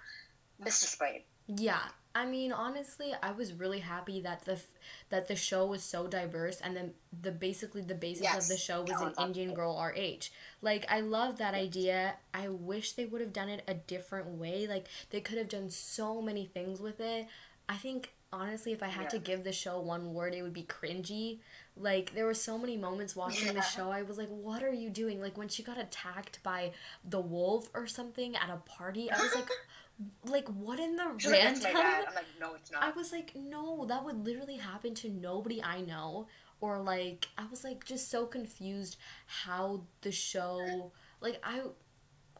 misdisplayed. 0.63 1.23
Yeah, 1.49 1.83
I 2.15 2.27
mean, 2.27 2.51
honestly, 2.53 3.15
I 3.23 3.31
was 3.31 3.53
really 3.53 3.79
happy 3.79 4.21
that 4.23 4.45
the 4.45 4.55
f- 4.55 4.67
that 5.11 5.29
the 5.29 5.37
show 5.37 5.65
was 5.67 5.83
so 5.85 6.09
diverse, 6.09 6.61
and 6.61 6.77
then 6.77 6.95
the 7.23 7.31
basically 7.31 7.83
the 7.83 7.95
basis 7.95 8.35
of 8.35 8.49
the 8.49 8.57
show 8.57 8.83
was 8.83 9.01
Yeah, 9.01 9.07
an 9.07 9.09
on 9.09 9.15
top 9.15 9.25
of 9.25 9.29
Indian 9.29 9.55
girl 9.55 9.77
our 9.77 9.93
age. 9.95 10.33
Like, 10.61 10.87
I 10.91 11.01
love 11.01 11.39
that 11.39 11.55
Yes. 11.55 11.63
idea. 11.63 12.17
I 12.35 12.49
wish 12.49 12.93
they 12.93 13.07
would 13.07 13.21
have 13.21 13.33
done 13.33 13.49
it 13.49 13.63
a 13.69 13.75
different 13.75 14.27
way. 14.29 14.67
Like, 14.67 14.89
they 15.11 15.21
could 15.21 15.39
have 15.39 15.49
done 15.49 15.71
so 15.71 16.21
many 16.21 16.47
things 16.47 16.81
with 16.81 17.01
it. 17.01 17.29
I 17.69 17.77
think 17.77 18.13
honestly, 18.33 18.73
if 18.73 18.83
I 18.83 18.89
had 18.89 19.09
to 19.11 19.19
give 19.19 19.45
the 19.45 19.53
show 19.53 19.81
one 19.81 20.13
word, 20.15 20.35
it 20.35 20.43
would 20.43 20.53
be 20.53 20.65
cringy. 20.65 21.39
Like, 21.77 22.15
there 22.15 22.25
were 22.25 22.35
so 22.35 22.57
many 22.57 22.77
moments 22.77 23.15
watching 23.15 23.53
the 23.55 23.61
show. 23.61 23.91
I 23.91 24.03
was 24.03 24.17
like, 24.17 24.29
"What 24.31 24.63
are 24.63 24.73
you 24.73 24.89
doing?" 24.91 25.21
Like 25.21 25.37
when 25.37 25.49
she 25.49 25.63
got 25.63 25.79
attacked 25.79 26.43
by 26.43 26.73
the 27.05 27.21
wolf 27.21 27.69
or 27.75 27.87
something 27.87 28.35
at 28.37 28.49
a 28.51 28.57
party, 28.57 29.11
I 29.11 29.21
was 29.23 29.35
like. 29.35 29.49
Like 30.27 30.47
what 30.49 30.79
in 30.79 30.97
the 30.97 31.05
She's 31.17 31.31
like, 31.31 31.41
my 31.41 31.47
random? 31.47 31.73
dad. 31.73 32.05
I'm 32.07 32.15
like, 32.15 32.27
no, 32.39 32.53
it's 32.55 32.71
I 32.79 32.91
was 32.91 33.13
like, 33.13 33.33
no, 33.35 33.87
that 33.87 34.05
would 34.05 34.27
literally 34.27 34.59
happen 34.59 34.95
to 34.97 35.09
nobody 35.09 35.63
I 35.63 35.81
know. 35.81 36.27
Or 36.61 36.83
like, 36.83 37.29
I 37.39 37.47
was 37.51 37.65
like 37.65 37.83
just 37.87 38.11
so 38.11 38.27
confused 38.27 38.99
how 39.27 39.85
the 40.03 40.13
show, 40.13 40.93
like, 41.23 41.41
I. 41.43 41.63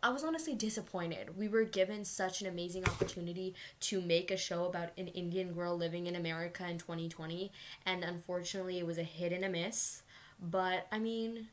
I 0.07 0.11
was 0.11 0.23
honestly 0.23 0.55
disappointed. 0.55 1.37
We 1.37 1.49
were 1.49 1.65
given 1.65 2.05
such 2.05 2.41
an 2.41 2.47
amazing 2.47 2.85
opportunity 2.85 3.57
to 3.81 4.01
make 4.01 4.31
a 4.31 4.37
show 4.37 4.67
about 4.67 4.91
an 4.97 5.09
Indian 5.09 5.53
girl 5.53 5.77
living 5.77 6.07
in 6.07 6.15
America 6.15 6.65
in 6.69 6.79
2020, 6.79 7.51
and 7.85 8.05
unfortunately, 8.05 8.79
it 8.79 8.87
was 8.87 8.99
a 8.99 9.03
hit 9.03 9.33
and 9.33 9.45
a 9.45 9.49
miss. 9.49 10.03
But 10.41 10.87
I 10.93 11.01
mean, 11.01 11.49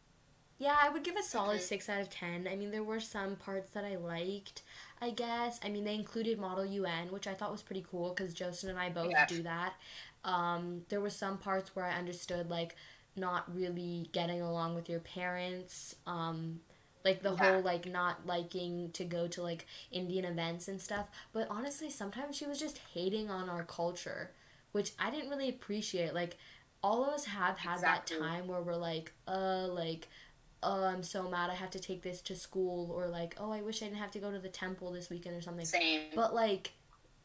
yeah, 0.59 0.77
I 0.81 0.89
would 0.89 1.03
give 1.03 1.15
a 1.15 1.23
solid 1.23 1.61
Mhm. 1.61 1.61
6 1.61 1.89
out 1.89 2.01
of 2.01 2.09
10. 2.11 2.47
I 2.47 2.55
mean, 2.55 2.71
there 2.71 2.83
were 2.83 2.99
some 2.99 3.37
parts 3.37 3.71
that 3.71 3.85
I 3.85 3.95
liked, 3.95 4.61
I 5.01 5.11
guess. 5.11 5.59
I 5.63 5.69
mean, 5.69 5.83
they 5.85 5.95
included 5.95 6.39
Model 6.39 6.65
UN, 6.65 7.11
which 7.11 7.27
I 7.27 7.33
thought 7.33 7.51
was 7.51 7.63
pretty 7.63 7.85
cool 7.89 8.09
because 8.13 8.35
Josna 8.35 8.69
and 8.69 8.79
I 8.79 8.89
both 8.89 9.11
Yeah. 9.11 9.25
do 9.25 9.43
that. 9.43 9.75
Um, 10.23 10.85
there 10.89 11.01
were 11.01 11.09
some 11.09 11.39
parts 11.39 11.75
where 11.75 11.85
I 11.85 11.97
understood, 11.97 12.49
like, 12.49 12.75
not 13.15 13.53
really 13.55 14.09
getting 14.11 14.41
along 14.41 14.75
with 14.75 14.89
your 14.89 14.99
parents. 14.99 15.95
Um, 16.07 16.61
like 17.03 17.21
the 17.21 17.31
Yeah. 17.33 17.53
whole 17.53 17.61
like 17.61 17.85
not 17.85 18.25
liking 18.25 18.91
to 18.93 19.03
go 19.03 19.27
to 19.27 19.41
like 19.41 19.65
Indian 19.91 20.25
events 20.25 20.67
and 20.67 20.81
stuff. 20.81 21.09
But 21.33 21.47
honestly, 21.49 21.89
sometimes 21.89 22.35
she 22.37 22.45
was 22.45 22.59
just 22.59 22.79
hating 22.93 23.29
on 23.29 23.49
our 23.49 23.63
culture, 23.63 24.31
which 24.71 24.93
I 24.99 25.09
didn't 25.11 25.29
really 25.29 25.49
appreciate. 25.49 26.13
Like 26.13 26.37
all 26.81 27.03
of 27.03 27.13
us 27.13 27.25
have 27.25 27.57
had 27.59 27.75
Exactly. 27.75 28.17
that 28.17 28.23
time 28.23 28.47
where 28.47 28.61
we're 28.61 28.75
like, 28.75 29.11
uh, 29.27 29.67
like, 29.67 30.07
oh, 30.61 30.83
I'm 30.83 31.03
so 31.03 31.29
mad 31.29 31.49
I 31.49 31.55
have 31.55 31.71
to 31.71 31.79
take 31.79 32.01
this 32.03 32.21
to 32.21 32.35
school, 32.35 32.91
or 32.91 33.07
like, 33.07 33.35
oh, 33.39 33.51
I 33.51 33.61
wish 33.61 33.81
I 33.81 33.85
didn't 33.85 33.99
have 33.99 34.11
to 34.11 34.19
go 34.19 34.31
to 34.31 34.39
the 34.39 34.49
temple 34.49 34.91
this 34.91 35.09
weekend 35.09 35.35
or 35.35 35.41
something. 35.41 35.65
Same. 35.65 36.01
But 36.15 36.33
like, 36.33 36.71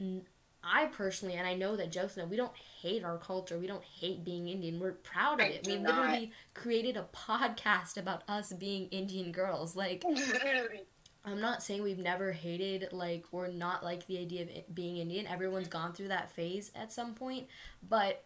n- 0.01 0.23
I 0.63 0.87
personally, 0.87 1.35
and 1.37 1.47
I 1.47 1.55
know 1.55 1.77
that 1.77 1.93
Josna, 1.93 2.29
we 2.29 2.37
don't 2.37 2.57
hate 2.83 3.05
our 3.05 3.19
culture. 3.19 3.59
We 3.59 3.67
don't 3.67 3.85
hate 3.85 4.25
being 4.25 4.49
Indian. 4.49 4.81
We're 4.81 4.93
proud 4.93 5.41
of 5.41 5.47
I 5.47 5.51
it. 5.51 5.67
We 5.67 5.77
not. 5.79 5.95
literally 5.97 6.33
created 6.55 6.97
a 6.97 7.07
podcast 7.15 7.97
about 7.97 8.23
us 8.29 8.53
being 8.53 8.89
Indian 8.89 9.31
girls. 9.33 9.77
Like, 9.77 10.05
Literally. 10.05 10.83
I'm 11.25 11.41
not 11.41 11.63
saying 11.63 11.83
we've 11.83 11.99
never 11.99 12.33
hated, 12.33 12.89
like, 12.93 13.25
we're 13.33 13.49
not 13.49 13.85
like 13.85 14.07
the 14.07 14.19
idea 14.19 14.43
of 14.43 14.75
being 14.75 14.97
Indian. 14.97 15.27
Everyone's 15.27 15.69
gone 15.69 15.93
through 15.93 16.09
that 16.09 16.31
phase 16.31 16.71
at 16.75 16.93
some 16.93 17.15
point, 17.15 17.47
but 17.87 18.25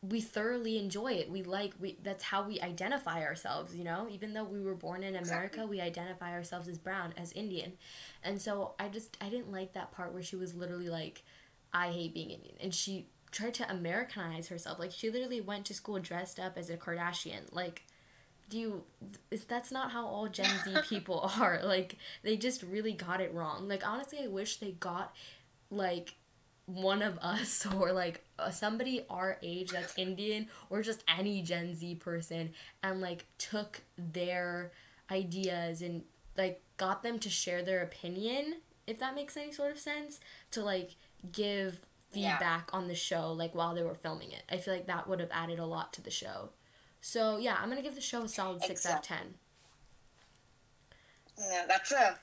we 0.00 0.20
thoroughly 0.20 0.78
enjoy 0.78 1.12
it. 1.12 1.30
We 1.30 1.42
like 1.42 1.74
we 1.80 1.98
that's 2.02 2.22
how 2.24 2.46
we 2.46 2.60
identify 2.60 3.22
ourselves, 3.24 3.74
you 3.76 3.84
know? 3.84 4.06
Even 4.10 4.32
though 4.32 4.44
we 4.44 4.60
were 4.60 4.74
born 4.74 5.02
in 5.02 5.16
America, 5.16 5.62
Exactly. 5.62 5.66
we 5.66 5.80
identify 5.80 6.32
ourselves 6.32 6.68
as 6.68 6.78
brown, 6.78 7.12
as 7.16 7.32
Indian. 7.32 7.72
And 8.22 8.40
so 8.40 8.74
I 8.78 8.88
just 8.88 9.16
I 9.20 9.28
didn't 9.28 9.50
like 9.52 9.72
that 9.74 9.92
part 9.92 10.12
where 10.14 10.22
she 10.22 10.36
was 10.36 10.54
literally 10.54 10.88
like 10.88 11.24
I 11.76 11.92
hate 11.92 12.14
being 12.14 12.30
Indian 12.30 12.54
and 12.58 12.74
she 12.74 13.08
tried 13.30 13.54
to 13.54 13.70
Americanize 13.70 14.48
herself. 14.48 14.78
Like 14.78 14.92
she 14.92 15.10
literally 15.10 15.42
went 15.42 15.66
to 15.66 15.74
school 15.74 15.98
dressed 15.98 16.40
up 16.40 16.56
as 16.56 16.70
a 16.70 16.76
Kardashian. 16.76 17.52
Like 17.52 17.84
do 18.48 18.58
you 18.58 18.84
is 19.30 19.44
that's 19.44 19.70
not 19.70 19.90
how 19.90 20.06
all 20.06 20.26
Gen 20.26 20.50
Z 20.64 20.74
people 20.88 21.30
are. 21.38 21.60
Like 21.62 21.96
they 22.22 22.36
just 22.38 22.62
really 22.62 22.92
got 22.92 23.20
it 23.20 23.34
wrong. 23.34 23.68
Like 23.68 23.86
honestly, 23.86 24.20
I 24.22 24.28
wish 24.28 24.56
they 24.56 24.72
got 24.72 25.14
like 25.70 26.14
one 26.64 27.02
of 27.02 27.18
us 27.18 27.66
or 27.78 27.92
like 27.92 28.24
uh, 28.38 28.50
somebody 28.50 29.04
our 29.10 29.36
age 29.42 29.70
that's 29.70 29.98
Indian 29.98 30.48
or 30.70 30.80
just 30.80 31.04
any 31.06 31.42
Gen 31.42 31.74
Z 31.74 31.96
person 31.96 32.54
and 32.82 33.02
like 33.02 33.26
took 33.36 33.82
their 33.98 34.72
ideas 35.10 35.82
and 35.82 36.04
like 36.38 36.62
got 36.78 37.02
them 37.02 37.18
to 37.18 37.28
share 37.28 37.62
their 37.62 37.82
opinion 37.82 38.56
if 38.86 38.98
that 38.98 39.14
makes 39.14 39.36
any 39.36 39.52
sort 39.52 39.72
of 39.72 39.78
sense 39.78 40.20
to 40.50 40.62
like 40.62 40.96
give 41.32 41.86
Yeah. 42.12 42.38
feedback 42.38 42.70
on 42.72 42.88
the 42.88 42.94
show 42.94 43.32
like 43.32 43.54
while 43.54 43.74
they 43.74 43.82
were 43.82 43.94
filming 43.94 44.30
it. 44.32 44.42
I 44.50 44.56
feel 44.58 44.74
like 44.74 44.86
that 44.86 45.08
would 45.08 45.20
have 45.20 45.30
added 45.32 45.58
a 45.58 45.66
lot 45.66 45.92
to 45.94 46.02
the 46.02 46.10
show. 46.10 46.50
So 47.00 47.36
yeah, 47.38 47.56
I'm 47.60 47.68
gonna 47.68 47.82
give 47.82 47.94
the 47.94 48.00
show 48.00 48.22
a 48.22 48.28
solid 48.28 48.62
six 48.62 48.86
out 48.86 48.98
of 48.98 49.02
ten. 49.02 49.34
No, 51.38 51.64
that's 51.68 51.92
a. 51.92 52.18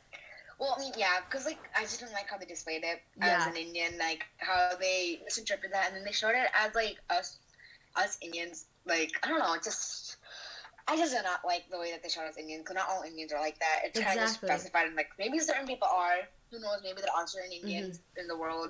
Well, 0.59 0.75
I 0.77 0.81
mean, 0.81 0.93
yeah, 0.97 1.19
because 1.27 1.45
like 1.45 1.59
I 1.75 1.81
just 1.81 1.99
didn't 1.99 2.13
like 2.13 2.29
how 2.29 2.37
they 2.37 2.45
displayed 2.45 2.83
it 2.83 3.01
as 3.21 3.47
an 3.47 3.55
Indian, 3.55 3.97
like 3.97 4.23
how 4.37 4.71
they 4.79 5.19
misinterpreted 5.23 5.73
that, 5.73 5.87
and 5.87 5.95
then 5.97 6.03
they 6.03 6.11
showed 6.11 6.35
it 6.35 6.47
as 6.55 6.73
like 6.75 6.97
us, 7.09 7.37
us 7.95 8.17
Indians. 8.21 8.65
Like 8.85 9.11
I 9.23 9.27
don't 9.29 9.39
know, 9.39 9.53
it 9.53 9.63
just 9.63 10.17
I 10.87 10.95
just 10.97 11.13
did 11.13 11.23
not 11.23 11.41
like 11.45 11.63
the 11.71 11.79
way 11.79 11.91
that 11.91 12.03
they 12.03 12.09
showed 12.09 12.27
us 12.27 12.37
Indians, 12.37 12.63
because 12.63 12.75
not 12.75 12.87
all 12.89 13.03
Indians 13.03 13.31
are 13.33 13.39
like 13.39 13.59
that. 13.59 13.81
It 13.85 13.93
kind 13.93 14.07
of 14.19 14.23
just 14.23 14.35
Exactly. 14.43 14.49
specified, 14.49 14.87
and 14.87 14.95
like 14.95 15.09
maybe 15.19 15.39
certain 15.39 15.67
people 15.67 15.87
are. 15.91 16.27
Who 16.53 16.59
knows? 16.59 16.81
Maybe 16.83 17.01
there 17.01 17.09
are 17.15 17.25
certain 17.25 17.51
Indians 17.51 17.97
Mm-hmm. 17.97 18.19
in 18.21 18.27
the 18.27 18.37
world, 18.37 18.69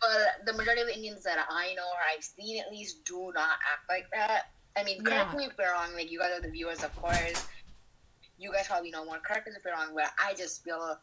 but 0.00 0.44
the 0.44 0.52
majority 0.52 0.82
of 0.82 0.88
Indians 0.88 1.22
that 1.24 1.38
I 1.48 1.72
know 1.74 1.82
or 1.88 2.00
I've 2.14 2.22
seen 2.22 2.60
at 2.60 2.70
least 2.70 3.02
do 3.06 3.32
not 3.34 3.56
act 3.72 3.88
like 3.88 4.04
that. 4.12 4.50
I 4.76 4.84
mean, 4.84 5.02
correct 5.02 5.32
Yeah. 5.32 5.38
me 5.38 5.44
if 5.46 5.56
we're 5.56 5.72
wrong. 5.72 5.94
Like 5.94 6.10
you 6.12 6.18
guys 6.18 6.38
are 6.38 6.42
the 6.42 6.50
viewers, 6.50 6.84
of 6.84 6.94
course. 6.96 7.46
You 8.36 8.52
guys 8.52 8.66
probably 8.68 8.90
know 8.90 9.06
more. 9.06 9.18
Correct 9.20 9.46
me 9.46 9.54
if 9.56 9.64
we're 9.64 9.72
wrong, 9.72 9.94
but 9.94 10.10
I 10.22 10.34
just 10.34 10.62
feel 10.64 10.98